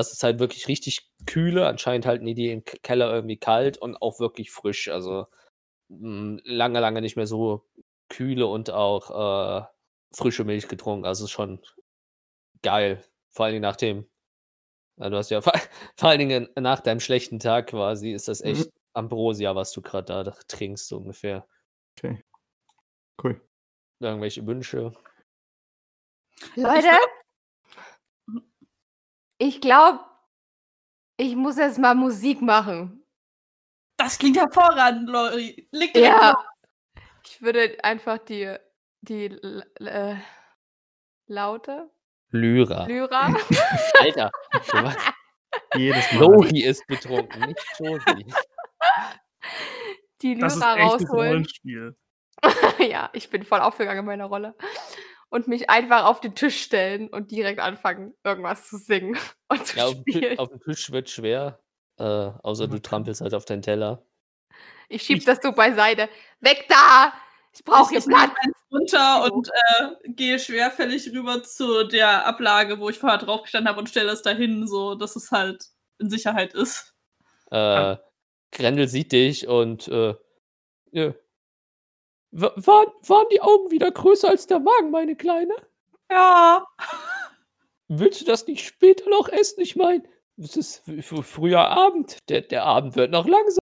das 0.00 0.12
ist 0.12 0.22
halt 0.22 0.38
wirklich 0.38 0.66
richtig 0.68 1.10
kühle, 1.26 1.66
anscheinend 1.66 2.06
halten 2.06 2.24
die 2.24 2.34
die 2.34 2.50
im 2.50 2.64
Keller 2.64 3.12
irgendwie 3.12 3.36
kalt 3.36 3.76
und 3.78 3.96
auch 4.00 4.18
wirklich 4.18 4.50
frisch. 4.50 4.88
Also 4.88 5.26
mh, 5.88 6.40
lange, 6.44 6.80
lange 6.80 7.02
nicht 7.02 7.16
mehr 7.16 7.26
so 7.26 7.68
kühle 8.08 8.46
und 8.46 8.70
auch 8.70 9.62
äh, 9.62 9.66
frische 10.12 10.44
Milch 10.44 10.68
getrunken. 10.68 11.04
Also 11.04 11.24
ist 11.24 11.30
schon 11.30 11.60
geil. 12.62 13.04
Vor 13.30 13.44
allen 13.44 13.54
Dingen 13.54 13.62
nach 13.62 13.76
dem. 13.76 14.08
Du 14.96 15.16
hast 15.16 15.30
ja 15.30 15.40
vor, 15.42 15.52
vor 15.96 16.08
allen 16.08 16.18
Dingen 16.18 16.48
nach 16.56 16.80
deinem 16.80 17.00
schlechten 17.00 17.38
Tag 17.38 17.68
quasi, 17.68 18.12
ist 18.12 18.28
das 18.28 18.40
echt 18.40 18.70
Ambrosia, 18.94 19.54
was 19.54 19.72
du 19.72 19.82
gerade 19.82 20.24
da 20.24 20.30
trinkst, 20.48 20.88
so 20.88 20.96
ungefähr. 20.96 21.46
Okay. 21.98 22.24
Cool. 23.22 23.40
Irgendwelche 24.00 24.46
Wünsche. 24.46 24.92
Leute, 26.56 26.88
ich 29.40 29.60
glaube, 29.60 30.00
Ich 31.16 31.34
muss 31.36 31.58
erst 31.58 31.78
mal 31.78 31.94
Musik 31.94 32.40
machen. 32.40 33.04
Das 33.98 34.18
klingt 34.18 34.38
hervorragend, 34.38 35.08
Lori. 35.10 35.68
Direkt 35.74 35.96
Ja. 35.96 36.34
Ich 37.26 37.42
würde 37.42 37.76
einfach 37.82 38.16
die, 38.18 38.56
die 39.02 39.26
äh, 39.26 40.16
Laute, 41.26 41.90
Lyra. 42.30 42.86
Lyra, 42.86 43.34
Alter. 44.00 44.30
was? 44.72 44.96
Jedes 45.76 46.10
Mal. 46.12 46.20
Lori 46.20 46.62
ist 46.62 46.86
betrunken, 46.86 47.40
nicht 47.42 47.60
Josie. 47.78 48.26
die 50.22 50.38
Das 50.38 50.54
ist 50.54 50.60
Lyra 50.60 50.74
rausholen. 50.74 51.28
Rollenspiel. 51.28 51.96
ja, 52.78 53.10
ich 53.12 53.28
bin 53.28 53.42
voll 53.44 53.60
aufgegangen 53.60 54.00
in 54.00 54.06
meiner 54.06 54.24
Rolle. 54.26 54.54
Und 55.30 55.46
mich 55.48 55.70
einfach 55.70 56.04
auf 56.04 56.20
den 56.20 56.34
Tisch 56.34 56.60
stellen 56.60 57.08
und 57.08 57.30
direkt 57.30 57.60
anfangen, 57.60 58.14
irgendwas 58.24 58.68
zu 58.68 58.76
singen 58.76 59.16
und 59.48 59.64
zu 59.66 59.76
Ja, 59.78 59.86
auf 59.86 59.94
dem, 59.94 60.04
Ti- 60.04 60.12
spielen. 60.18 60.38
auf 60.38 60.48
dem 60.48 60.60
Tisch 60.60 60.90
wird 60.90 61.08
schwer. 61.08 61.60
Äh, 61.98 62.02
außer 62.04 62.66
du 62.66 62.80
trampelst 62.80 63.20
halt 63.20 63.34
auf 63.34 63.44
deinen 63.44 63.62
Teller. 63.62 64.02
Ich 64.88 65.02
schieb 65.02 65.24
das 65.24 65.38
so 65.42 65.52
beiseite. 65.52 66.08
Weg 66.40 66.66
da! 66.68 67.12
Ich 67.52 67.64
brauche 67.64 67.90
hier 67.90 67.98
ich 67.98 68.06
Platz. 68.06 68.30
eins 68.42 68.56
runter 68.72 69.32
und 69.32 69.48
äh, 69.48 70.08
gehe 70.12 70.38
schwerfällig 70.38 71.10
rüber 71.12 71.42
zu 71.42 71.84
der 71.84 72.24
Ablage, 72.26 72.78
wo 72.78 72.88
ich 72.88 72.98
vorher 72.98 73.18
draufgestanden 73.18 73.68
habe 73.68 73.80
und 73.80 73.88
stelle 73.88 74.10
es 74.12 74.22
dahin, 74.22 74.66
so 74.68 74.94
dass 74.94 75.16
es 75.16 75.30
halt 75.32 75.64
in 75.98 76.10
Sicherheit 76.10 76.54
ist. 76.54 76.94
Äh, 77.50 77.96
Grendel 78.52 78.86
sieht 78.88 79.10
dich 79.12 79.46
und 79.48 79.88
äh, 79.88 80.14
ja. 82.32 82.52
Wa- 82.56 82.86
waren, 83.02 83.26
die 83.32 83.40
Augen 83.40 83.70
wieder 83.70 83.90
größer 83.90 84.28
als 84.28 84.46
der 84.46 84.60
Magen, 84.60 84.90
meine 84.90 85.16
Kleine? 85.16 85.54
Ja. 86.10 86.66
Willst 87.88 88.20
du 88.20 88.24
das 88.24 88.46
nicht 88.46 88.64
später 88.64 89.08
noch 89.10 89.28
essen? 89.28 89.60
Ich 89.60 89.76
meine, 89.76 90.02
es 90.36 90.56
ist 90.56 90.82
früher 91.22 91.60
Abend. 91.68 92.18
Der, 92.28 92.42
der 92.42 92.64
Abend 92.64 92.96
wird 92.96 93.10
noch 93.10 93.26
langsam. 93.26 93.58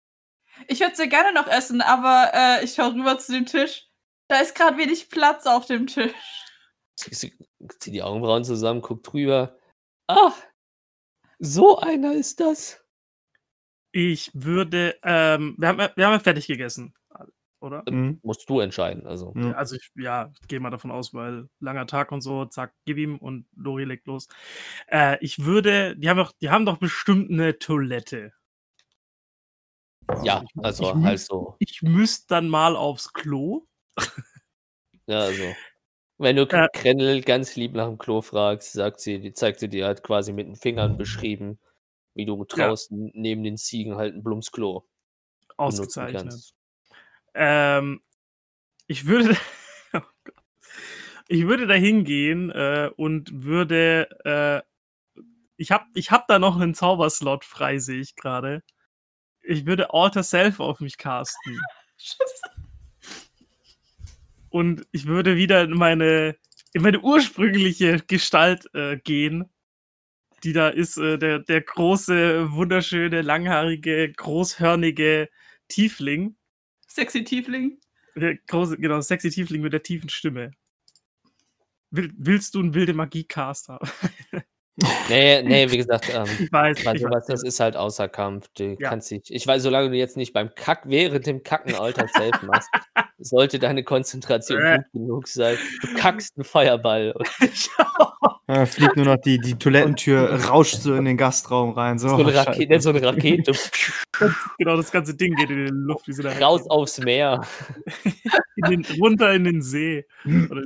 Ich 0.68 0.80
würde 0.80 0.96
sehr 0.96 1.08
gerne 1.08 1.34
noch 1.34 1.48
essen, 1.48 1.82
aber 1.82 2.32
äh, 2.34 2.64
ich 2.64 2.74
schaue 2.74 2.94
rüber 2.94 3.18
zu 3.18 3.34
dem 3.34 3.46
Tisch. 3.46 3.88
Da 4.30 4.40
ist 4.40 4.56
gerade 4.56 4.78
wenig 4.78 5.10
Platz 5.10 5.46
auf 5.46 5.66
dem 5.66 5.88
Tisch. 5.88 6.14
Sie, 6.98 7.14
sie 7.14 7.38
zieht 7.80 7.94
die 7.94 8.02
Augenbrauen 8.02 8.44
zusammen, 8.46 8.82
guckt 8.82 9.12
drüber. 9.12 9.58
Ah, 10.08 10.32
so 11.40 11.80
einer 11.80 12.14
ist 12.14 12.40
das. 12.40 12.82
Ich 13.92 14.32
würde, 14.34 14.98
ähm, 15.04 15.56
wir 15.58 15.68
haben, 15.68 15.78
wir 15.78 16.06
haben 16.06 16.14
ja 16.14 16.20
fertig 16.20 16.48
gegessen, 16.48 16.94
oder? 17.64 17.84
Mhm. 17.90 18.20
Musst 18.24 18.50
du 18.50 18.60
entscheiden. 18.60 19.08
Also. 19.08 19.32
Mhm. 19.34 19.54
Also 19.54 19.76
ich, 19.76 19.90
ja, 19.96 20.32
ich 20.42 20.48
gehe 20.48 20.60
mal 20.60 20.70
davon 20.70 20.92
aus, 20.92 21.14
weil 21.14 21.48
langer 21.60 21.88
Tag 21.88 22.12
und 22.12 22.22
so, 22.22 22.46
zack, 22.46 22.74
gib 22.86 22.98
ihm 22.98 23.18
und 23.18 23.46
Lori 23.56 23.86
legt 23.86 24.06
los. 24.08 24.28
Äh, 24.88 25.18
ich 25.22 25.44
würde, 25.46 25.96
die 25.98 26.10
haben 26.10 26.18
doch, 26.18 26.32
die 26.42 26.50
haben 26.50 26.66
doch 26.66 26.78
bestimmt 26.78 27.32
eine 27.32 27.58
Toilette. 27.58 28.34
Ja, 30.24 30.44
Ich- 30.44 30.64
also 30.64 30.84
ich 30.84 31.04
halt 31.06 31.20
so. 31.20 31.56
Ich 31.60 31.82
müsste 31.82 32.26
dann 32.28 32.50
mal 32.50 32.76
aufs 32.76 33.14
Klo. 33.14 33.66
Ja, 35.08 35.20
also. 35.20 35.44
Wenn 36.18 36.36
du 36.36 36.46
Ja. 36.46 36.68
Krennel 36.70 37.22
ganz 37.22 37.56
lieb 37.56 37.74
nach 37.74 37.88
dem 37.88 37.98
Klo 37.98 38.22
fragst, 38.22 38.72
sagt 38.74 39.00
sie, 39.00 39.20
die 39.20 39.34
zeigt 39.34 39.60
sie 39.60 39.68
dir 39.70 39.86
halt 39.86 40.04
quasi 40.04 40.32
mit 40.32 40.48
den 40.48 40.56
Fingern 40.56 40.98
beschrieben, 40.98 41.60
wie 42.14 42.26
du 42.26 42.44
draußen 42.46 43.12
neben 43.14 43.44
den 43.44 43.58
Ziegen 43.58 43.96
halt 43.96 44.14
ein 44.16 44.24
Blumsklo 44.24 44.88
Ausgezeichnet. 45.58 46.54
Ähm, 47.34 48.02
ich 48.88 49.06
würde, 49.06 49.38
oh 49.94 50.02
ich 51.28 51.48
würde 51.48 51.68
da 51.68 51.74
hingehen 51.74 52.52
äh, 52.52 52.90
und 52.96 53.44
würde, 53.44 54.10
äh, 54.26 55.22
ich 55.58 55.72
habe 55.72 55.86
ich 55.94 56.12
hab 56.12 56.28
da 56.28 56.40
noch 56.40 56.60
einen 56.60 56.74
Zauberslot 56.74 57.46
frei, 57.46 57.80
sehe 57.80 58.02
ich 58.02 58.16
gerade. 58.16 58.64
Ich 59.42 59.66
würde 59.66 59.94
Alter 59.94 60.24
Self 60.24 60.60
auf 60.60 60.80
mich 60.80 60.98
casten. 60.98 61.60
Und 64.54 64.86
ich 64.92 65.08
würde 65.08 65.36
wieder 65.36 65.64
in 65.64 65.76
meine, 65.76 66.36
in 66.74 66.84
meine 66.84 67.00
ursprüngliche 67.00 67.98
Gestalt 68.06 68.68
äh, 68.76 68.98
gehen. 68.98 69.50
Die 70.44 70.54
da 70.54 70.70
ist, 70.70 70.98
äh, 70.98 71.18
der, 71.18 71.40
der 71.40 71.62
große, 71.62 72.52
wunderschöne, 72.52 73.24
langhaarige, 73.24 74.12
großhörnige 74.12 75.30
Tiefling. 75.70 76.36
Sexy 76.94 77.24
Tiefling. 77.24 77.80
Der 78.16 78.36
große, 78.48 78.78
genau, 78.78 79.02
sexy 79.02 79.32
Tiefling 79.32 79.62
mit 79.64 79.74
der 79.74 79.82
tiefen 79.82 80.10
Stimme. 80.10 80.52
Will, 81.90 82.12
willst 82.18 82.54
du 82.54 82.60
einen 82.60 82.74
wilde 82.76 82.94
Magie-Cast 82.94 83.70
haben? 83.70 83.90
Nee, 85.08 85.44
nee, 85.44 85.70
wie 85.70 85.78
gesagt, 85.78 86.10
ähm, 86.12 86.26
Ich 86.40 86.52
weiß, 86.52 86.80
ich 86.80 86.84
sowas, 86.84 87.04
weiß. 87.04 87.26
das 87.28 87.44
ist 87.44 87.60
halt 87.60 87.76
außer 87.76 88.10
Kampf. 88.10 88.48
Du 88.58 88.76
Ja. 88.80 88.90
kannst 88.90 89.12
dich, 89.12 89.22
ich 89.30 89.46
weiß, 89.46 89.62
solange 89.62 89.92
du 89.92 89.96
jetzt 89.96 90.18
nicht 90.18 90.34
beim 90.34 90.50
Kack, 90.56 90.86
während 90.88 91.28
dem 91.28 91.44
Kacken 91.44 91.76
Alter 91.76 92.08
Self 92.08 92.42
machst, 92.42 92.68
sollte 93.24 93.60
deine 93.60 93.84
Konzentration 93.84 94.62
Äh. 94.62 94.78
gut 94.78 94.92
genug 94.94 95.28
sein. 95.28 95.58
Du 95.82 95.94
kackst 95.96 96.38
einen 96.38 96.44
Feuerball. 96.44 97.14
Und 97.40 97.50
Ja, 98.48 98.66
fliegt 98.66 98.98
nur 98.98 99.06
noch 99.06 99.18
die, 99.18 99.40
die 99.40 99.56
Toilettentür, 99.56 100.30
rauscht 100.46 100.76
so 100.76 100.96
in 100.96 101.06
den 101.06 101.18
Gastraum 101.18 101.72
rein. 101.72 101.98
So, 101.98 102.10
so, 102.10 102.16
eine 102.16 102.26
oh. 102.26 102.36
Rakete, 102.36 102.80
so 102.82 102.90
eine 102.90 103.02
Rakete 103.02 103.54
genau, 104.58 104.76
das 104.76 104.92
ganze 104.92 105.16
Ding 105.16 105.34
geht 105.36 105.50
in 105.50 105.66
die 105.66 105.72
Luft. 105.72 106.08
Wie 106.08 106.14
so 106.14 106.28
eine 106.28 106.40
raus 106.40 106.62
aufs 106.70 107.00
Meer. 107.00 107.42
in 108.58 108.70
den, 108.70 108.86
runter 109.00 109.34
in 109.34 109.46
den 109.46 109.62
See. 109.62 110.06
Oder 110.26 110.62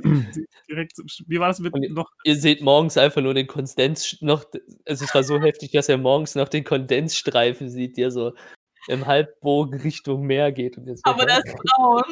direkt, 0.68 0.98
wie 1.26 1.38
war 1.38 1.48
das 1.48 1.60
mit 1.60 1.72
Und- 1.72 1.94
noch? 1.94 2.10
Ihr 2.24 2.36
seht 2.36 2.62
morgens 2.62 2.96
einfach 2.98 3.22
nur 3.22 3.34
den 3.34 3.46
Kondens 3.46 4.18
noch, 4.20 4.44
also 4.84 5.04
es 5.04 5.14
war 5.14 5.22
so 5.22 5.40
heftig, 5.40 5.70
dass 5.70 5.88
er 5.88 5.98
morgens 5.98 6.34
noch 6.34 6.48
den 6.48 6.64
Kondensstreifen 6.64 7.70
sieht, 7.70 7.96
der 7.96 8.10
so 8.10 8.32
im 8.88 9.06
Halbbogen 9.06 9.80
Richtung 9.80 10.26
Meer 10.26 10.50
geht. 10.52 10.76
Und 10.78 10.86
jetzt 10.86 11.04
Aber 11.04 11.26
der 11.26 11.38
ist 11.38 11.56
braun. 11.56 12.02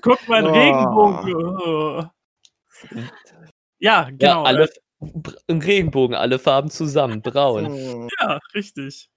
Guck 0.00 0.28
mal, 0.28 0.44
ein 0.46 0.46
Oh. 0.46 0.52
Regenbogen. 0.52 1.34
Oh. 1.36 2.04
Ja, 3.78 4.04
genau. 4.10 4.18
ja, 4.20 4.42
alle, 4.42 4.70
ein 5.48 5.60
Regenbogen, 5.60 6.14
alle 6.16 6.38
Farben 6.38 6.70
zusammen, 6.70 7.22
braun. 7.22 7.66
Oh. 7.66 8.08
ja, 8.20 8.38
richtig. 8.54 9.08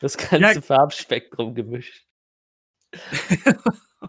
Das 0.00 0.16
ganze 0.16 0.62
Farbspektrum 0.62 1.54
gemischt. 1.54 2.06
Oh. 4.02 4.08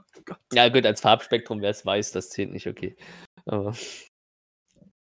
Ja, 0.54 0.70
gut, 0.70 0.86
als 0.86 1.02
Farbspektrum 1.02 1.62
wäre 1.62 1.72
es 1.72 1.86
weiß, 1.86 2.12
das 2.14 2.30
zählt 2.30 2.52
nicht, 2.52 2.66
okay. 2.68 2.96
Aber 3.46 3.76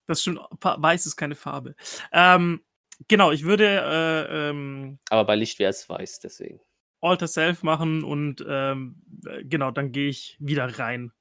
Das 0.07 0.21
stimmt, 0.21 0.41
weiß 0.61 1.07
ist 1.07 1.17
keine 1.17 1.35
Farbe. 1.35 1.75
Ähm, 2.13 2.63
genau, 3.09 3.33
ich 3.33 3.45
würde 3.45 3.67
äh, 3.67 4.51
ähm, 4.51 4.99
Aber 5.11 5.25
bei 5.25 5.35
Licht 5.35 5.59
wäre 5.59 5.71
es 5.71 5.89
weiß, 5.89 6.21
deswegen. 6.21 6.61
Alter 7.07 7.29
Self 7.29 7.63
machen 7.63 8.05
und 8.05 8.45
ähm, 8.49 9.03
äh, 9.27 9.45
genau, 9.45 9.71
dann 9.71 9.93
gehe 9.93 10.09
ich 10.09 10.37
wieder 10.41 10.79
rein. 10.79 11.13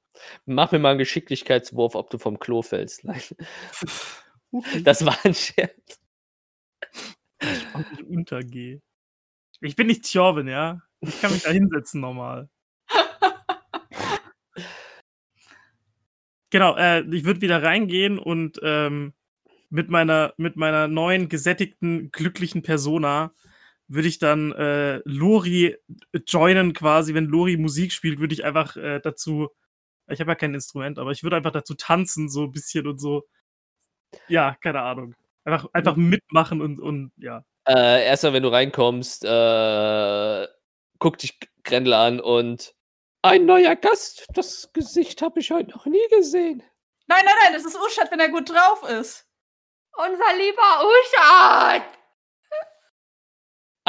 Mach 0.44 0.72
mir 0.72 0.78
mal 0.78 0.90
einen 0.90 0.98
Geschicklichkeitswurf, 0.98 1.94
ob 1.94 2.10
du 2.10 2.18
vom 2.18 2.38
Klo 2.38 2.62
fällst. 2.62 3.04
Nein. 3.04 3.20
Das 4.84 5.04
war 5.04 5.18
ein 5.24 5.34
Scherz. 5.34 6.00
Ich 7.40 8.04
untergehe. 8.06 8.80
Ich 9.60 9.76
bin 9.76 9.88
nicht 9.88 10.04
Tjorven, 10.04 10.48
ja? 10.48 10.80
Ich 11.00 11.20
kann 11.20 11.32
mich 11.32 11.42
da 11.42 11.50
hinsetzen 11.50 12.00
normal. 12.00 12.48
Genau, 16.50 16.76
äh, 16.76 17.00
ich 17.14 17.24
würde 17.24 17.40
wieder 17.40 17.62
reingehen 17.62 18.18
und 18.18 18.60
ähm, 18.62 19.12
mit, 19.68 19.90
meiner, 19.90 20.32
mit 20.36 20.56
meiner 20.56 20.86
neuen, 20.88 21.28
gesättigten, 21.28 22.10
glücklichen 22.12 22.62
Persona 22.62 23.32
würde 23.88 24.08
ich 24.08 24.18
dann 24.18 24.52
äh, 24.52 25.00
Lori 25.04 25.76
joinen 26.26 26.72
quasi. 26.72 27.14
Wenn 27.14 27.26
Lori 27.26 27.56
Musik 27.56 27.92
spielt, 27.92 28.18
würde 28.18 28.34
ich 28.34 28.44
einfach 28.44 28.76
äh, 28.76 29.00
dazu, 29.00 29.48
ich 30.08 30.20
habe 30.20 30.32
ja 30.32 30.34
kein 30.34 30.54
Instrument, 30.54 30.98
aber 30.98 31.10
ich 31.10 31.22
würde 31.22 31.36
einfach 31.36 31.52
dazu 31.52 31.74
tanzen, 31.74 32.28
so 32.28 32.44
ein 32.44 32.52
bisschen 32.52 32.86
und 32.86 32.98
so. 32.98 33.24
Ja, 34.28 34.56
keine 34.60 34.82
Ahnung. 34.82 35.14
Einfach, 35.44 35.68
einfach 35.72 35.96
mitmachen 35.96 36.60
und, 36.60 36.80
und 36.80 37.12
ja. 37.16 37.44
Äh, 37.68 38.04
erstmal, 38.06 38.32
wenn 38.32 38.42
du 38.42 38.48
reinkommst, 38.48 39.24
äh, 39.24 40.46
guck 40.98 41.18
dich 41.18 41.38
Grendel 41.64 41.94
an 41.94 42.20
und 42.20 42.74
ein 43.22 43.44
neuer 43.44 43.74
Gast. 43.74 44.24
Das 44.34 44.70
Gesicht 44.72 45.20
habe 45.20 45.40
ich 45.40 45.50
heute 45.50 45.70
noch 45.70 45.86
nie 45.86 46.06
gesehen. 46.10 46.62
Nein, 47.08 47.24
nein, 47.24 47.34
nein, 47.42 47.52
das 47.54 47.64
ist 47.64 47.76
Uschat, 47.76 48.10
wenn 48.12 48.20
er 48.20 48.28
gut 48.28 48.48
drauf 48.50 48.88
ist. 48.88 49.26
Unser 49.96 50.36
lieber 50.36 50.84
Uschat! 50.86 51.82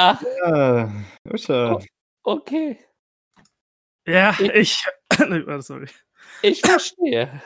Ach, 0.00 0.22
Ja, 0.44 0.90
Usha. 1.28 1.78
okay. 2.22 2.78
Ja, 4.06 4.34
Ich- 4.38 4.54
ich. 4.54 4.84
Sorry. 5.60 5.86
Ich 6.42 6.60
verstehe. 6.60 7.42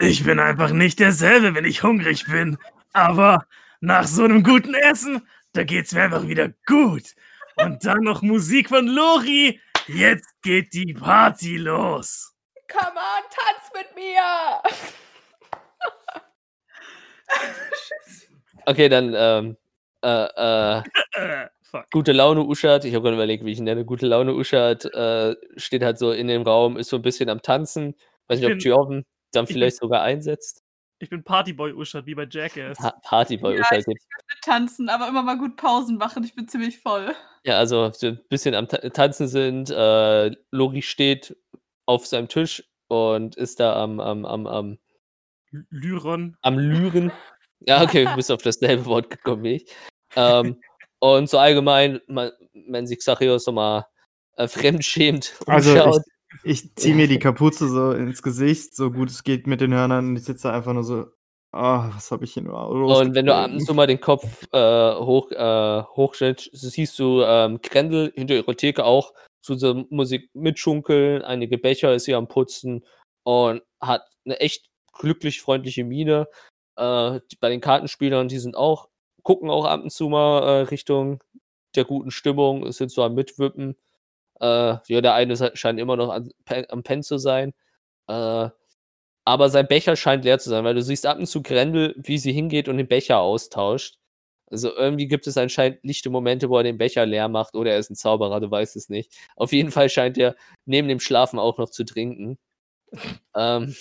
Ich 0.00 0.24
bin 0.24 0.40
einfach 0.40 0.70
nicht 0.70 0.98
derselbe, 0.98 1.54
wenn 1.54 1.66
ich 1.66 1.82
hungrig 1.82 2.24
bin. 2.26 2.56
Aber 2.94 3.46
nach 3.80 4.06
so 4.06 4.24
einem 4.24 4.42
guten 4.42 4.74
Essen, 4.74 5.28
da 5.52 5.62
geht's 5.64 5.92
mir 5.92 6.02
einfach 6.04 6.26
wieder 6.26 6.48
gut. 6.66 7.14
Und 7.56 7.84
dann 7.84 8.00
noch 8.00 8.22
Musik 8.22 8.70
von 8.70 8.86
Lori. 8.86 9.60
Jetzt 9.88 10.34
geht 10.42 10.72
die 10.72 10.94
Party 10.94 11.58
los. 11.58 12.34
Come 12.70 12.92
on, 12.98 13.24
tanz 13.30 13.70
mit 13.74 13.94
mir! 13.94 14.62
Okay, 18.64 18.88
dann 18.88 19.12
ähm, 19.16 19.56
äh, 20.02 20.78
äh, 20.78 21.48
gute 21.92 22.12
Laune 22.12 22.42
Uschat, 22.44 22.84
ich 22.84 22.94
habe 22.94 23.02
gerade 23.04 23.14
überlegt, 23.16 23.44
wie 23.44 23.52
ich 23.52 23.58
ihn 23.58 23.64
nenne, 23.64 23.84
gute 23.84 24.06
Laune 24.06 24.34
Uschat 24.34 24.84
äh, 24.86 25.36
steht 25.56 25.82
halt 25.82 25.98
so 25.98 26.12
in 26.12 26.28
dem 26.28 26.42
Raum, 26.42 26.76
ist 26.76 26.88
so 26.90 26.96
ein 26.96 27.02
bisschen 27.02 27.28
am 27.28 27.40
Tanzen. 27.42 27.94
Weiß 28.28 28.40
nicht, 28.40 28.52
ob 28.52 28.58
Giorven 28.58 29.04
dann 29.32 29.44
ich 29.44 29.48
bin- 29.48 29.54
vielleicht 29.54 29.76
sogar 29.78 30.02
einsetzt. 30.02 30.62
Ich 30.98 31.10
bin 31.10 31.24
Partyboy 31.24 31.72
Uschat, 31.72 32.06
wie 32.06 32.14
bei 32.14 32.28
Jackass. 32.30 32.78
Pa 32.78 32.92
Partyboy 33.02 33.54
Ja, 33.56 33.60
Uschat. 33.62 33.78
ich 33.80 33.86
möchte 33.88 34.06
tanzen, 34.42 34.88
aber 34.88 35.08
immer 35.08 35.22
mal 35.24 35.36
gut 35.36 35.56
Pausen 35.56 35.96
machen. 35.98 36.22
Ich 36.22 36.34
bin 36.36 36.46
ziemlich 36.46 36.78
voll. 36.78 37.12
Ja, 37.44 37.58
also 37.58 37.90
so 37.92 38.06
ein 38.08 38.20
bisschen 38.28 38.54
am 38.54 38.68
Ta 38.68 38.76
Tanzen 38.90 39.26
sind. 39.26 39.68
Äh, 39.70 40.30
Lori 40.52 40.80
steht 40.82 41.36
auf 41.86 42.06
seinem 42.06 42.28
Tisch 42.28 42.62
und 42.86 43.34
ist 43.34 43.58
da 43.58 43.82
am, 43.82 43.98
am, 43.98 44.24
am, 44.24 44.46
am, 44.46 44.78
Lyron. 45.70 46.36
am 46.42 46.58
Lüren. 46.58 47.10
Ja, 47.64 47.80
okay, 47.80 48.04
du 48.04 48.16
bist 48.16 48.28
auf 48.32 48.42
dasselbe 48.42 48.84
Wort 48.86 49.08
gekommen 49.08 49.44
wie 49.44 49.54
ich. 49.54 49.66
Ähm, 50.16 50.60
und 50.98 51.28
so 51.28 51.38
allgemein, 51.38 52.00
man, 52.06 52.30
wenn 52.68 52.86
sich 52.86 52.98
Xachios 52.98 53.44
so 53.44 53.52
mal 53.52 53.86
äh, 54.36 54.48
fremdschämt 54.48 55.34
Also 55.46 55.72
umschaut. 55.72 56.02
Ich 56.44 56.74
ziehe 56.76 56.94
mir 56.94 57.08
die 57.08 57.18
Kapuze 57.18 57.68
so 57.68 57.92
ins 57.92 58.22
Gesicht, 58.22 58.74
so 58.74 58.90
gut 58.90 59.10
es 59.10 59.22
geht 59.22 59.46
mit 59.46 59.60
den 59.60 59.74
Hörnern 59.74 60.08
und 60.08 60.16
ich 60.16 60.24
sitze 60.24 60.48
da 60.48 60.54
einfach 60.54 60.72
nur 60.72 60.84
so, 60.84 61.06
ah, 61.52 61.90
was 61.94 62.10
habe 62.10 62.24
ich 62.24 62.32
hier 62.32 62.42
nur 62.42 62.68
Und 62.68 63.14
wenn 63.14 63.26
du 63.26 63.34
ab 63.34 63.46
und 63.46 63.52
losgetreten?" 63.52 63.66
zu 63.66 63.74
mal 63.74 63.86
den 63.86 64.00
Kopf 64.00 64.46
äh, 64.52 64.94
hoch, 64.94 65.30
äh, 65.30 65.82
hochstellst, 65.94 66.50
siehst 66.52 66.98
du 66.98 67.22
ähm, 67.22 67.60
Grendel 67.62 68.12
hinter 68.14 68.34
ihrer 68.34 68.56
Theke 68.56 68.84
auch 68.84 69.12
zu 69.42 69.56
der 69.56 69.84
Musik 69.90 70.30
mitschunkeln, 70.34 71.22
einige 71.22 71.58
Becher 71.58 71.94
ist 71.94 72.04
sie 72.04 72.14
am 72.14 72.28
Putzen 72.28 72.84
und 73.24 73.62
hat 73.80 74.02
eine 74.24 74.40
echt 74.40 74.70
glücklich 74.92 75.40
freundliche 75.40 75.84
Miene. 75.84 76.28
Äh, 76.76 77.20
bei 77.40 77.48
den 77.50 77.60
Kartenspielern, 77.60 78.28
die 78.28 78.38
sind 78.38 78.56
auch, 78.56 78.88
gucken 79.22 79.50
auch 79.50 79.64
ab 79.66 79.82
und 79.82 79.90
zu 79.92 80.08
mal 80.08 80.42
äh, 80.42 80.60
Richtung 80.62 81.22
der 81.74 81.84
guten 81.84 82.10
Stimmung, 82.10 82.70
sind 82.72 82.90
so 82.92 83.02
am 83.02 83.14
Mitwippen. 83.14 83.76
Äh, 84.40 84.76
ja, 84.88 85.00
der 85.02 85.14
eine 85.14 85.36
scheint 85.56 85.80
immer 85.80 85.96
noch 85.96 86.10
an, 86.10 86.30
am 86.70 86.82
Pen 86.82 87.02
zu 87.02 87.18
sein. 87.18 87.54
Äh, 88.08 88.50
aber 89.24 89.50
sein 89.50 89.68
Becher 89.68 89.96
scheint 89.96 90.24
leer 90.24 90.38
zu 90.38 90.50
sein, 90.50 90.64
weil 90.64 90.74
du 90.74 90.82
siehst 90.82 91.06
ab 91.06 91.18
und 91.18 91.26
zu 91.26 91.42
Grendel, 91.42 91.94
wie 91.98 92.18
sie 92.18 92.32
hingeht 92.32 92.68
und 92.68 92.78
den 92.78 92.88
Becher 92.88 93.20
austauscht. 93.20 93.98
Also 94.50 94.74
irgendwie 94.76 95.08
gibt 95.08 95.26
es 95.26 95.38
anscheinend 95.38 95.80
lichte 95.84 96.10
Momente, 96.10 96.50
wo 96.50 96.58
er 96.58 96.64
den 96.64 96.78
Becher 96.78 97.06
leer 97.06 97.28
macht 97.28 97.54
oder 97.56 97.72
er 97.72 97.78
ist 97.78 97.90
ein 97.90 97.96
Zauberer, 97.96 98.40
du 98.40 98.50
weißt 98.50 98.76
es 98.76 98.88
nicht. 98.90 99.12
Auf 99.36 99.52
jeden 99.52 99.70
Fall 99.70 99.88
scheint 99.88 100.18
er 100.18 100.36
neben 100.66 100.88
dem 100.88 101.00
Schlafen 101.00 101.38
auch 101.38 101.58
noch 101.58 101.70
zu 101.70 101.84
trinken. 101.84 102.38
ähm, 103.36 103.74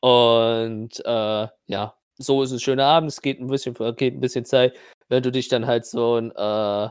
und 0.00 1.00
äh, 1.04 1.48
ja, 1.66 1.97
so 2.18 2.42
ist 2.42 2.52
es 2.52 2.62
schöner 2.62 2.86
Abend. 2.86 3.10
Es 3.10 3.22
geht 3.22 3.40
ein 3.40 3.46
bisschen, 3.48 3.74
geht 3.96 4.14
ein 4.14 4.20
bisschen 4.20 4.44
Zeit, 4.44 4.76
wenn 5.08 5.22
du 5.22 5.32
dich 5.32 5.48
dann 5.48 5.66
halt 5.66 5.86
so 5.86 6.16
ein, 6.16 6.32
äh, 6.32 6.86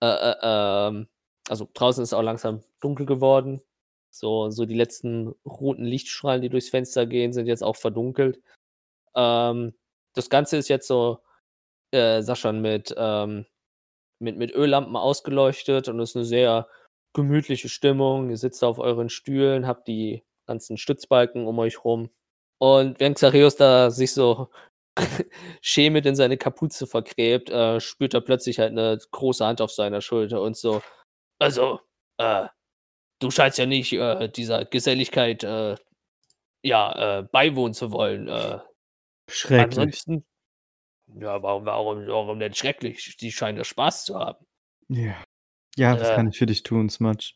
äh, 0.00 0.32
äh, 0.32 0.36
ähm, 0.42 1.08
also 1.48 1.68
draußen 1.74 2.02
ist 2.02 2.12
auch 2.14 2.22
langsam 2.22 2.62
dunkel 2.80 3.06
geworden. 3.06 3.62
So, 4.10 4.50
so 4.50 4.66
die 4.66 4.74
letzten 4.74 5.28
roten 5.46 5.84
Lichtstrahlen, 5.84 6.42
die 6.42 6.50
durchs 6.50 6.68
Fenster 6.70 7.06
gehen, 7.06 7.32
sind 7.32 7.46
jetzt 7.46 7.62
auch 7.64 7.76
verdunkelt. 7.76 8.40
Ähm, 9.16 9.74
das 10.14 10.30
Ganze 10.30 10.58
ist 10.58 10.68
jetzt 10.68 10.86
so, 10.86 11.20
äh, 11.92 12.22
sag 12.22 12.36
schon, 12.36 12.60
mit, 12.62 12.94
ähm, 12.96 13.46
mit, 14.20 14.38
mit 14.38 14.54
Öllampen 14.54 14.96
ausgeleuchtet 14.96 15.88
und 15.88 16.00
ist 16.00 16.16
eine 16.16 16.24
sehr 16.24 16.68
gemütliche 17.14 17.68
Stimmung. 17.68 18.30
Ihr 18.30 18.36
sitzt 18.38 18.64
auf 18.64 18.78
euren 18.78 19.08
Stühlen, 19.08 19.66
habt 19.66 19.88
die 19.88 20.24
ganzen 20.46 20.76
Stützbalken 20.78 21.46
um 21.46 21.58
euch 21.58 21.84
rum. 21.84 22.10
Und 22.62 23.00
während 23.00 23.16
Xareus 23.16 23.56
da 23.56 23.90
sich 23.90 24.12
so 24.12 24.48
schämend 25.62 26.06
in 26.06 26.14
seine 26.14 26.36
Kapuze 26.36 26.86
vergräbt, 26.86 27.50
äh, 27.50 27.80
spürt 27.80 28.14
er 28.14 28.20
plötzlich 28.20 28.60
halt 28.60 28.70
eine 28.70 28.98
große 29.10 29.44
Hand 29.44 29.60
auf 29.60 29.72
seiner 29.72 30.00
Schulter 30.00 30.40
und 30.40 30.56
so, 30.56 30.80
also, 31.40 31.80
äh, 32.18 32.46
du 33.18 33.32
scheinst 33.32 33.58
ja 33.58 33.66
nicht 33.66 33.92
äh, 33.94 34.28
dieser 34.28 34.64
Geselligkeit 34.64 35.42
äh, 35.42 35.74
ja, 36.62 37.18
äh, 37.18 37.22
beiwohnen 37.24 37.74
zu 37.74 37.90
wollen. 37.90 38.28
Äh, 38.28 38.60
Schrecklich. 39.28 39.64
ansonsten, 39.64 40.24
ja, 41.18 41.42
warum, 41.42 41.66
warum, 41.66 42.06
warum 42.06 42.38
denn 42.38 42.54
schrecklich? 42.54 43.16
Die 43.16 43.32
scheinen 43.32 43.58
ja 43.58 43.64
Spaß 43.64 44.04
zu 44.04 44.20
haben. 44.20 44.46
Ja. 44.88 45.16
Ja, 45.76 45.98
was 45.98 46.10
kann 46.10 46.28
ich 46.28 46.38
für 46.38 46.46
dich 46.46 46.62
tun, 46.62 46.90
Smudge? 46.90 47.32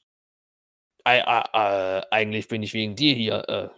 Ei, 1.03 1.27
ei, 1.27 2.07
eigentlich 2.13 2.47
bin 2.47 2.63
ich 2.63 2.75
wegen 2.75 2.95
dir 2.95 3.15
hier. 3.15 3.73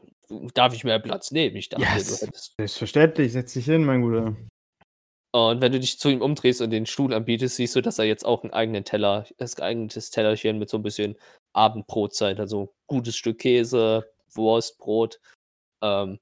Darf 0.54 0.74
ich 0.74 0.84
mehr 0.84 0.98
Platz 0.98 1.30
nehmen? 1.30 1.56
Ich 1.56 1.68
dachte, 1.70 1.84
Yes. 1.84 2.20
du 2.20 2.26
hättest. 2.26 2.54
Selbstverständlich, 2.58 3.32
setz 3.32 3.54
dich 3.54 3.64
hin, 3.64 3.84
mein 3.84 4.02
Guter. 4.02 4.36
Und 5.32 5.60
wenn 5.60 5.72
du 5.72 5.80
dich 5.80 5.98
zu 5.98 6.08
ihm 6.08 6.22
umdrehst 6.22 6.60
und 6.62 6.70
den 6.70 6.86
Stuhl 6.86 7.12
anbietest, 7.14 7.56
siehst 7.56 7.76
du, 7.76 7.80
dass 7.82 7.98
er 7.98 8.06
jetzt 8.06 8.24
auch 8.24 8.42
einen 8.44 8.52
eigenen 8.52 8.84
Teller, 8.84 9.26
das 9.36 9.58
eigenes 9.60 10.10
Tellerchen 10.10 10.58
mit 10.58 10.70
so 10.70 10.78
ein 10.78 10.82
bisschen 10.82 11.16
Abendbrotzeit, 11.54 12.40
also 12.40 12.74
gutes 12.86 13.16
Stück 13.16 13.38
Käse, 13.38 14.10
Wurst, 14.32 14.78
Brot. 14.78 15.20
Ähm, 15.82 16.18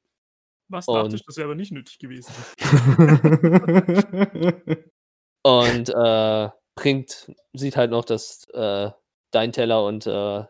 Was 0.69 0.89
Und- 0.89 0.97
dachte 0.97 1.17
ich, 1.17 1.25
das 1.25 1.37
wäre 1.37 1.47
aber 1.47 1.55
nicht 1.55 1.73
nötig 1.73 1.99
gewesen. 1.99 2.33
und 5.43 5.89
äh, 5.89 6.49
bringt, 6.75 7.33
sieht 7.53 7.77
halt 7.77 7.91
noch, 7.91 8.05
dass 8.05 8.49
äh, 8.51 8.91
dein 9.31 9.53
Teller 9.53 9.85
und 9.85 10.07
äh, 10.07 10.45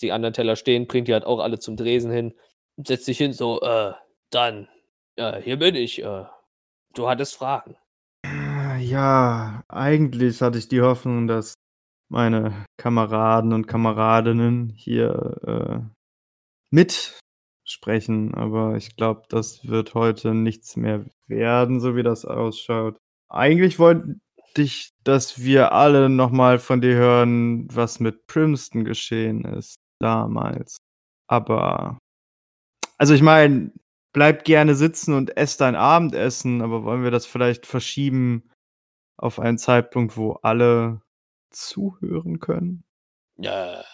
die 0.00 0.12
anderen 0.12 0.34
Teller 0.34 0.56
stehen, 0.56 0.86
bringt 0.86 1.08
die 1.08 1.12
halt 1.12 1.24
auch 1.24 1.40
alle 1.40 1.58
zum 1.58 1.76
Dresen 1.76 2.10
hin, 2.10 2.34
setzt 2.76 3.06
sich 3.06 3.18
hin, 3.18 3.32
so, 3.32 3.60
äh, 3.60 3.92
dann, 4.30 4.68
äh, 5.16 5.40
hier 5.40 5.58
bin 5.58 5.74
ich, 5.74 6.02
äh, 6.02 6.24
du 6.94 7.08
hattest 7.08 7.36
Fragen. 7.36 7.76
ja, 8.78 9.62
eigentlich 9.68 10.42
hatte 10.42 10.58
ich 10.58 10.68
die 10.68 10.82
Hoffnung, 10.82 11.26
dass 11.26 11.54
meine 12.08 12.66
Kameraden 12.76 13.52
und 13.52 13.66
Kameradinnen 13.66 14.70
hier 14.70 15.36
äh, 15.46 15.96
mitsprechen, 16.70 18.34
aber 18.34 18.76
ich 18.76 18.96
glaube, 18.96 19.22
das 19.28 19.66
wird 19.66 19.94
heute 19.94 20.34
nichts 20.34 20.76
mehr 20.76 21.04
werden, 21.26 21.80
so 21.80 21.96
wie 21.96 22.02
das 22.02 22.24
ausschaut. 22.24 22.96
Eigentlich 23.28 23.78
wollte 23.78 24.18
ich, 24.56 24.90
dass 25.04 25.42
wir 25.42 25.72
alle 25.72 26.08
nochmal 26.08 26.58
von 26.58 26.80
dir 26.80 26.94
hören, 26.94 27.68
was 27.74 28.00
mit 28.00 28.26
Primston 28.26 28.84
geschehen 28.84 29.44
ist 29.44 29.76
damals. 30.00 30.78
Aber, 31.28 31.98
also 32.98 33.14
ich 33.14 33.22
meine, 33.22 33.72
bleib 34.12 34.44
gerne 34.44 34.74
sitzen 34.74 35.14
und 35.14 35.36
ess 35.36 35.56
dein 35.56 35.74
Abendessen, 35.76 36.62
aber 36.62 36.84
wollen 36.84 37.04
wir 37.04 37.10
das 37.10 37.26
vielleicht 37.26 37.66
verschieben 37.66 38.50
auf 39.16 39.38
einen 39.38 39.58
Zeitpunkt, 39.58 40.16
wo 40.16 40.32
alle 40.42 41.02
zuhören 41.50 42.40
können? 42.40 42.84
Ja, 43.36 43.84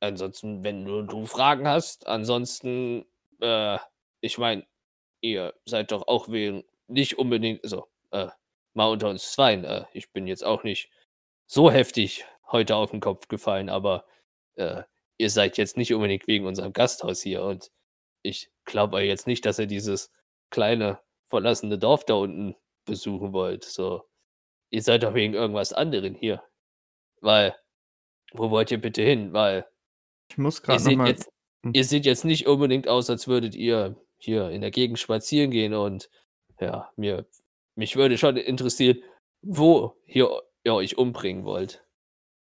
ansonsten, 0.00 0.64
wenn 0.64 0.84
du, 0.84 1.02
du 1.02 1.26
Fragen 1.26 1.66
hast, 1.68 2.06
ansonsten, 2.06 3.04
äh, 3.40 3.78
ich 4.20 4.38
meine, 4.38 4.66
ihr 5.20 5.54
seid 5.64 5.92
doch 5.92 6.06
auch 6.08 6.28
wegen, 6.28 6.64
nicht 6.88 7.18
unbedingt, 7.18 7.62
also, 7.64 7.88
äh, 8.10 8.28
mal 8.74 8.86
unter 8.86 9.08
uns 9.10 9.32
zweien, 9.32 9.64
äh, 9.64 9.84
ich 9.92 10.12
bin 10.12 10.26
jetzt 10.26 10.44
auch 10.44 10.62
nicht 10.64 10.90
so 11.46 11.70
heftig 11.70 12.24
heute 12.50 12.76
auf 12.76 12.90
den 12.92 13.00
Kopf 13.00 13.28
gefallen, 13.28 13.68
aber 13.68 14.06
äh, 14.56 14.82
ihr 15.18 15.30
seid 15.30 15.58
jetzt 15.58 15.76
nicht 15.76 15.92
unbedingt 15.94 16.26
wegen 16.26 16.46
unserem 16.46 16.72
Gasthaus 16.72 17.20
hier 17.20 17.42
und 17.42 17.70
ich 18.22 18.50
glaube 18.64 19.02
jetzt 19.02 19.26
nicht, 19.26 19.44
dass 19.46 19.58
ihr 19.58 19.66
dieses 19.66 20.12
kleine, 20.50 21.00
verlassene 21.28 21.78
Dorf 21.78 22.04
da 22.04 22.14
unten 22.14 22.56
besuchen 22.84 23.32
wollt. 23.32 23.64
So, 23.64 24.04
ihr 24.70 24.82
seid 24.82 25.02
doch 25.02 25.14
wegen 25.14 25.34
irgendwas 25.34 25.72
anderem 25.72 26.14
hier. 26.14 26.42
Weil, 27.20 27.54
wo 28.32 28.50
wollt 28.50 28.70
ihr 28.70 28.80
bitte 28.80 29.02
hin? 29.02 29.32
Weil 29.32 29.66
Ich 30.30 30.38
muss 30.38 30.60
ihr 30.60 30.62
gerade 30.62 30.80
seht, 30.80 30.92
nochmal. 30.92 31.08
jetzt, 31.08 31.30
ihr 31.72 31.84
seht 31.84 32.06
jetzt 32.06 32.24
nicht 32.24 32.46
unbedingt 32.46 32.88
aus, 32.88 33.10
als 33.10 33.28
würdet 33.28 33.54
ihr 33.54 33.96
hier 34.18 34.50
in 34.50 34.60
der 34.60 34.70
Gegend 34.70 34.98
spazieren 34.98 35.50
gehen 35.50 35.74
und 35.74 36.10
ja, 36.60 36.92
mir, 36.96 37.26
mich 37.74 37.96
würde 37.96 38.18
schon 38.18 38.36
interessieren, 38.36 39.02
wo 39.42 39.96
hier 40.04 40.42
ihr 40.64 40.74
euch 40.74 40.98
umbringen 40.98 41.44
wollt. 41.44 41.84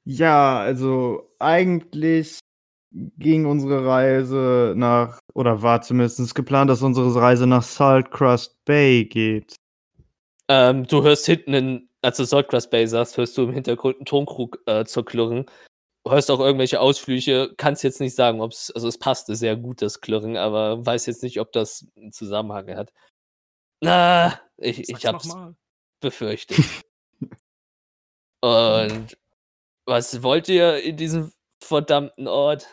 Ja, 0.05 0.59
also 0.59 1.31
eigentlich 1.39 2.41
ging 2.91 3.47
unsere 3.47 3.85
Reise 3.85 4.75
nach, 4.77 5.21
oder 5.35 5.63
war 5.63 5.83
zumindest 5.83 6.35
geplant, 6.35 6.71
dass 6.71 6.83
unsere 6.83 7.15
Reise 7.15 7.47
nach 7.47 7.63
Salt 7.63 8.11
Crust 8.11 8.57
Bay 8.65 9.05
geht. 9.05 9.57
Ähm, 10.49 10.87
du 10.87 11.03
hörst 11.03 11.27
hinten, 11.27 11.55
in, 11.55 11.89
als 12.03 12.17
du 12.17 12.25
Saltgrass 12.25 12.71
Bay 12.71 12.87
sagst, 12.87 13.17
hörst 13.17 13.37
du 13.37 13.43
im 13.43 13.53
Hintergrund 13.53 13.97
einen 13.97 14.07
Tonkrug 14.07 14.59
äh, 14.67 14.85
zerklirren. 14.85 15.47
Du 16.05 16.13
hörst 16.13 16.31
auch 16.31 16.41
irgendwelche 16.41 16.81
Ausflüche, 16.81 17.53
kannst 17.59 17.85
jetzt 17.85 18.01
nicht 18.01 18.15
sagen, 18.15 18.41
ob 18.41 18.53
es, 18.53 18.71
also 18.71 18.89
es 18.89 18.99
passte 18.99 19.37
sehr 19.37 19.57
gut, 19.57 19.83
das 19.83 20.01
Klirren, 20.01 20.37
aber 20.37 20.85
weiß 20.85 21.07
jetzt 21.07 21.23
nicht, 21.23 21.39
ob 21.41 21.53
das 21.53 21.87
einen 21.97 22.13
Zusammenhang 22.13 22.75
hat. 22.75 22.93
Na, 23.81 24.41
ich, 24.57 24.89
ich 24.89 25.07
hab's 25.07 25.37
befürchtet. 26.01 26.65
Und 28.41 29.19
was 29.85 30.23
wollt 30.23 30.49
ihr 30.49 30.83
in 30.83 30.97
diesem 30.97 31.33
verdammten 31.63 32.27
Ort? 32.29 32.67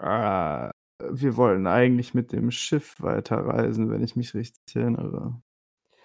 Ah, 0.00 0.70
wir 0.98 1.36
wollten 1.36 1.66
eigentlich 1.66 2.14
mit 2.14 2.32
dem 2.32 2.50
Schiff 2.50 2.96
weiterreisen, 3.00 3.90
wenn 3.90 4.02
ich 4.02 4.16
mich 4.16 4.34
richtig 4.34 4.74
erinnere. 4.74 5.40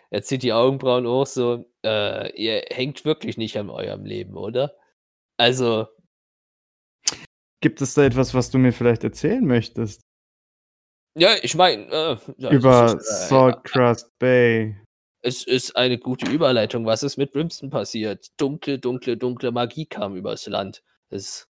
er 0.09 0.21
zieht 0.23 0.43
die 0.43 0.53
Augenbrauen 0.53 1.07
hoch, 1.07 1.25
so, 1.25 1.65
äh, 1.83 2.31
ihr 2.35 2.63
hängt 2.71 3.05
wirklich 3.05 3.37
nicht 3.37 3.57
an 3.57 3.69
eurem 3.69 4.05
Leben, 4.05 4.35
oder? 4.37 4.75
Also, 5.37 5.87
Gibt 7.61 7.81
es 7.81 7.93
da 7.93 8.03
etwas, 8.05 8.33
was 8.33 8.51
du 8.51 8.57
mir 8.57 8.71
vielleicht 8.71 9.03
erzählen 9.03 9.45
möchtest? 9.45 10.01
ja, 11.17 11.35
ich 11.41 11.55
meine, 11.55 11.85
äh, 11.85 12.17
ja, 12.37 12.51
Über 12.51 12.93
äh, 12.93 12.99
Salt 12.99 13.63
Crust 13.63 14.11
Bay. 14.19 14.77
Es 15.21 15.43
ist 15.47 15.75
eine 15.75 15.97
gute 15.97 16.29
Überleitung. 16.29 16.85
Was 16.85 17.01
ist 17.01 17.17
mit 17.17 17.31
Brimston 17.31 17.71
passiert? 17.71 18.27
Dunkle, 18.37 18.77
dunkle, 18.77 19.17
dunkle 19.17 19.51
Magie 19.51 19.85
kam 19.87 20.15
übers 20.15 20.45
Land. 20.45 20.83
Es 21.09 21.47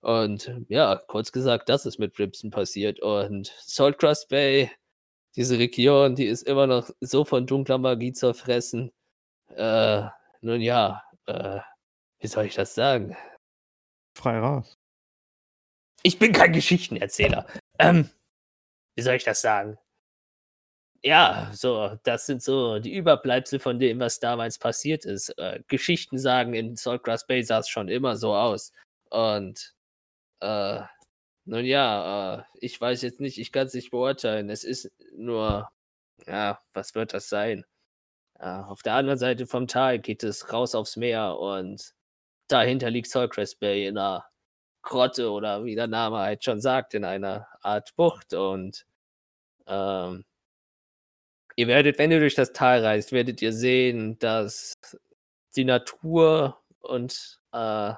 und 0.00 0.50
ja, 0.68 0.96
kurz 1.08 1.32
gesagt, 1.32 1.68
das 1.68 1.86
ist 1.86 1.98
mit 1.98 2.14
Brimston 2.14 2.50
passiert. 2.50 3.00
Und 3.00 3.52
Saltcrust 3.64 4.28
Bay, 4.28 4.70
diese 5.34 5.58
Region, 5.58 6.14
die 6.14 6.26
ist 6.26 6.42
immer 6.42 6.66
noch 6.66 6.90
so 7.00 7.24
von 7.24 7.46
dunkler 7.46 7.78
Magie 7.78 8.12
zerfressen. 8.12 8.92
Äh, 9.54 10.02
nun 10.40 10.60
ja, 10.60 11.02
äh, 11.26 11.60
wie 12.20 12.26
soll 12.26 12.46
ich 12.46 12.54
das 12.54 12.74
sagen? 12.74 13.16
Frei 14.16 14.38
raus. 14.38 14.78
Ich 16.02 16.18
bin 16.18 16.32
kein 16.32 16.52
Geschichtenerzähler. 16.52 17.46
Ähm, 17.78 18.08
wie 18.94 19.02
soll 19.02 19.14
ich 19.14 19.24
das 19.24 19.40
sagen? 19.40 19.78
Ja, 21.02 21.50
so, 21.52 21.98
das 22.02 22.26
sind 22.26 22.42
so 22.42 22.78
die 22.78 22.94
Überbleibsel 22.94 23.58
von 23.60 23.78
dem, 23.78 24.00
was 24.00 24.18
damals 24.18 24.58
passiert 24.58 25.04
ist. 25.04 25.28
Äh, 25.38 25.62
Geschichten 25.68 26.18
sagen, 26.18 26.54
in 26.54 26.76
Saltgrass 26.76 27.26
Bay 27.26 27.42
sah 27.42 27.58
es 27.58 27.68
schon 27.68 27.88
immer 27.88 28.16
so 28.16 28.34
aus. 28.34 28.72
Und, 29.10 29.75
äh, 30.40 30.82
nun 31.44 31.64
ja, 31.64 32.38
äh, 32.40 32.44
ich 32.60 32.80
weiß 32.80 33.02
jetzt 33.02 33.20
nicht, 33.20 33.38
ich 33.38 33.52
kann 33.52 33.66
es 33.66 33.74
nicht 33.74 33.90
beurteilen. 33.90 34.50
Es 34.50 34.64
ist 34.64 34.90
nur, 35.16 35.70
ja, 36.26 36.60
was 36.74 36.94
wird 36.94 37.14
das 37.14 37.28
sein? 37.28 37.64
Äh, 38.38 38.48
auf 38.48 38.82
der 38.82 38.94
anderen 38.94 39.18
Seite 39.18 39.46
vom 39.46 39.68
Tal 39.68 39.98
geht 40.00 40.22
es 40.24 40.52
raus 40.52 40.74
aufs 40.74 40.96
Meer 40.96 41.38
und 41.38 41.94
dahinter 42.48 42.90
liegt 42.90 43.10
Saltgrass 43.10 43.54
Bay 43.56 43.86
in 43.86 43.98
einer 43.98 44.26
Grotte 44.82 45.30
oder 45.30 45.64
wie 45.64 45.74
der 45.76 45.88
Name 45.88 46.18
halt 46.18 46.44
schon 46.44 46.60
sagt, 46.60 46.94
in 46.94 47.04
einer 47.04 47.48
Art 47.62 47.94
Bucht 47.96 48.34
und 48.34 48.86
ähm, 49.66 50.24
ihr 51.56 51.66
werdet, 51.68 51.98
wenn 51.98 52.12
ihr 52.12 52.20
durch 52.20 52.34
das 52.34 52.52
Tal 52.52 52.84
reist, 52.84 53.12
werdet 53.12 53.42
ihr 53.42 53.52
sehen, 53.52 54.18
dass 54.18 54.74
die 55.56 55.64
Natur 55.64 56.62
und 56.80 57.40
äh, 57.52 57.94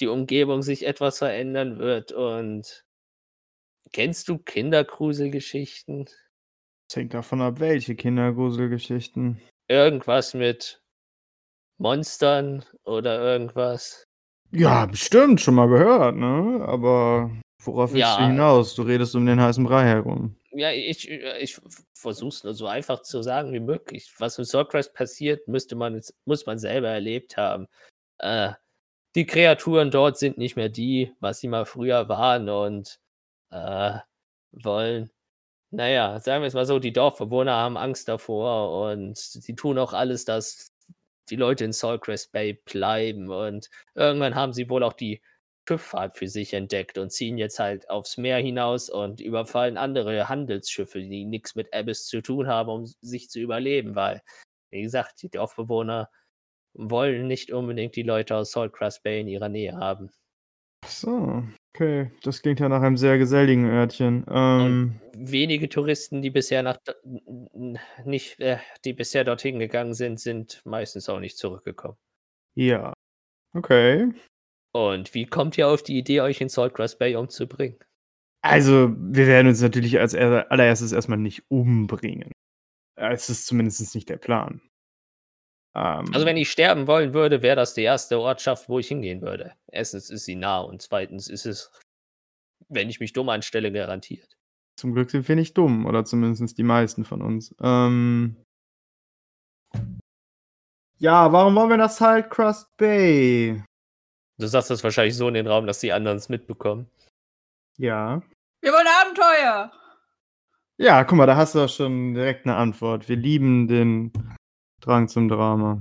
die 0.00 0.08
Umgebung 0.08 0.62
sich 0.62 0.86
etwas 0.86 1.18
verändern 1.18 1.78
wird. 1.78 2.12
Und 2.12 2.84
kennst 3.92 4.28
du 4.28 4.38
Kindergruselgeschichten? 4.38 6.08
Es 6.88 6.96
hängt 6.96 7.14
davon 7.14 7.40
ab, 7.40 7.60
welche 7.60 7.94
Kindergruselgeschichten. 7.94 9.40
Irgendwas 9.68 10.34
mit 10.34 10.82
Monstern 11.78 12.64
oder 12.84 13.20
irgendwas? 13.20 14.04
Ja, 14.50 14.86
bestimmt, 14.86 15.40
schon 15.40 15.54
mal 15.54 15.68
gehört, 15.68 16.16
ne? 16.16 16.64
Aber 16.66 17.30
worauf 17.62 17.92
willst 17.92 18.16
du 18.16 18.22
Ja. 18.22 18.26
hinaus? 18.26 18.74
Du 18.74 18.82
redest 18.82 19.14
um 19.14 19.24
den 19.24 19.40
heißen 19.40 19.62
Brei 19.62 19.84
herum. 19.84 20.36
Ja, 20.50 20.72
ich, 20.72 21.08
ich 21.08 21.60
versuche 21.94 22.28
es 22.30 22.42
nur 22.42 22.54
so 22.54 22.66
einfach 22.66 23.02
zu 23.02 23.22
sagen 23.22 23.52
wie 23.52 23.60
möglich. 23.60 24.12
Was 24.18 24.36
im 24.38 24.44
Soulcrest 24.44 24.92
passiert, 24.94 25.46
müsste 25.46 25.76
man, 25.76 26.00
muss 26.24 26.44
man 26.46 26.58
selber 26.58 26.88
erlebt 26.88 27.36
haben. 27.36 27.68
Äh, 28.18 28.52
die 29.14 29.26
Kreaturen 29.26 29.90
dort 29.90 30.18
sind 30.18 30.38
nicht 30.38 30.56
mehr 30.56 30.68
die, 30.68 31.12
was 31.20 31.40
sie 31.40 31.48
mal 31.48 31.66
früher 31.66 32.08
waren 32.08 32.48
und 32.48 33.00
äh, 33.50 33.98
wollen. 34.52 35.10
Naja, 35.70 36.20
sagen 36.20 36.42
wir 36.42 36.48
es 36.48 36.54
mal 36.54 36.66
so, 36.66 36.78
die 36.80 36.92
Dorfbewohner 36.92 37.52
haben 37.54 37.76
Angst 37.76 38.08
davor 38.08 38.90
und 38.90 39.18
sie 39.18 39.54
tun 39.54 39.78
auch 39.78 39.92
alles, 39.92 40.24
dass 40.24 40.72
die 41.30 41.36
Leute 41.36 41.64
in 41.64 41.72
Soulcrest 41.72 42.32
Bay 42.32 42.54
bleiben. 42.54 43.30
Und 43.30 43.70
irgendwann 43.94 44.34
haben 44.34 44.52
sie 44.52 44.68
wohl 44.68 44.82
auch 44.82 44.92
die 44.94 45.22
Schifffahrt 45.68 46.16
für 46.16 46.26
sich 46.28 46.54
entdeckt 46.54 46.98
und 46.98 47.10
ziehen 47.12 47.38
jetzt 47.38 47.60
halt 47.60 47.88
aufs 47.90 48.16
Meer 48.16 48.38
hinaus 48.38 48.90
und 48.90 49.20
überfallen 49.20 49.76
andere 49.76 50.28
Handelsschiffe, 50.28 51.00
die 51.00 51.24
nichts 51.24 51.54
mit 51.54 51.72
Abyss 51.72 52.06
zu 52.06 52.22
tun 52.22 52.48
haben, 52.48 52.68
um 52.70 52.86
sich 53.00 53.30
zu 53.30 53.38
überleben, 53.40 53.94
weil, 53.94 54.22
wie 54.70 54.82
gesagt, 54.82 55.22
die 55.22 55.30
Dorfbewohner 55.30 56.10
wollen 56.74 57.26
nicht 57.26 57.52
unbedingt 57.52 57.96
die 57.96 58.02
Leute 58.02 58.36
aus 58.36 58.52
Saltcrest 58.52 59.02
Bay 59.02 59.20
in 59.20 59.28
ihrer 59.28 59.48
Nähe 59.48 59.76
haben. 59.76 60.10
So, 60.86 61.42
okay. 61.74 62.10
Das 62.22 62.40
klingt 62.42 62.58
ja 62.60 62.68
nach 62.68 62.80
einem 62.82 62.96
sehr 62.96 63.18
geselligen 63.18 63.66
Örtchen. 63.66 64.24
Ähm, 64.30 65.00
Wenige 65.14 65.68
Touristen, 65.68 66.22
die 66.22 66.30
bisher 66.30 66.62
nach 66.62 66.78
nicht, 68.04 68.40
äh, 68.40 68.58
die 68.84 68.92
bisher 68.94 69.24
dorthin 69.24 69.58
gegangen 69.58 69.94
sind, 69.94 70.20
sind 70.20 70.62
meistens 70.64 71.08
auch 71.08 71.20
nicht 71.20 71.36
zurückgekommen. 71.38 71.96
ja. 72.56 72.92
Okay. 73.52 74.12
Und 74.72 75.12
wie 75.14 75.26
kommt 75.26 75.58
ihr 75.58 75.66
auf 75.66 75.82
die 75.82 75.98
Idee, 75.98 76.20
euch 76.20 76.40
in 76.40 76.48
Saltcrest 76.48 77.00
Bay 77.00 77.16
umzubringen? 77.16 77.76
Also, 78.42 78.94
wir 78.96 79.26
werden 79.26 79.48
uns 79.48 79.60
natürlich 79.60 79.98
als 79.98 80.14
er- 80.14 80.50
allererstes 80.52 80.92
erstmal 80.92 81.18
nicht 81.18 81.42
umbringen. 81.50 82.30
Es 82.96 83.28
ist 83.28 83.46
zumindest 83.48 83.92
nicht 83.96 84.08
der 84.08 84.18
Plan. 84.18 84.62
Ähm, 85.74 86.10
Also 86.12 86.26
wenn 86.26 86.36
ich 86.36 86.50
sterben 86.50 86.86
wollen 86.86 87.14
würde, 87.14 87.42
wäre 87.42 87.56
das 87.56 87.74
die 87.74 87.82
erste 87.82 88.18
Ortschaft, 88.18 88.68
wo 88.68 88.78
ich 88.78 88.88
hingehen 88.88 89.22
würde. 89.22 89.52
Erstens 89.70 90.10
ist 90.10 90.24
sie 90.24 90.34
nah 90.34 90.60
und 90.60 90.82
zweitens 90.82 91.28
ist 91.28 91.46
es, 91.46 91.70
wenn 92.68 92.90
ich 92.90 93.00
mich 93.00 93.12
dumm 93.12 93.28
anstelle, 93.28 93.70
garantiert. 93.72 94.36
Zum 94.76 94.94
Glück 94.94 95.10
sind 95.10 95.28
wir 95.28 95.36
nicht 95.36 95.56
dumm, 95.58 95.86
oder 95.86 96.04
zumindest 96.04 96.56
die 96.56 96.62
meisten 96.62 97.04
von 97.04 97.22
uns. 97.22 97.54
Ähm, 97.62 98.36
ja, 100.98 101.32
warum 101.32 101.54
wollen 101.54 101.70
wir 101.70 101.76
nach 101.76 101.90
Salt 101.90 102.30
Crust 102.30 102.66
Bay? 102.76 103.62
Du 104.38 104.46
sagst 104.46 104.70
das 104.70 104.82
wahrscheinlich 104.82 105.16
so 105.16 105.28
in 105.28 105.34
den 105.34 105.46
Raum, 105.46 105.66
dass 105.66 105.80
die 105.80 105.92
anderen 105.92 106.16
es 106.16 106.28
mitbekommen. 106.28 106.90
Ja. 107.78 108.22
Wir 108.62 108.72
wollen 108.72 108.86
Abenteuer! 109.02 109.72
Ja, 110.78 111.04
guck 111.04 111.18
mal, 111.18 111.26
da 111.26 111.36
hast 111.36 111.54
du 111.54 111.58
doch 111.58 111.68
schon 111.68 112.14
direkt 112.14 112.46
eine 112.46 112.56
Antwort. 112.56 113.06
Wir 113.06 113.16
lieben 113.16 113.68
den 113.68 114.12
Drang 114.80 115.08
zum 115.08 115.28
Drama. 115.28 115.80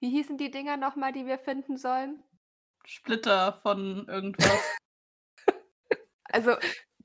Wie 0.00 0.10
hießen 0.10 0.38
die 0.38 0.50
Dinger 0.50 0.76
nochmal, 0.76 1.12
die 1.12 1.26
wir 1.26 1.38
finden 1.38 1.76
sollen? 1.76 2.22
Splitter 2.86 3.58
von 3.62 4.06
irgendwas. 4.08 4.50
Also, 6.30 6.56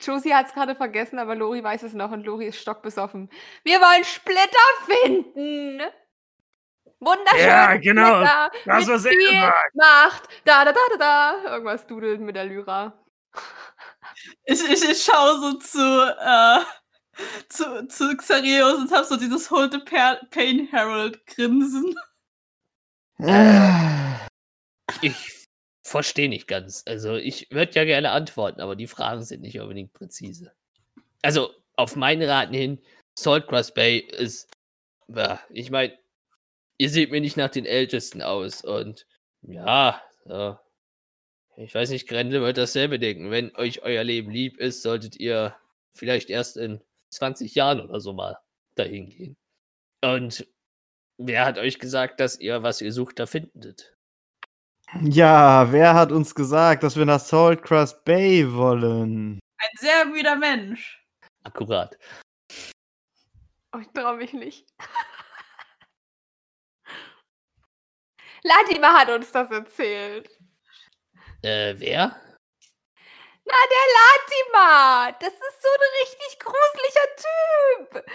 Josie 0.02 0.34
hat 0.34 0.48
es 0.48 0.54
gerade 0.54 0.76
vergessen, 0.76 1.18
aber 1.18 1.34
Lori 1.34 1.64
weiß 1.64 1.84
es 1.84 1.94
noch 1.94 2.12
und 2.12 2.26
Lori 2.26 2.48
ist 2.48 2.60
stockbesoffen. 2.60 3.30
Wir 3.64 3.80
wollen 3.80 4.04
Splitter 4.04 4.42
finden! 4.86 5.82
Wunderschön! 7.00 7.48
Ja, 7.48 7.78
genau. 7.78 8.16
Splitter, 8.16 8.52
Das, 8.66 8.88
was 8.90 9.06
er 9.06 9.12
viel 9.12 9.32
sagt. 9.32 9.76
Macht! 9.76 10.28
Da, 10.44 10.66
da, 10.66 10.74
da, 10.74 10.80
da, 10.92 10.98
da! 10.98 11.52
Irgendwas 11.54 11.88
dudeln 11.88 12.26
mit 12.26 12.36
der 12.36 12.44
Lyra. 12.44 13.02
ich, 14.44 14.62
ich, 14.70 14.90
ich 14.90 15.04
schaue 15.04 15.40
so 15.40 15.54
zu, 15.54 15.80
äh, 15.80 16.60
zu, 17.50 17.88
zu 17.88 18.16
Xareus 18.18 18.80
und 18.80 18.92
hab 18.92 19.06
so 19.06 19.18
dieses 19.18 19.52
Hold 19.52 19.74
the 19.74 19.80
Pa- 19.80 20.22
Pain 20.32 20.68
Herald 20.68 21.26
Grinsen. 21.28 21.96
Ich 25.02 25.48
verstehe 25.84 26.30
nicht 26.30 26.48
ganz. 26.48 26.84
Also 26.88 27.16
ich 27.16 27.50
würde 27.52 27.74
ja 27.74 27.86
gerne 27.86 28.12
antworten, 28.12 28.62
aber 28.62 28.76
die 28.76 28.88
Fragen 28.88 29.24
sind 29.24 29.42
nicht 29.42 29.60
unbedingt 29.60 29.94
präzise. 29.94 30.54
Also 31.22 31.54
auf 31.76 31.96
meinen 31.96 32.28
Raten 32.28 32.54
hin, 32.54 32.82
Saltcrust 33.16 33.76
Bay 33.76 34.00
ist, 34.00 34.50
ich 35.50 35.72
meine, 35.72 35.98
ihr 36.78 36.90
seht 36.90 37.12
mir 37.12 37.22
nicht 37.22 37.38
nach 37.38 37.50
den 37.50 37.66
Ältesten 37.66 38.22
aus 38.22 38.64
und 38.64 39.06
ja, 39.42 40.02
so. 40.26 40.58
ich 41.58 41.76
weiß 41.76 41.90
nicht, 41.90 42.08
Grendel 42.08 42.42
wird 42.42 42.58
dasselbe 42.58 42.98
denken. 42.98 43.30
Wenn 43.30 43.56
euch 43.56 43.84
euer 43.84 44.04
Leben 44.04 44.32
lieb 44.32 44.58
ist, 44.58 44.82
solltet 44.82 45.18
ihr 45.18 45.56
vielleicht 45.94 46.30
erst 46.30 46.58
in 46.58 46.82
20 47.14 47.56
Jahren 47.56 47.82
oder 47.82 48.00
so 48.00 48.14
mal 48.14 48.38
dahin 48.76 49.10
gehen. 49.10 49.38
Und 50.04 50.48
wer 51.18 51.46
hat 51.46 51.58
euch 51.58 51.80
gesagt, 51.80 52.20
dass 52.20 52.40
ihr, 52.40 52.64
was 52.64 52.82
ihr 52.82 52.92
sucht, 52.92 53.20
da 53.20 53.26
findet? 53.26 53.96
Ja, 55.02 55.72
wer 55.72 55.94
hat 55.96 56.12
uns 56.12 56.36
gesagt, 56.36 56.84
dass 56.84 56.96
wir 56.98 57.06
nach 57.06 57.20
Salt 57.20 57.64
Crust 57.64 58.04
Bay 58.06 58.54
wollen? 58.54 59.40
Ein 59.58 59.78
sehr 59.80 60.06
müder 60.06 60.36
Mensch. 60.36 61.04
Akkurat. 61.44 61.98
Oh, 63.74 63.80
ich 63.80 63.88
traue 63.94 64.18
mich 64.18 64.34
nicht. 64.34 64.68
Latima 68.44 68.94
hat 68.94 69.10
uns 69.10 69.32
das 69.32 69.50
erzählt. 69.50 70.30
Äh, 71.42 71.76
wer? 71.78 72.16
Na, 73.46 73.54
der 73.72 73.88
Latima! 73.98 75.18
Das 75.20 75.34
ist 75.34 75.62
so 75.62 75.68
ein 75.70 76.02
richtig 76.02 76.40
gruseliger 76.40 77.16
Typ! 77.18 78.06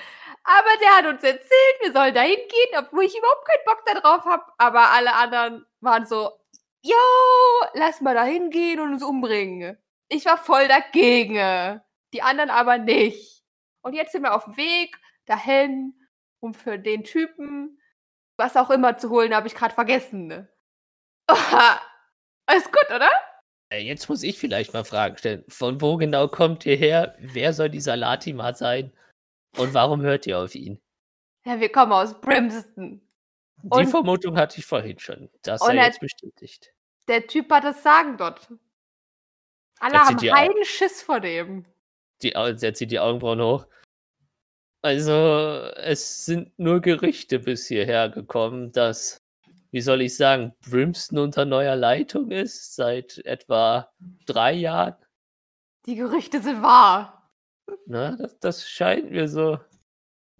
Aber 0.45 0.77
der 0.81 0.97
hat 0.97 1.07
uns 1.07 1.23
erzählt, 1.23 1.77
wir 1.81 1.93
sollen 1.93 2.15
da 2.15 2.23
hingehen, 2.23 2.79
obwohl 2.79 3.05
ich 3.05 3.17
überhaupt 3.17 3.47
keinen 3.47 3.65
Bock 3.65 3.85
darauf 3.85 4.25
habe. 4.25 4.53
Aber 4.59 4.91
alle 4.91 5.15
anderen 5.15 5.67
waren 5.81 6.07
so, 6.07 6.33
yo, 6.83 6.97
lass 7.75 8.01
mal 8.01 8.15
da 8.15 8.25
hingehen 8.25 8.81
und 8.81 8.95
uns 8.95 9.03
umbringen. 9.03 9.77
Ich 10.09 10.25
war 10.25 10.39
voll 10.39 10.69
dagegen. 10.69 11.81
Die 12.15 12.23
anderen 12.23 12.51
aber 12.51 12.79
nicht. 12.79 13.45
Und 13.83 13.93
jetzt 13.95 14.13
sind 14.13 14.23
wir 14.23 14.35
auf 14.35 14.45
dem 14.45 14.57
Weg 14.57 14.97
dahin 15.27 15.95
um 16.41 16.55
für 16.55 16.79
den 16.79 17.05
Typen 17.05 17.79
was 18.39 18.57
auch 18.57 18.71
immer 18.71 18.97
zu 18.97 19.11
holen, 19.11 19.35
habe 19.35 19.49
ich 19.49 19.55
gerade 19.55 19.75
vergessen. 19.75 20.29
Ne? 20.29 20.49
Alles 22.47 22.65
gut, 22.65 22.87
oder? 22.89 23.11
Äh, 23.71 23.81
Jetzt 23.81 24.09
muss 24.09 24.23
ich 24.23 24.39
vielleicht 24.39 24.73
mal 24.73 24.85
Fragen 24.85 25.17
stellen. 25.19 25.45
Von 25.49 25.81
wo 25.81 25.97
genau 25.97 26.29
kommt 26.29 26.65
ihr 26.67 26.77
her? 26.77 27.15
Wer 27.19 27.53
soll 27.53 27.69
dieser 27.69 27.97
Latimer 27.97 28.55
sein? 28.55 28.93
Und 29.57 29.75
warum 29.75 30.03
hört 30.03 30.27
ihr 30.27 30.39
auf 30.39 30.55
ihn? 30.55 30.81
Ja, 31.45 31.61
wir 31.61 31.71
kommen 31.71 31.93
aus 31.93 32.21
Brimston. 32.21 33.01
Die 33.63 33.69
Und- 33.71 33.89
Vermutung 33.89 34.37
hatte 34.37 34.59
ich 34.59 34.67
vorhin 34.67 34.99
schon. 34.99 35.29
Das 35.43 35.61
sei 35.61 35.75
jetzt 35.77 36.01
bestätigt. 36.01 36.73
Der 37.09 37.27
Typ 37.27 37.51
hat 37.51 37.65
das 37.65 37.83
Sagen 37.83 38.17
dort. 38.17 38.49
Alle 39.81 40.05
Setzt 40.07 40.21
sie 40.21 40.31
haben 40.31 40.39
heiden 40.39 40.65
Schiss 40.65 41.03
vor 41.03 41.21
dem. 41.21 41.65
Die, 42.23 42.35
sie 42.57 42.73
zieht 42.73 42.91
die 42.91 42.99
Augenbrauen 43.01 43.41
hoch. 43.41 43.67
Also, 44.83 45.13
es 45.77 46.25
sind 46.25 46.57
nur 46.59 46.81
Gerüchte 46.81 47.39
bis 47.39 47.67
hierher 47.67 48.09
gekommen, 48.11 48.71
dass, 48.73 49.19
wie 49.71 49.81
soll 49.81 50.03
ich 50.03 50.17
sagen, 50.17 50.55
Brimston 50.69 51.19
unter 51.19 51.45
neuer 51.45 51.77
Leitung 51.77 52.31
ist, 52.31 52.75
seit 52.75 53.19
etwa 53.19 53.93
drei 54.27 54.53
Jahren. 54.53 54.97
Die 55.87 55.97
Gerüchte 55.97 56.43
sind 56.43 56.63
wahr. 56.63 57.31
Na, 57.87 58.17
das, 58.17 58.39
das 58.39 58.69
scheint 58.69 59.11
mir 59.11 59.29
so. 59.29 59.59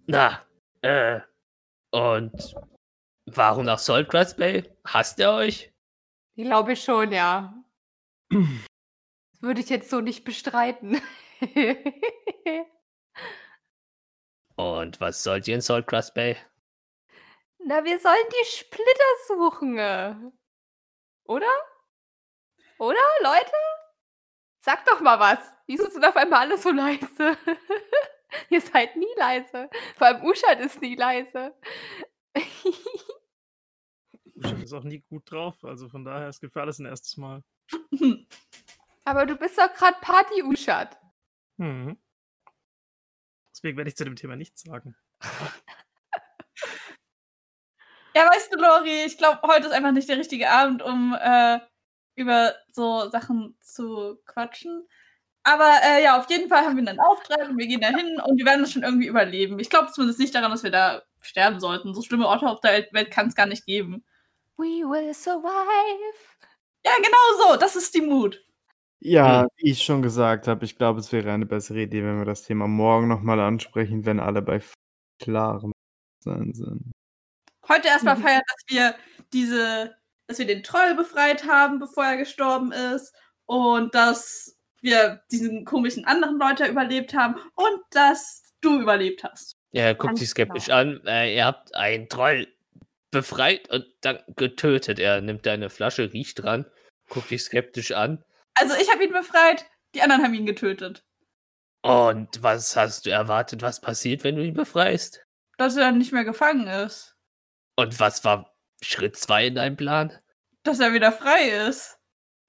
Na, 0.07 0.41
äh. 0.81 1.19
Und 1.91 2.55
warum 3.25 3.65
nach 3.65 3.79
Saltgrass 3.79 4.35
Bay? 4.35 4.63
Hasst 4.85 5.19
er 5.19 5.33
euch? 5.33 5.73
Die 6.35 6.43
glaube 6.43 6.73
ich 6.73 6.83
schon, 6.83 7.11
ja. 7.11 7.53
Das 8.29 8.39
würde 9.41 9.61
ich 9.61 9.69
jetzt 9.69 9.89
so 9.89 10.01
nicht 10.01 10.23
bestreiten. 10.23 11.01
Und 14.55 14.99
was 14.99 15.23
sollt 15.23 15.47
ihr 15.47 15.55
in 15.55 15.61
Saltgrass 15.61 16.13
Bay? 16.13 16.35
Na, 17.69 17.85
wir 17.85 17.99
sollen 17.99 18.25
die 18.31 18.45
Splitter 18.45 19.11
suchen. 19.27 19.77
äh. 19.77 20.15
Oder? 21.25 21.53
Oder, 22.79 22.97
Leute? 23.21 23.51
Sag 24.59 24.83
doch 24.85 25.01
mal 25.01 25.19
was. 25.19 25.37
Wieso 25.67 25.87
sind 25.87 26.03
auf 26.03 26.15
einmal 26.15 26.39
alle 26.39 26.57
so 26.57 26.71
leise? 26.71 27.37
Ihr 28.49 28.61
seid 28.61 28.95
nie 28.95 29.13
leise. 29.17 29.69
Vor 29.95 30.07
allem 30.07 30.25
Uschat 30.25 30.59
ist 30.61 30.81
nie 30.81 30.95
leise. 30.95 31.55
Uschat 34.33 34.63
ist 34.63 34.73
auch 34.73 34.83
nie 34.83 35.01
gut 35.01 35.29
drauf, 35.29 35.63
also 35.63 35.89
von 35.89 36.03
daher, 36.03 36.29
es 36.29 36.39
gibt 36.39 36.53
für 36.53 36.61
alles 36.61 36.79
ein 36.79 36.87
erstes 36.87 37.17
Mal. 37.17 37.43
Aber 39.05 39.27
du 39.27 39.35
bist 39.35 39.59
doch 39.59 39.71
gerade 39.75 39.99
Party, 40.01 40.41
Uschat. 40.41 40.99
Mhm. 41.57 42.01
Deswegen 43.53 43.77
werde 43.77 43.89
ich 43.91 43.95
zu 43.95 44.05
dem 44.05 44.15
Thema 44.15 44.35
nichts 44.35 44.61
sagen. 44.63 44.95
Ja, 48.19 48.25
weißt 48.29 48.53
du, 48.53 48.57
Lori, 48.59 49.05
ich 49.05 49.17
glaube, 49.17 49.39
heute 49.43 49.67
ist 49.67 49.73
einfach 49.73 49.93
nicht 49.93 50.09
der 50.09 50.17
richtige 50.17 50.49
Abend, 50.49 50.81
um 50.83 51.15
äh, 51.17 51.59
über 52.15 52.53
so 52.73 53.09
Sachen 53.09 53.55
zu 53.61 54.19
quatschen. 54.25 54.85
Aber 55.43 55.71
äh, 55.85 56.03
ja, 56.03 56.19
auf 56.19 56.29
jeden 56.29 56.49
Fall 56.49 56.65
haben 56.65 56.75
wir 56.75 56.85
einen 56.85 56.99
Auftrag 56.99 57.47
und 57.49 57.57
wir 57.57 57.67
gehen 57.67 57.79
da 57.79 57.87
hin 57.87 58.19
und 58.19 58.37
wir 58.37 58.45
werden 58.45 58.59
das 58.59 58.73
schon 58.73 58.83
irgendwie 58.83 59.07
überleben. 59.07 59.57
Ich 59.59 59.69
glaube 59.69 59.91
zumindest 59.93 60.19
nicht 60.19 60.35
daran, 60.35 60.51
dass 60.51 60.63
wir 60.63 60.69
da 60.71 61.01
sterben 61.21 61.61
sollten. 61.61 61.93
So 61.93 62.01
schlimme 62.01 62.27
Orte 62.27 62.47
auf 62.49 62.59
der 62.59 62.85
Welt- 62.91 63.09
kann 63.09 63.27
es 63.27 63.35
gar 63.35 63.45
nicht 63.45 63.65
geben. 63.65 64.03
We 64.57 64.83
will 64.83 65.13
survive. 65.13 66.19
Ja, 66.85 66.91
genau 66.97 67.51
so. 67.53 67.57
Das 67.57 67.77
ist 67.77 67.95
die 67.95 68.01
Mut. 68.01 68.43
Ja, 68.99 69.47
wie 69.55 69.71
ich 69.71 69.81
schon 69.81 70.01
gesagt 70.01 70.49
habe, 70.49 70.65
ich 70.65 70.75
glaube, 70.75 70.99
es 70.99 71.13
wäre 71.13 71.31
eine 71.31 71.45
bessere 71.45 71.83
Idee, 71.83 72.03
wenn 72.03 72.17
wir 72.17 72.25
das 72.25 72.43
Thema 72.43 72.67
morgen 72.67 73.07
nochmal 73.07 73.39
ansprechen, 73.39 74.05
wenn 74.05 74.19
alle 74.19 74.41
bei 74.41 74.61
klarem 75.19 75.71
Sein 76.21 76.53
sind. 76.53 76.91
Heute 77.69 77.87
erstmal 77.87 78.17
Mhm. 78.17 78.23
feiern, 78.23 78.41
dass 78.47 78.63
wir 78.75 78.95
diese, 79.31 79.95
dass 80.27 80.39
wir 80.39 80.47
den 80.47 80.63
Troll 80.63 80.95
befreit 80.95 81.45
haben, 81.45 81.79
bevor 81.79 82.05
er 82.05 82.17
gestorben 82.17 82.71
ist. 82.71 83.13
Und 83.45 83.95
dass 83.95 84.57
wir 84.81 85.21
diesen 85.31 85.65
komischen 85.65 86.05
anderen 86.05 86.37
Leute 86.39 86.65
überlebt 86.65 87.13
haben 87.13 87.35
und 87.55 87.81
dass 87.91 88.43
du 88.61 88.79
überlebt 88.79 89.23
hast. 89.23 89.57
Ja, 89.71 89.83
er 89.83 89.95
guckt 89.95 90.19
dich 90.19 90.29
skeptisch 90.29 90.65
genau. 90.65 90.77
an. 90.77 91.01
Äh, 91.05 91.35
ihr 91.35 91.45
habt 91.45 91.75
einen 91.75 92.09
Troll 92.09 92.47
befreit 93.11 93.69
und 93.69 93.85
dann 94.01 94.19
getötet. 94.35 94.99
Er 94.99 95.21
nimmt 95.21 95.45
deine 95.45 95.69
Flasche, 95.69 96.13
riecht 96.13 96.43
dran, 96.43 96.65
guckt 97.09 97.31
dich 97.31 97.43
skeptisch 97.43 97.91
an. 97.91 98.23
Also 98.55 98.75
ich 98.75 98.91
habe 98.91 99.03
ihn 99.03 99.11
befreit, 99.13 99.65
die 99.95 100.01
anderen 100.01 100.23
haben 100.23 100.33
ihn 100.33 100.45
getötet. 100.45 101.03
Und 101.81 102.43
was 102.43 102.75
hast 102.75 103.05
du 103.05 103.09
erwartet, 103.09 103.61
was 103.61 103.79
passiert, 103.79 104.23
wenn 104.23 104.35
du 104.35 104.43
ihn 104.43 104.53
befreist? 104.53 105.25
Dass 105.57 105.75
er 105.75 105.91
nicht 105.91 106.11
mehr 106.11 106.25
gefangen 106.25 106.67
ist. 106.67 107.15
Und 107.79 107.97
was 107.97 108.25
war 108.25 108.53
Schritt 108.81 109.15
2 109.15 109.47
in 109.47 109.55
deinem 109.55 109.77
Plan? 109.77 110.11
Dass 110.63 110.81
er 110.81 110.91
wieder 110.91 111.13
frei 111.13 111.47
ist. 111.47 111.97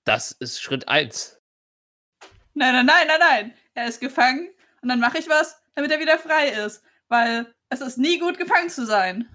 Das 0.02 0.32
ist 0.32 0.60
Schritt 0.60 0.88
1. 0.88 1.40
Nein, 2.54 2.74
nein, 2.74 2.86
nein, 2.86 3.06
nein, 3.06 3.20
nein. 3.20 3.54
Er 3.74 3.86
ist 3.86 4.00
gefangen 4.00 4.52
und 4.82 4.88
dann 4.88 4.98
mache 4.98 5.18
ich 5.18 5.28
was, 5.28 5.62
damit 5.76 5.92
er 5.92 6.00
wieder 6.00 6.18
frei 6.18 6.48
ist. 6.48 6.82
Weil 7.06 7.54
es 7.68 7.80
ist 7.80 7.96
nie 7.96 8.18
gut, 8.18 8.38
gefangen 8.38 8.70
zu 8.70 8.84
sein. 8.84 9.30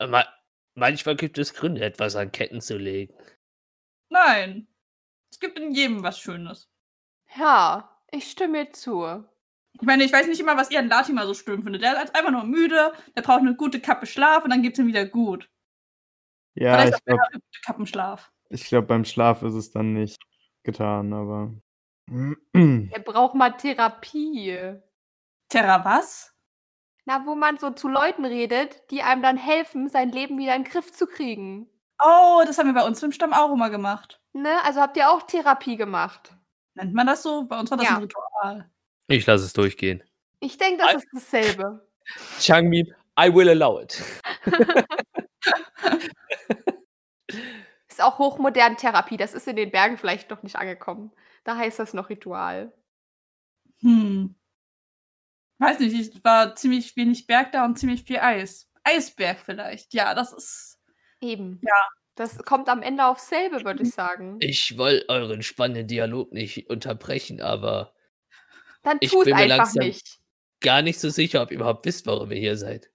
Ma 0.00 0.26
manchmal 0.74 1.14
gibt 1.14 1.38
es 1.38 1.54
Gründe, 1.54 1.84
etwas 1.84 2.16
an 2.16 2.32
Ketten 2.32 2.60
zu 2.60 2.76
legen. 2.76 3.14
Nein. 4.08 4.66
Es 5.30 5.38
gibt 5.38 5.56
in 5.56 5.72
jedem 5.72 6.02
was 6.02 6.18
Schönes. 6.18 6.68
Ja, 7.36 7.96
ich 8.10 8.28
stimme 8.28 8.66
dir 8.66 8.72
zu. 8.72 9.24
Ich 9.74 9.82
meine, 9.82 10.04
ich 10.04 10.12
weiß 10.12 10.26
nicht 10.28 10.40
immer, 10.40 10.56
was 10.56 10.70
ihr 10.70 10.78
an 10.78 10.88
Latimer 10.88 11.26
so 11.26 11.34
schlimm 11.34 11.62
findet. 11.62 11.82
Der 11.82 12.02
ist 12.02 12.14
einfach 12.14 12.30
nur 12.30 12.44
müde, 12.44 12.92
der 13.16 13.22
braucht 13.22 13.40
eine 13.40 13.54
gute 13.56 13.80
Kappe 13.80 14.06
Schlaf 14.06 14.44
und 14.44 14.50
dann 14.50 14.62
geht's 14.62 14.78
ihm 14.78 14.86
wieder 14.86 15.06
gut. 15.06 15.48
Ja, 16.54 16.74
Vielleicht 16.74 16.98
ich 16.98 17.04
glaube, 17.04 17.22
eine 17.22 17.40
gute 17.40 17.60
Kappenschlaf. 17.64 18.30
ich 18.50 18.64
glaub, 18.66 18.86
beim 18.86 19.04
Schlaf 19.04 19.42
ist 19.42 19.54
es 19.54 19.70
dann 19.70 19.94
nicht 19.94 20.22
getan, 20.62 21.12
aber. 21.12 21.54
Er 22.52 22.98
braucht 23.00 23.34
mal 23.34 23.50
Therapie. 23.56 24.74
Terra, 25.48 25.84
was? 25.84 26.34
Na, 27.04 27.24
wo 27.26 27.34
man 27.34 27.56
so 27.56 27.70
zu 27.70 27.88
Leuten 27.88 28.24
redet, 28.24 28.90
die 28.90 29.02
einem 29.02 29.22
dann 29.22 29.36
helfen, 29.36 29.88
sein 29.88 30.10
Leben 30.12 30.38
wieder 30.38 30.54
in 30.54 30.64
den 30.64 30.70
Griff 30.70 30.92
zu 30.92 31.06
kriegen. 31.06 31.68
Oh, 32.04 32.42
das 32.46 32.58
haben 32.58 32.66
wir 32.68 32.74
bei 32.80 32.86
uns 32.86 33.02
im 33.02 33.12
Stamm 33.12 33.32
auch 33.32 33.52
immer 33.52 33.70
gemacht. 33.70 34.20
Ne? 34.34 34.50
Also 34.64 34.80
habt 34.80 34.96
ihr 34.96 35.10
auch 35.10 35.22
Therapie 35.22 35.76
gemacht. 35.76 36.34
Nennt 36.74 36.94
man 36.94 37.06
das 37.06 37.22
so? 37.22 37.46
Bei 37.46 37.58
uns 37.58 37.70
war 37.70 37.78
das 37.78 37.88
Ja. 37.88 37.96
ein 37.96 38.02
Ritual. 38.02 38.70
Ich 39.08 39.26
lasse 39.26 39.44
es 39.44 39.52
durchgehen. 39.52 40.02
Ich 40.40 40.58
denke, 40.58 40.82
das 40.82 40.94
ist 40.96 41.08
dasselbe. 41.12 41.86
Changmi, 42.40 42.92
I 43.18 43.32
will 43.32 43.48
allow 43.48 43.80
it. 43.80 44.02
Ist 47.88 48.02
auch 48.02 48.18
hochmodern 48.18 48.78
Therapie. 48.78 49.18
Das 49.18 49.34
ist 49.34 49.46
in 49.46 49.56
den 49.56 49.70
Bergen 49.70 49.98
vielleicht 49.98 50.30
noch 50.30 50.42
nicht 50.42 50.56
angekommen. 50.56 51.12
Da 51.44 51.56
heißt 51.56 51.78
das 51.78 51.92
noch 51.92 52.08
Ritual. 52.08 52.72
Hm. 53.80 54.34
Weiß 55.58 55.78
nicht, 55.78 55.94
es 55.94 56.24
war 56.24 56.54
ziemlich 56.56 56.96
wenig 56.96 57.26
Berg 57.26 57.52
da 57.52 57.66
und 57.66 57.78
ziemlich 57.78 58.04
viel 58.04 58.18
Eis. 58.18 58.70
Eisberg 58.82 59.38
vielleicht. 59.38 59.92
Ja, 59.92 60.14
das 60.14 60.32
ist. 60.32 60.78
Eben. 61.20 61.60
Ja. 61.62 61.88
Das 62.14 62.38
kommt 62.44 62.68
am 62.68 62.82
Ende 62.82 63.06
aufs 63.06 63.28
selbe, 63.28 63.64
würde 63.64 63.82
ich 63.82 63.90
sagen. 63.90 64.36
Ich 64.40 64.76
wollte 64.76 65.08
euren 65.08 65.42
spannenden 65.42 65.86
Dialog 65.86 66.32
nicht 66.32 66.68
unterbrechen, 66.68 67.40
aber 67.40 67.94
Dann 68.82 68.98
tut 69.00 69.24
bin 69.24 69.34
mir 69.34 69.42
einfach 69.42 69.56
langsam- 69.58 69.86
nicht. 69.86 70.18
gar 70.60 70.82
nicht 70.82 71.00
so 71.00 71.08
sicher, 71.10 71.42
ob 71.42 71.50
ihr 71.50 71.56
überhaupt 71.56 71.86
wisst, 71.86 72.06
warum 72.06 72.30
ihr 72.32 72.38
hier 72.38 72.56
seid. 72.56 72.88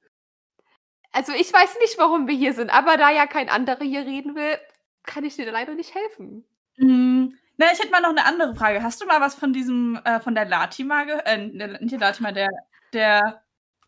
Also 1.12 1.34
ich 1.34 1.52
weiß 1.52 1.78
nicht, 1.80 1.98
warum 1.98 2.28
wir 2.28 2.36
hier 2.36 2.54
sind, 2.54 2.70
aber 2.70 2.98
da 2.98 3.10
ja 3.12 3.26
kein 3.28 3.50
anderer 3.50 3.84
hier 3.84 4.06
reden 4.06 4.36
will, 4.36 4.58
kann 5.04 5.24
ich 5.24 5.36
dir 5.36 5.50
leider 5.52 5.74
nicht 5.74 5.96
helfen. 5.96 6.46
Hm. 6.78 7.38
Na, 7.58 7.72
ich 7.74 7.80
hätte 7.80 7.90
mal 7.90 8.02
noch 8.02 8.10
eine 8.10 8.26
andere 8.26 8.56
Frage. 8.56 8.84
Hast 8.84 9.02
du 9.02 9.06
mal 9.08 9.20
was 9.20 9.34
von 9.34 9.52
diesem, 9.52 10.00
äh, 10.06 10.20
von 10.20 10.36
der 10.36 10.46
Latima 10.46 11.06
gehört? 11.06 11.26
Äh, 11.26 11.50
der, 11.58 11.68
nicht 11.82 11.92
der 11.94 12.00
Latima, 12.00 12.32
der, 12.32 12.50
der, 12.94 13.44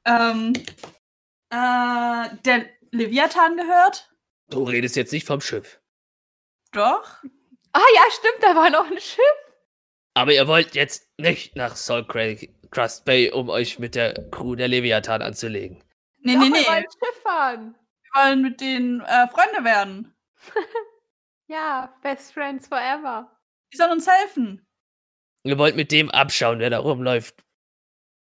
ähm, 0.06 0.54
äh, 1.52 2.36
der 2.46 2.66
Leviathan 2.92 3.58
gehört? 3.58 4.10
Du 4.50 4.64
redest 4.64 4.96
jetzt 4.96 5.12
nicht 5.14 5.28
vom 5.28 5.42
Schiff. 5.42 5.80
Doch. 6.72 7.22
Ah 7.74 7.86
ja, 7.96 8.02
stimmt, 8.12 8.42
da 8.42 8.56
war 8.56 8.70
noch 8.72 8.90
ein 8.90 9.00
Schiff. 9.00 9.49
Aber 10.20 10.34
ihr 10.34 10.50
wollt 10.50 10.76
jetzt 10.76 11.10
nicht 11.18 11.56
nach 11.56 11.78
Salt 11.78 12.10
Crust 12.72 13.06
Bay, 13.06 13.32
um 13.32 13.48
euch 13.48 13.80
mit 13.80 13.96
der 13.96 14.14
Crew 14.32 14.56
der 14.56 14.68
Leviathan 14.68 15.22
anzulegen. 15.22 15.82
Nee, 16.20 16.34
Doch, 16.34 16.42
nee, 16.42 16.48
wir 16.48 16.60
nee. 16.60 16.68
wollen 16.68 16.84
Schiff 16.84 17.22
fahren. 17.24 17.76
Wir 18.02 18.22
wollen 18.22 18.42
mit 18.42 18.60
denen 18.60 19.00
äh, 19.00 19.28
Freunde 19.30 19.64
werden. 19.64 20.14
Ja, 21.48 21.98
Best 22.04 22.34
Friends 22.34 22.68
Forever. 22.68 23.32
Die 23.74 23.78
sollen 23.78 23.94
uns 23.94 24.08
helfen. 24.08 24.68
Ihr 25.44 25.58
wollt 25.58 25.76
mit 25.76 25.92
dem 25.92 26.12
abschauen, 26.12 26.60
wer 26.60 26.70
da 26.70 26.78
rumläuft. 26.78 27.44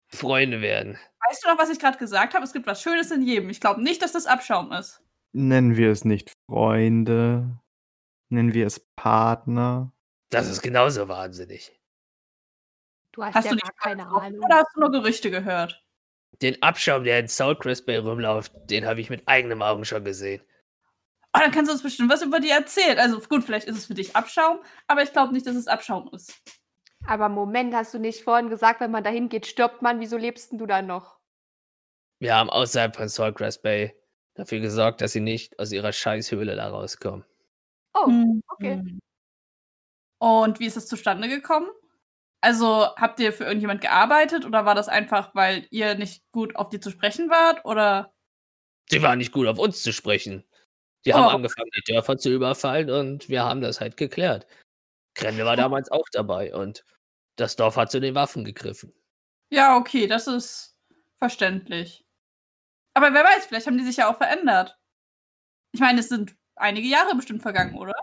Freunde 0.07 0.61
werden. 0.61 0.97
Weißt 1.27 1.43
du 1.43 1.49
noch, 1.49 1.57
was 1.57 1.69
ich 1.69 1.79
gerade 1.79 1.97
gesagt 1.97 2.35
habe? 2.35 2.45
Es 2.45 2.53
gibt 2.53 2.67
was 2.67 2.81
Schönes 2.81 3.11
in 3.11 3.21
jedem. 3.21 3.49
Ich 3.49 3.59
glaube 3.59 3.83
nicht, 3.83 4.01
dass 4.01 4.13
das 4.13 4.27
Abschaum 4.27 4.71
ist. 4.71 5.03
Nennen 5.33 5.75
wir 5.75 5.91
es 5.91 6.05
nicht 6.05 6.31
Freunde. 6.49 7.59
Nennen 8.29 8.53
wir 8.53 8.65
es 8.65 8.79
Partner. 8.95 9.91
Das 10.31 10.47
ist 10.47 10.61
genauso 10.61 11.07
wahnsinnig. 11.07 11.71
Du 13.11 13.23
hast, 13.23 13.35
Hast 13.35 13.45
ja 13.45 13.51
du 13.51 13.57
gar 13.57 13.67
nicht 13.67 13.79
keine 13.79 14.07
Ahnung. 14.07 14.43
Oder 14.43 14.55
hast 14.55 14.73
du 14.73 14.79
nur 14.79 14.91
Gerüchte 14.91 15.29
gehört? 15.29 15.83
Den 16.41 16.61
Abschaum, 16.63 17.03
der 17.03 17.19
in 17.19 17.27
Soulcrest 17.27 17.85
Bay 17.85 17.97
rumläuft, 17.97 18.53
den 18.69 18.85
habe 18.85 19.01
ich 19.01 19.09
mit 19.09 19.27
eigenen 19.27 19.61
Augen 19.61 19.83
schon 19.85 20.03
gesehen. 20.05 20.41
Oh, 21.33 21.39
dann 21.39 21.51
kannst 21.51 21.69
du 21.69 21.73
uns 21.73 21.83
bestimmt 21.83 22.09
was 22.11 22.21
über 22.21 22.39
die 22.39 22.49
erzählen. 22.49 22.97
Also 22.97 23.19
gut, 23.19 23.43
vielleicht 23.43 23.67
ist 23.67 23.77
es 23.77 23.85
für 23.85 23.93
dich 23.93 24.15
Abschaum, 24.15 24.59
aber 24.87 25.03
ich 25.03 25.11
glaube 25.11 25.33
nicht, 25.33 25.45
dass 25.45 25.55
es 25.55 25.67
Abschaum 25.67 26.09
ist. 26.13 26.33
Aber 27.05 27.29
Moment, 27.29 27.73
hast 27.73 27.93
du 27.93 27.99
nicht 27.99 28.23
vorhin 28.23 28.49
gesagt, 28.49 28.79
wenn 28.79 28.91
man 28.91 29.03
dahin 29.03 29.27
geht, 29.27 29.47
stirbt 29.47 29.81
man? 29.81 29.99
Wieso 29.99 30.17
lebst 30.17 30.51
denn 30.51 30.59
du 30.59 30.65
dann 30.65 30.87
noch? 30.87 31.19
Wir 32.19 32.35
haben 32.35 32.49
außerhalb 32.49 32.95
von 32.95 33.09
Soulcrest 33.09 33.63
Bay 33.63 33.93
dafür 34.35 34.59
gesorgt, 34.59 35.01
dass 35.01 35.11
sie 35.11 35.19
nicht 35.19 35.57
aus 35.59 35.71
ihrer 35.71 35.91
Scheißhöhle 35.91 36.55
da 36.55 36.69
rauskommen. 36.69 37.25
Oh, 37.93 38.05
Hm. 38.07 38.41
okay. 38.47 38.83
Und 40.21 40.59
wie 40.59 40.67
ist 40.67 40.77
es 40.77 40.87
zustande 40.87 41.27
gekommen? 41.27 41.67
Also 42.41 42.87
habt 42.97 43.19
ihr 43.19 43.33
für 43.33 43.45
irgendjemand 43.45 43.81
gearbeitet 43.81 44.45
oder 44.45 44.65
war 44.65 44.75
das 44.75 44.87
einfach, 44.89 45.33
weil 45.35 45.67
ihr 45.71 45.95
nicht 45.95 46.23
gut 46.31 46.55
auf 46.55 46.69
die 46.69 46.79
zu 46.79 46.91
sprechen 46.91 47.29
wart? 47.29 47.65
Oder 47.65 48.13
Sie 48.89 49.01
waren 49.01 49.17
nicht 49.19 49.31
gut 49.31 49.47
auf 49.47 49.57
uns 49.59 49.81
zu 49.83 49.93
sprechen. 49.93 50.43
Die 51.05 51.13
Oh, 51.13 51.17
haben 51.17 51.35
angefangen, 51.37 51.69
die 51.75 51.83
Dörfer 51.93 52.17
zu 52.17 52.29
überfallen 52.31 52.89
und 52.91 53.29
wir 53.29 53.43
haben 53.43 53.61
das 53.61 53.81
halt 53.81 53.97
geklärt. 53.97 54.47
Grende 55.15 55.45
war 55.45 55.57
damals 55.57 55.91
auch 55.91 56.05
dabei 56.13 56.53
und 56.55 56.85
das 57.37 57.55
Dorf 57.57 57.77
hat 57.77 57.91
zu 57.91 58.01
den 58.01 58.15
Waffen 58.15 58.45
gegriffen. 58.45 58.93
ja, 59.51 59.75
okay, 59.77 60.07
das 60.07 60.27
ist 60.27 60.77
verständlich. 61.19 62.05
Aber 62.95 63.13
wer 63.13 63.23
weiß, 63.23 63.47
vielleicht 63.47 63.67
haben 63.67 63.77
die 63.77 63.85
sich 63.85 63.97
ja 63.97 64.11
auch 64.11 64.17
verändert. 64.17 64.77
Ich 65.73 65.81
meine, 65.81 65.99
es 66.01 66.09
sind 66.09 66.35
einige 66.55 66.87
Jahre 66.87 67.15
bestimmt 67.15 67.41
vergangen, 67.43 67.77
oder? 67.77 67.95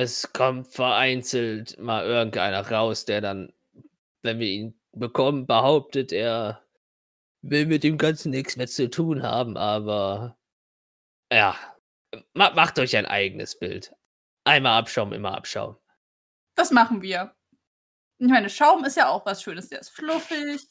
Es 0.00 0.32
kommt 0.32 0.68
vereinzelt 0.68 1.76
mal 1.80 2.04
irgendeiner 2.06 2.70
raus, 2.70 3.04
der 3.04 3.20
dann, 3.20 3.52
wenn 4.22 4.38
wir 4.38 4.46
ihn 4.46 4.80
bekommen, 4.92 5.44
behauptet, 5.44 6.12
er 6.12 6.62
will 7.42 7.66
mit 7.66 7.82
dem 7.82 7.98
Ganzen 7.98 8.30
nichts 8.30 8.56
mehr 8.56 8.68
zu 8.68 8.88
tun 8.88 9.24
haben, 9.24 9.56
aber 9.56 10.38
ja, 11.32 11.56
ma 12.32 12.54
macht 12.54 12.78
euch 12.78 12.96
ein 12.96 13.06
eigenes 13.06 13.58
Bild. 13.58 13.92
Einmal 14.44 14.78
Abschaum, 14.78 15.12
immer 15.12 15.36
Abschaum. 15.36 15.76
Das 16.54 16.70
machen 16.70 17.02
wir. 17.02 17.34
Ich 18.18 18.28
meine, 18.28 18.50
Schaum 18.50 18.84
ist 18.84 18.96
ja 18.96 19.08
auch 19.08 19.26
was 19.26 19.42
Schönes. 19.42 19.68
Der 19.68 19.80
ist 19.80 19.90
fluffig. 19.90 20.62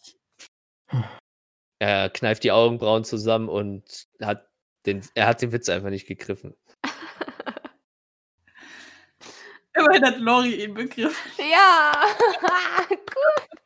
Er 1.79 2.09
kneift 2.11 2.45
die 2.45 2.53
Augenbrauen 2.53 3.03
zusammen 3.03 3.49
und 3.49 4.07
hat 4.21 4.47
den, 4.85 5.05
er 5.15 5.27
hat 5.27 5.41
den 5.41 5.51
Witz 5.51 5.67
einfach 5.67 5.89
nicht 5.89 6.07
gegriffen. 6.07 6.55
Immerhin 9.77 10.05
hat 10.05 10.17
Lori 10.19 10.63
ihn 10.63 10.73
begriffen. 10.73 11.31
Ja. 11.37 11.91
Gut. 12.89 13.57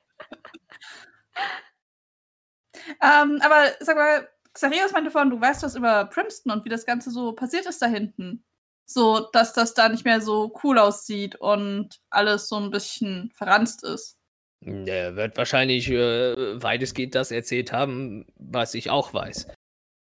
Ähm, 3.01 3.39
aber 3.41 3.71
sag 3.79 3.95
mal, 3.95 4.27
Xarios 4.53 4.91
meinte 4.91 5.11
vorhin, 5.11 5.29
du 5.29 5.39
weißt 5.39 5.63
was 5.63 5.75
über 5.75 6.05
Primston 6.05 6.51
und 6.51 6.65
wie 6.65 6.69
das 6.69 6.85
Ganze 6.85 7.11
so 7.11 7.33
passiert 7.33 7.65
ist 7.65 7.81
da 7.81 7.87
hinten. 7.87 8.43
So, 8.85 9.29
dass 9.31 9.53
das 9.53 9.73
da 9.73 9.87
nicht 9.87 10.03
mehr 10.03 10.19
so 10.19 10.53
cool 10.63 10.77
aussieht 10.77 11.35
und 11.35 12.01
alles 12.09 12.49
so 12.49 12.57
ein 12.57 12.71
bisschen 12.71 13.31
verranzt 13.33 13.83
ist. 13.83 14.17
Er 14.63 15.15
wird 15.15 15.37
wahrscheinlich 15.37 15.89
äh, 15.89 16.61
weitestgehend 16.61 17.15
das 17.15 17.31
erzählt 17.31 17.71
haben, 17.71 18.25
was 18.35 18.73
ich 18.73 18.89
auch 18.89 19.13
weiß. 19.13 19.47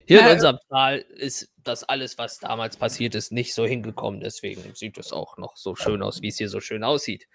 Hier 0.10 0.22
in 0.22 0.34
unserem 0.34 0.60
Tal 0.70 0.98
ist 0.98 1.52
das 1.58 1.84
alles, 1.84 2.18
was 2.18 2.40
damals 2.40 2.78
passiert 2.78 3.16
ist, 3.16 3.32
nicht 3.32 3.54
so 3.54 3.66
hingekommen. 3.66 4.20
Deswegen 4.22 4.74
sieht 4.76 4.98
es 4.98 5.14
auch 5.14 5.38
noch 5.38 5.56
so 5.56 5.76
schön 5.76 6.02
aus, 6.02 6.22
wie 6.22 6.30
es 6.30 6.38
hier 6.38 6.50
so 6.50 6.60
schön 6.60 6.84
aussieht. 6.84 7.28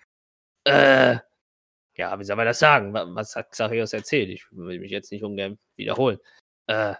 Äh, 0.64 1.18
ja, 1.96 2.18
wie 2.18 2.24
soll 2.24 2.36
man 2.36 2.46
das 2.46 2.58
sagen? 2.58 2.92
Wa- 2.92 3.06
Was 3.10 3.36
hat 3.36 3.50
Xarios 3.52 3.92
erzählt? 3.92 4.28
Ich 4.30 4.44
will 4.50 4.80
mich 4.80 4.90
jetzt 4.90 5.12
nicht 5.12 5.22
ungern 5.22 5.58
wiederholen. 5.76 6.18
Äh, 6.66 6.94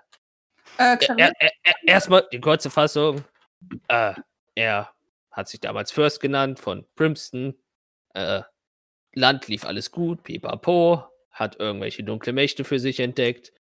Äh, 0.79 0.97
er, 1.19 1.33
er, 1.41 1.51
er, 1.63 1.75
erstmal 1.87 2.27
die 2.33 2.41
kurze 2.41 2.71
Fassung. 2.71 3.25
Äh, 3.89 4.15
er 4.55 4.93
hat 5.31 5.49
sich 5.49 5.61
damals 5.61 5.91
First 5.93 6.21
genannt 6.21 6.59
von 6.61 6.87
Primston. 6.95 7.55
Äh, 8.15 8.43
Land 9.15 9.49
lief 9.49 9.65
alles 9.65 9.91
gut, 9.91 10.23
pipapo, 10.23 11.05
hat 11.31 11.59
irgendwelche 11.61 12.03
dunkle 12.05 12.33
Mächte 12.33 12.65
für 12.65 12.79
sich 12.79 13.01
entdeckt, 13.01 13.53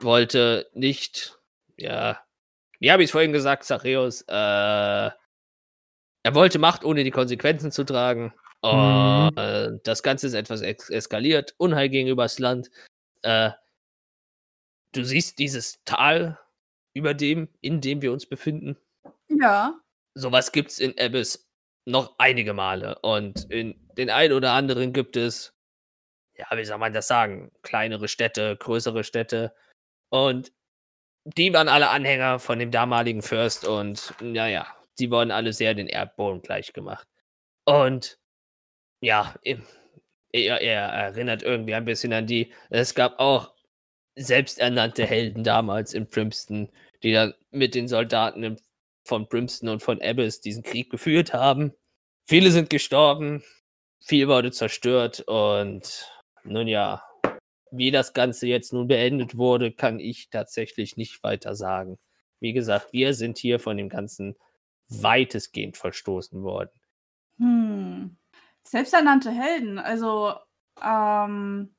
wollte 0.00 0.68
nicht, 0.74 1.38
ja, 1.76 2.20
wie 2.80 2.92
habe 2.92 3.02
ich 3.02 3.08
es 3.08 3.12
vorhin 3.12 3.32
gesagt, 3.32 3.64
Zachäus, 3.64 4.22
äh, 4.22 5.10
er 6.22 6.34
wollte 6.34 6.58
Macht 6.58 6.84
ohne 6.84 7.04
die 7.04 7.10
Konsequenzen 7.10 7.72
zu 7.72 7.84
tragen. 7.84 8.34
Mhm. 8.62 9.30
Äh, 9.36 9.78
das 9.84 10.02
Ganze 10.02 10.26
ist 10.26 10.34
etwas 10.34 10.62
ex 10.62 10.90
eskaliert, 10.90 11.54
Unheil 11.58 11.88
gegenübers 11.88 12.38
Land. 12.38 12.70
Äh, 13.22 13.50
du 14.92 15.04
siehst 15.04 15.38
dieses 15.38 15.82
Tal, 15.84 16.38
über 16.94 17.14
dem, 17.14 17.48
in 17.60 17.80
dem 17.80 18.02
wir 18.02 18.12
uns 18.12 18.26
befinden. 18.26 18.76
ja. 19.28 19.80
Sowas 20.14 20.50
gibt's 20.50 20.80
in 20.80 20.98
Abyss 20.98 21.48
noch 21.84 22.16
einige 22.18 22.52
Male. 22.52 22.98
Und 23.02 23.48
in 23.50 23.88
den 23.96 24.10
ein 24.10 24.32
oder 24.32 24.52
anderen 24.52 24.92
gibt 24.92 25.16
es, 25.16 25.54
ja, 26.34 26.46
wie 26.56 26.64
soll 26.64 26.78
man 26.78 26.92
das 26.92 27.06
sagen, 27.06 27.52
kleinere 27.62 28.08
Städte, 28.08 28.56
größere 28.56 29.04
Städte. 29.04 29.54
Und 30.10 30.52
die 31.24 31.52
waren 31.52 31.68
alle 31.68 31.90
Anhänger 31.90 32.38
von 32.38 32.58
dem 32.58 32.70
damaligen 32.70 33.22
Fürst 33.22 33.66
und 33.66 34.14
naja, 34.20 34.66
die 34.98 35.10
wurden 35.10 35.30
alle 35.30 35.52
sehr 35.52 35.74
den 35.74 35.88
Erdboden 35.88 36.42
gleich 36.42 36.72
gemacht. 36.72 37.06
Und 37.64 38.18
ja, 39.00 39.34
er, 39.42 39.58
er 40.32 40.88
erinnert 40.88 41.42
irgendwie 41.42 41.74
ein 41.74 41.84
bisschen 41.84 42.12
an 42.12 42.26
die. 42.26 42.52
Es 42.70 42.94
gab 42.94 43.18
auch 43.18 43.52
selbsternannte 44.16 45.06
Helden 45.06 45.44
damals 45.44 45.94
in 45.94 46.08
Primston, 46.08 46.70
die 47.02 47.12
dann 47.12 47.34
mit 47.50 47.74
den 47.74 47.88
Soldaten 47.88 48.56
von 49.04 49.28
Primston 49.28 49.68
und 49.68 49.82
von 49.82 50.02
Abyss 50.02 50.40
diesen 50.40 50.62
Krieg 50.62 50.90
geführt 50.90 51.32
haben. 51.32 51.74
Viele 52.26 52.50
sind 52.50 52.70
gestorben, 52.70 53.42
viel 54.00 54.28
wurde 54.28 54.50
zerstört 54.50 55.20
und 55.20 56.10
nun 56.44 56.68
ja, 56.68 57.02
wie 57.70 57.90
das 57.90 58.12
Ganze 58.12 58.46
jetzt 58.46 58.72
nun 58.72 58.88
beendet 58.88 59.36
wurde, 59.36 59.72
kann 59.72 60.00
ich 60.00 60.30
tatsächlich 60.30 60.96
nicht 60.96 61.22
weiter 61.22 61.54
sagen. 61.54 61.98
Wie 62.40 62.52
gesagt, 62.52 62.92
wir 62.92 63.14
sind 63.14 63.38
hier 63.38 63.58
von 63.58 63.76
dem 63.76 63.88
Ganzen 63.88 64.36
weitestgehend 64.88 65.76
verstoßen 65.76 66.42
worden. 66.42 66.70
Hm. 67.38 68.16
Selbsternannte 68.62 69.30
Helden, 69.30 69.78
also 69.78 70.34
ähm, 70.82 71.74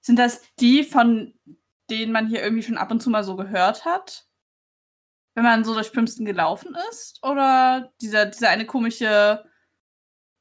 sind 0.00 0.18
das 0.18 0.42
die, 0.60 0.84
von 0.84 1.34
denen 1.90 2.12
man 2.12 2.28
hier 2.28 2.42
irgendwie 2.42 2.62
schon 2.62 2.78
ab 2.78 2.90
und 2.90 3.00
zu 3.00 3.10
mal 3.10 3.24
so 3.24 3.36
gehört 3.36 3.84
hat? 3.84 4.26
Wenn 5.34 5.44
man 5.44 5.64
so 5.64 5.74
durch 5.74 5.92
Primston 5.92 6.26
gelaufen 6.26 6.76
ist? 6.90 7.22
Oder 7.22 7.92
dieser, 8.00 8.26
dieser 8.26 8.50
eine 8.50 8.66
komische, 8.66 9.44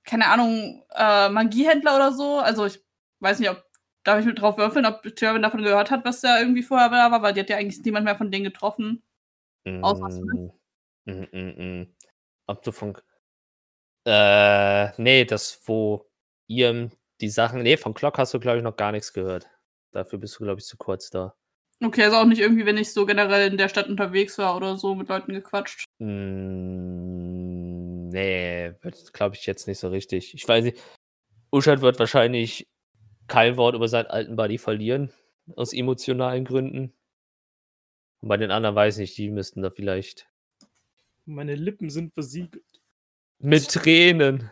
keine 0.04 0.28
Ahnung, 0.28 0.86
äh, 0.95 1.30
Magiehändler 1.30 1.95
oder 1.95 2.12
so? 2.12 2.39
Also 2.39 2.66
ich 2.66 2.84
weiß 3.20 3.39
nicht, 3.39 3.49
ob, 3.49 3.64
darf 4.04 4.20
ich 4.20 4.26
mit 4.26 4.39
drauf 4.39 4.58
würfeln, 4.58 4.86
ob 4.86 5.04
Tjörvin 5.16 5.41
davon 5.41 5.64
gehört 5.64 5.91
hat, 5.91 6.06
was 6.06 6.22
da 6.22 6.39
irgendwie 6.39 6.64
vorher 6.64 6.89
da 6.89 7.12
war, 7.12 7.22
weil 7.22 7.34
die 7.34 7.39
hat 7.39 7.49
ja 7.49 7.58
eigentlich 7.58 7.84
niemand 7.84 8.06
mehr 8.06 8.16
von 8.16 8.32
denen 8.32 8.43
getroffen. 8.43 9.01
Aus 9.82 10.01
was 10.01 10.20
Mm, 11.06 11.12
mm, 11.12 11.28
mm, 11.34 11.82
mm. 11.82 11.95
Ob 12.47 12.64
du 12.64 12.72
von. 12.72 12.97
Äh, 14.06 15.01
nee, 15.01 15.26
das, 15.26 15.62
wo 15.66 16.10
ihr 16.47 16.89
die 17.20 17.30
Sachen. 17.30 17.62
Nee, 17.62 17.78
von 17.78 17.93
Glock 17.93 18.18
hast 18.18 18.34
du, 18.34 18.39
glaube 18.39 18.58
ich, 18.58 18.64
noch 18.64 18.78
gar 18.78 18.91
nichts 18.91 19.14
gehört. 19.14 19.49
Dafür 19.91 20.20
bist 20.20 20.39
du, 20.39 20.45
glaube 20.45 20.60
ich, 20.60 20.66
zu 20.66 20.78
kurz 20.78 21.10
da. 21.10 21.36
Okay, 21.84 22.04
also 22.04 22.18
auch 22.18 22.26
nicht 22.26 22.39
irgendwie, 22.39 22.66
wenn 22.66 22.78
ich 22.78 22.93
so 22.93 23.06
generell 23.06 23.51
in 23.51 23.58
der 23.58 23.68
Stadt 23.68 23.89
unterwegs 23.89 24.38
war 24.38 24.56
oder 24.56 24.78
so 24.78 24.95
mit 24.95 25.10
Leuten 25.10 25.34
gequatscht. 25.34 25.86
Mm, 25.99 28.10
nee, 28.10 28.72
glaube 29.12 29.36
ich 29.36 29.45
jetzt 29.45 29.68
nicht 29.68 29.80
so 29.80 29.89
richtig. 29.89 30.34
Ich 30.34 30.47
weiß 30.47 30.64
nicht. 30.64 30.80
Uschat 31.51 31.82
wird 31.82 31.99
wahrscheinlich 31.99 32.68
kein 33.28 33.58
Wort 33.58 33.76
über 33.76 33.88
seinen 33.88 34.08
alten 34.08 34.36
Buddy 34.36 34.58
verlieren. 34.58 35.12
Aus 35.56 35.74
emotionalen 35.74 36.46
Gründen. 36.46 36.94
Und 38.22 38.30
bei 38.30 38.38
den 38.38 38.52
anderen 38.52 38.76
weiß 38.76 39.00
ich, 39.00 39.16
die 39.16 39.30
müssten 39.30 39.62
da 39.62 39.70
vielleicht. 39.70 40.28
Meine 41.26 41.56
Lippen 41.56 41.90
sind 41.90 42.14
versiegelt. 42.14 42.64
Mit 43.40 43.68
Tränen. 43.70 44.50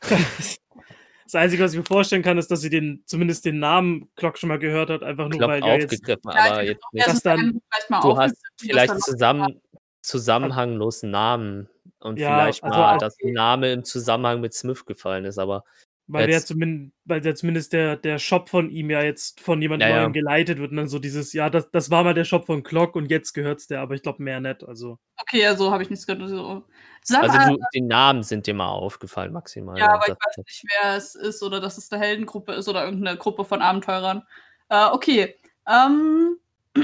Das 0.00 1.34
Einzige, 1.34 1.64
was 1.64 1.72
ich 1.72 1.78
mir 1.78 1.84
vorstellen 1.84 2.22
kann, 2.22 2.38
ist, 2.38 2.50
dass 2.50 2.60
sie 2.60 2.70
den, 2.70 3.02
zumindest 3.06 3.44
den 3.44 3.58
Namen 3.58 4.10
Glock 4.14 4.38
schon 4.38 4.48
mal 4.48 4.58
gehört 4.58 4.90
hat, 4.90 5.02
einfach 5.02 5.28
nur 5.28 5.38
Klopp 5.38 5.50
weil 5.50 5.60
ja 5.62 5.74
jetzt. 5.74 5.84
aufgegriffen, 5.92 6.30
Ja, 6.30 6.44
aber 6.52 6.62
jetzt 6.62 6.84
nicht. 6.92 7.06
Das 7.06 7.22
dann- 7.22 7.60
vielleicht 7.70 7.90
mal 7.90 8.00
Du 8.00 8.16
hast 8.18 8.36
vielleicht 8.60 9.00
zusammen, 9.00 9.60
zusammenhanglosen 10.02 11.10
Namen 11.10 11.68
und 12.00 12.18
Ja, 12.18 12.28
vielleicht 12.28 12.62
also 12.62 12.78
mal, 12.78 12.94
auch- 12.94 12.98
dass 12.98 13.16
ein 13.22 13.32
Name 13.32 13.72
im 13.72 13.84
Zusammenhang 13.84 14.40
mit 14.42 14.52
Smith 14.54 14.84
gefallen 14.84 15.24
ist, 15.24 15.38
aber 15.38 15.64
Weil 16.06 16.26
der 16.26 16.36
Jetzt- 16.36 16.48
zumindest, 16.48 16.94
weil 17.06 17.20
der 17.22 17.34
zumindest 17.34 17.72
der, 17.72 17.96
der 17.96 18.18
Shop 18.18 18.50
von 18.50 18.70
ihm 18.70 18.90
ja 18.90 19.02
jetzt 19.02 19.40
von 19.40 19.62
jemand 19.62 19.82
Ja, 19.82 19.88
ja. 19.88 20.00
Neuem 20.02 20.12
geleitet 20.12 20.58
wird 20.58 20.70
und 20.70 20.76
dann 20.76 20.88
so 20.88 20.98
dieses, 20.98 21.32
ja, 21.32 21.48
das, 21.48 21.70
das 21.70 21.90
war 21.90 22.04
mal 22.04 22.12
der 22.12 22.24
Shop 22.24 22.44
von 22.44 22.62
Glock 22.62 22.94
und 22.94 23.10
jetzt 23.10 23.32
gehört's 23.32 23.66
der, 23.68 23.80
aber 23.80 23.94
ich 23.94 24.02
glaube 24.02 24.22
mehr 24.22 24.38
nicht. 24.40 24.62
Also. 24.64 24.98
Okay, 25.16 25.40
ja, 25.40 25.56
so 25.56 25.70
habe 25.70 25.82
ich 25.82 25.88
nichts 25.88 26.06
gehört. 26.06 26.28
So. 26.28 26.64
Sag 27.02 27.22
also 27.22 27.36
mal, 27.36 27.48
du, 27.48 27.58
die 27.74 27.80
Namen 27.80 28.22
sind 28.22 28.46
dir 28.46 28.52
mal 28.52 28.68
aufgefallen, 28.68 29.32
maximal. 29.32 29.78
ja, 29.78 29.94
aber 29.94 30.08
ich 30.08 30.14
weiß 30.14 30.36
nicht, 30.36 30.64
wer 30.82 30.96
es 30.96 31.14
ist 31.14 31.42
oder 31.42 31.60
dass 31.60 31.78
es 31.78 31.90
eine 31.90 32.02
Heldengruppe 32.02 32.52
ist 32.52 32.68
oder 32.68 32.84
irgendeine 32.84 33.16
Gruppe 33.16 33.44
von 33.46 33.62
Abenteurern. 33.62 34.22
Äh, 34.68 34.86
okay, 34.92 35.36
Ähm. 35.66 36.36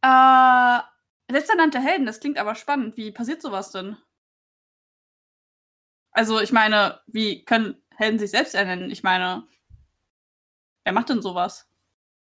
äh, 0.00 0.78
selbsternannte 1.30 1.80
Helden, 1.80 2.06
das 2.06 2.20
klingt 2.20 2.38
aber 2.38 2.54
spannend. 2.54 2.96
Wie 2.96 3.10
passiert 3.10 3.42
sowas 3.42 3.72
denn? 3.72 3.98
Also, 6.18 6.40
ich 6.40 6.50
meine, 6.50 7.00
wie 7.06 7.44
können 7.44 7.80
Helden 7.94 8.18
sich 8.18 8.32
selbst 8.32 8.56
ernennen? 8.56 8.90
Ich 8.90 9.04
meine, 9.04 9.46
wer 10.82 10.92
macht 10.92 11.10
denn 11.10 11.22
sowas? 11.22 11.70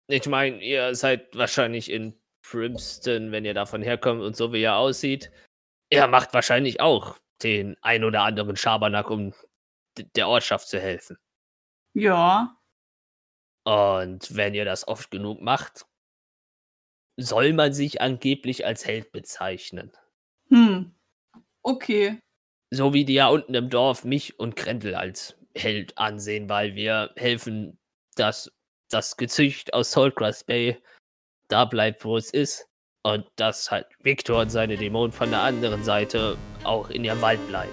Ich 0.06 0.26
meine, 0.26 0.62
ihr 0.62 0.94
seid 0.94 1.34
wahrscheinlich 1.34 1.90
in 1.90 2.14
Primston, 2.42 3.32
wenn 3.32 3.46
ihr 3.46 3.54
davon 3.54 3.80
herkommt 3.80 4.20
und 4.20 4.36
so 4.36 4.52
wie 4.52 4.60
er 4.60 4.76
aussieht. 4.76 5.32
Er 5.88 6.08
macht 6.08 6.34
wahrscheinlich 6.34 6.82
auch 6.82 7.16
den 7.42 7.74
ein 7.80 8.04
oder 8.04 8.20
anderen 8.20 8.54
Schabernack, 8.54 9.08
um 9.08 9.32
der 10.14 10.28
Ortschaft 10.28 10.68
zu 10.68 10.78
helfen. 10.78 11.16
Ja. 11.94 12.54
Und 13.64 14.36
wenn 14.36 14.52
ihr 14.52 14.66
das 14.66 14.86
oft 14.88 15.10
genug 15.10 15.40
macht, 15.40 15.86
soll 17.16 17.54
man 17.54 17.72
sich 17.72 18.02
angeblich 18.02 18.66
als 18.66 18.84
Held 18.84 19.10
bezeichnen. 19.10 19.90
Hm. 20.50 20.94
Okay. 21.62 22.20
So 22.72 22.94
wie 22.94 23.04
die 23.04 23.14
ja 23.14 23.28
unten 23.28 23.54
im 23.54 23.68
Dorf 23.68 24.04
mich 24.04 24.38
und 24.38 24.54
Krendel 24.54 24.94
als 24.94 25.36
Held 25.56 25.98
ansehen, 25.98 26.48
weil 26.48 26.76
wir 26.76 27.10
helfen, 27.16 27.78
dass 28.14 28.52
das 28.90 29.16
Gezücht 29.16 29.74
aus 29.74 29.90
Saltgrass 29.90 30.44
Bay 30.44 30.80
da 31.48 31.64
bleibt, 31.64 32.04
wo 32.04 32.16
es 32.16 32.30
ist. 32.30 32.66
Und 33.02 33.26
dass 33.36 33.70
halt 33.70 33.86
Victor 34.02 34.42
und 34.42 34.50
seine 34.50 34.76
Dämonen 34.76 35.10
von 35.10 35.30
der 35.30 35.40
anderen 35.40 35.82
Seite 35.82 36.36
auch 36.64 36.90
in 36.90 37.02
ihrem 37.02 37.20
Wald 37.22 37.44
bleiben. 37.48 37.72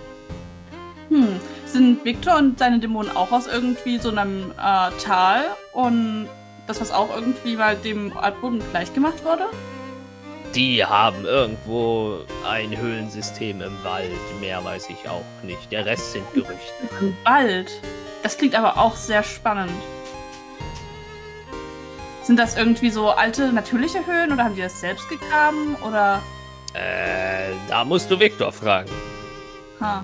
Hm. 1.09 1.39
Sind 1.65 2.03
Victor 2.03 2.37
und 2.37 2.57
seine 2.57 2.79
Dämonen 2.79 3.15
auch 3.15 3.31
aus 3.31 3.45
irgendwie 3.45 3.97
so 3.99 4.09
einem 4.09 4.51
äh, 4.51 4.89
Tal 5.03 5.45
und 5.73 6.27
das, 6.65 6.81
was 6.81 6.91
auch 6.91 7.13
irgendwie 7.13 7.55
mal 7.55 7.75
dem 7.75 8.13
Erdboden 8.13 8.61
gleich 8.71 8.93
gemacht 8.93 9.23
wurde? 9.23 9.45
Die 10.55 10.83
haben 10.83 11.25
irgendwo 11.25 12.19
ein 12.47 12.75
Höhlensystem 12.75 13.61
im 13.61 13.83
Wald. 13.83 14.09
Mehr 14.39 14.63
weiß 14.63 14.89
ich 14.89 15.07
auch 15.09 15.23
nicht. 15.43 15.71
Der 15.71 15.85
Rest 15.85 16.13
sind 16.13 16.33
Gerüchte. 16.33 16.73
Im 16.99 17.15
Wald? 17.23 17.81
Das 18.23 18.37
klingt 18.37 18.55
aber 18.55 18.77
auch 18.77 18.95
sehr 18.95 19.23
spannend. 19.23 19.71
Sind 22.23 22.37
das 22.37 22.57
irgendwie 22.57 22.89
so 22.89 23.09
alte, 23.09 23.53
natürliche 23.53 24.05
Höhlen 24.05 24.33
oder 24.33 24.43
haben 24.45 24.55
die 24.55 24.61
das 24.61 24.81
selbst 24.81 25.07
gegraben? 25.07 25.75
Oder. 25.75 26.21
Äh, 26.73 27.53
da 27.69 27.85
musst 27.85 28.11
du 28.11 28.19
Victor 28.19 28.51
fragen. 28.51 28.91
Ha. 29.79 30.03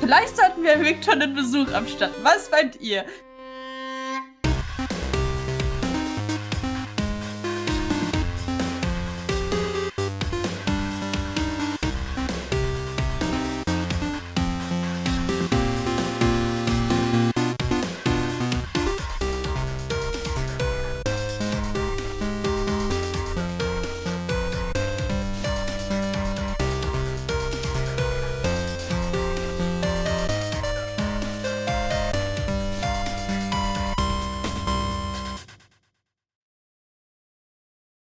Vielleicht 0.00 0.36
sollten 0.36 0.62
wir 0.62 0.80
Victor 0.80 1.14
einen 1.14 1.34
Besuch 1.34 1.72
abstatten. 1.72 2.14
Was 2.22 2.50
meint 2.50 2.80
ihr? 2.80 3.04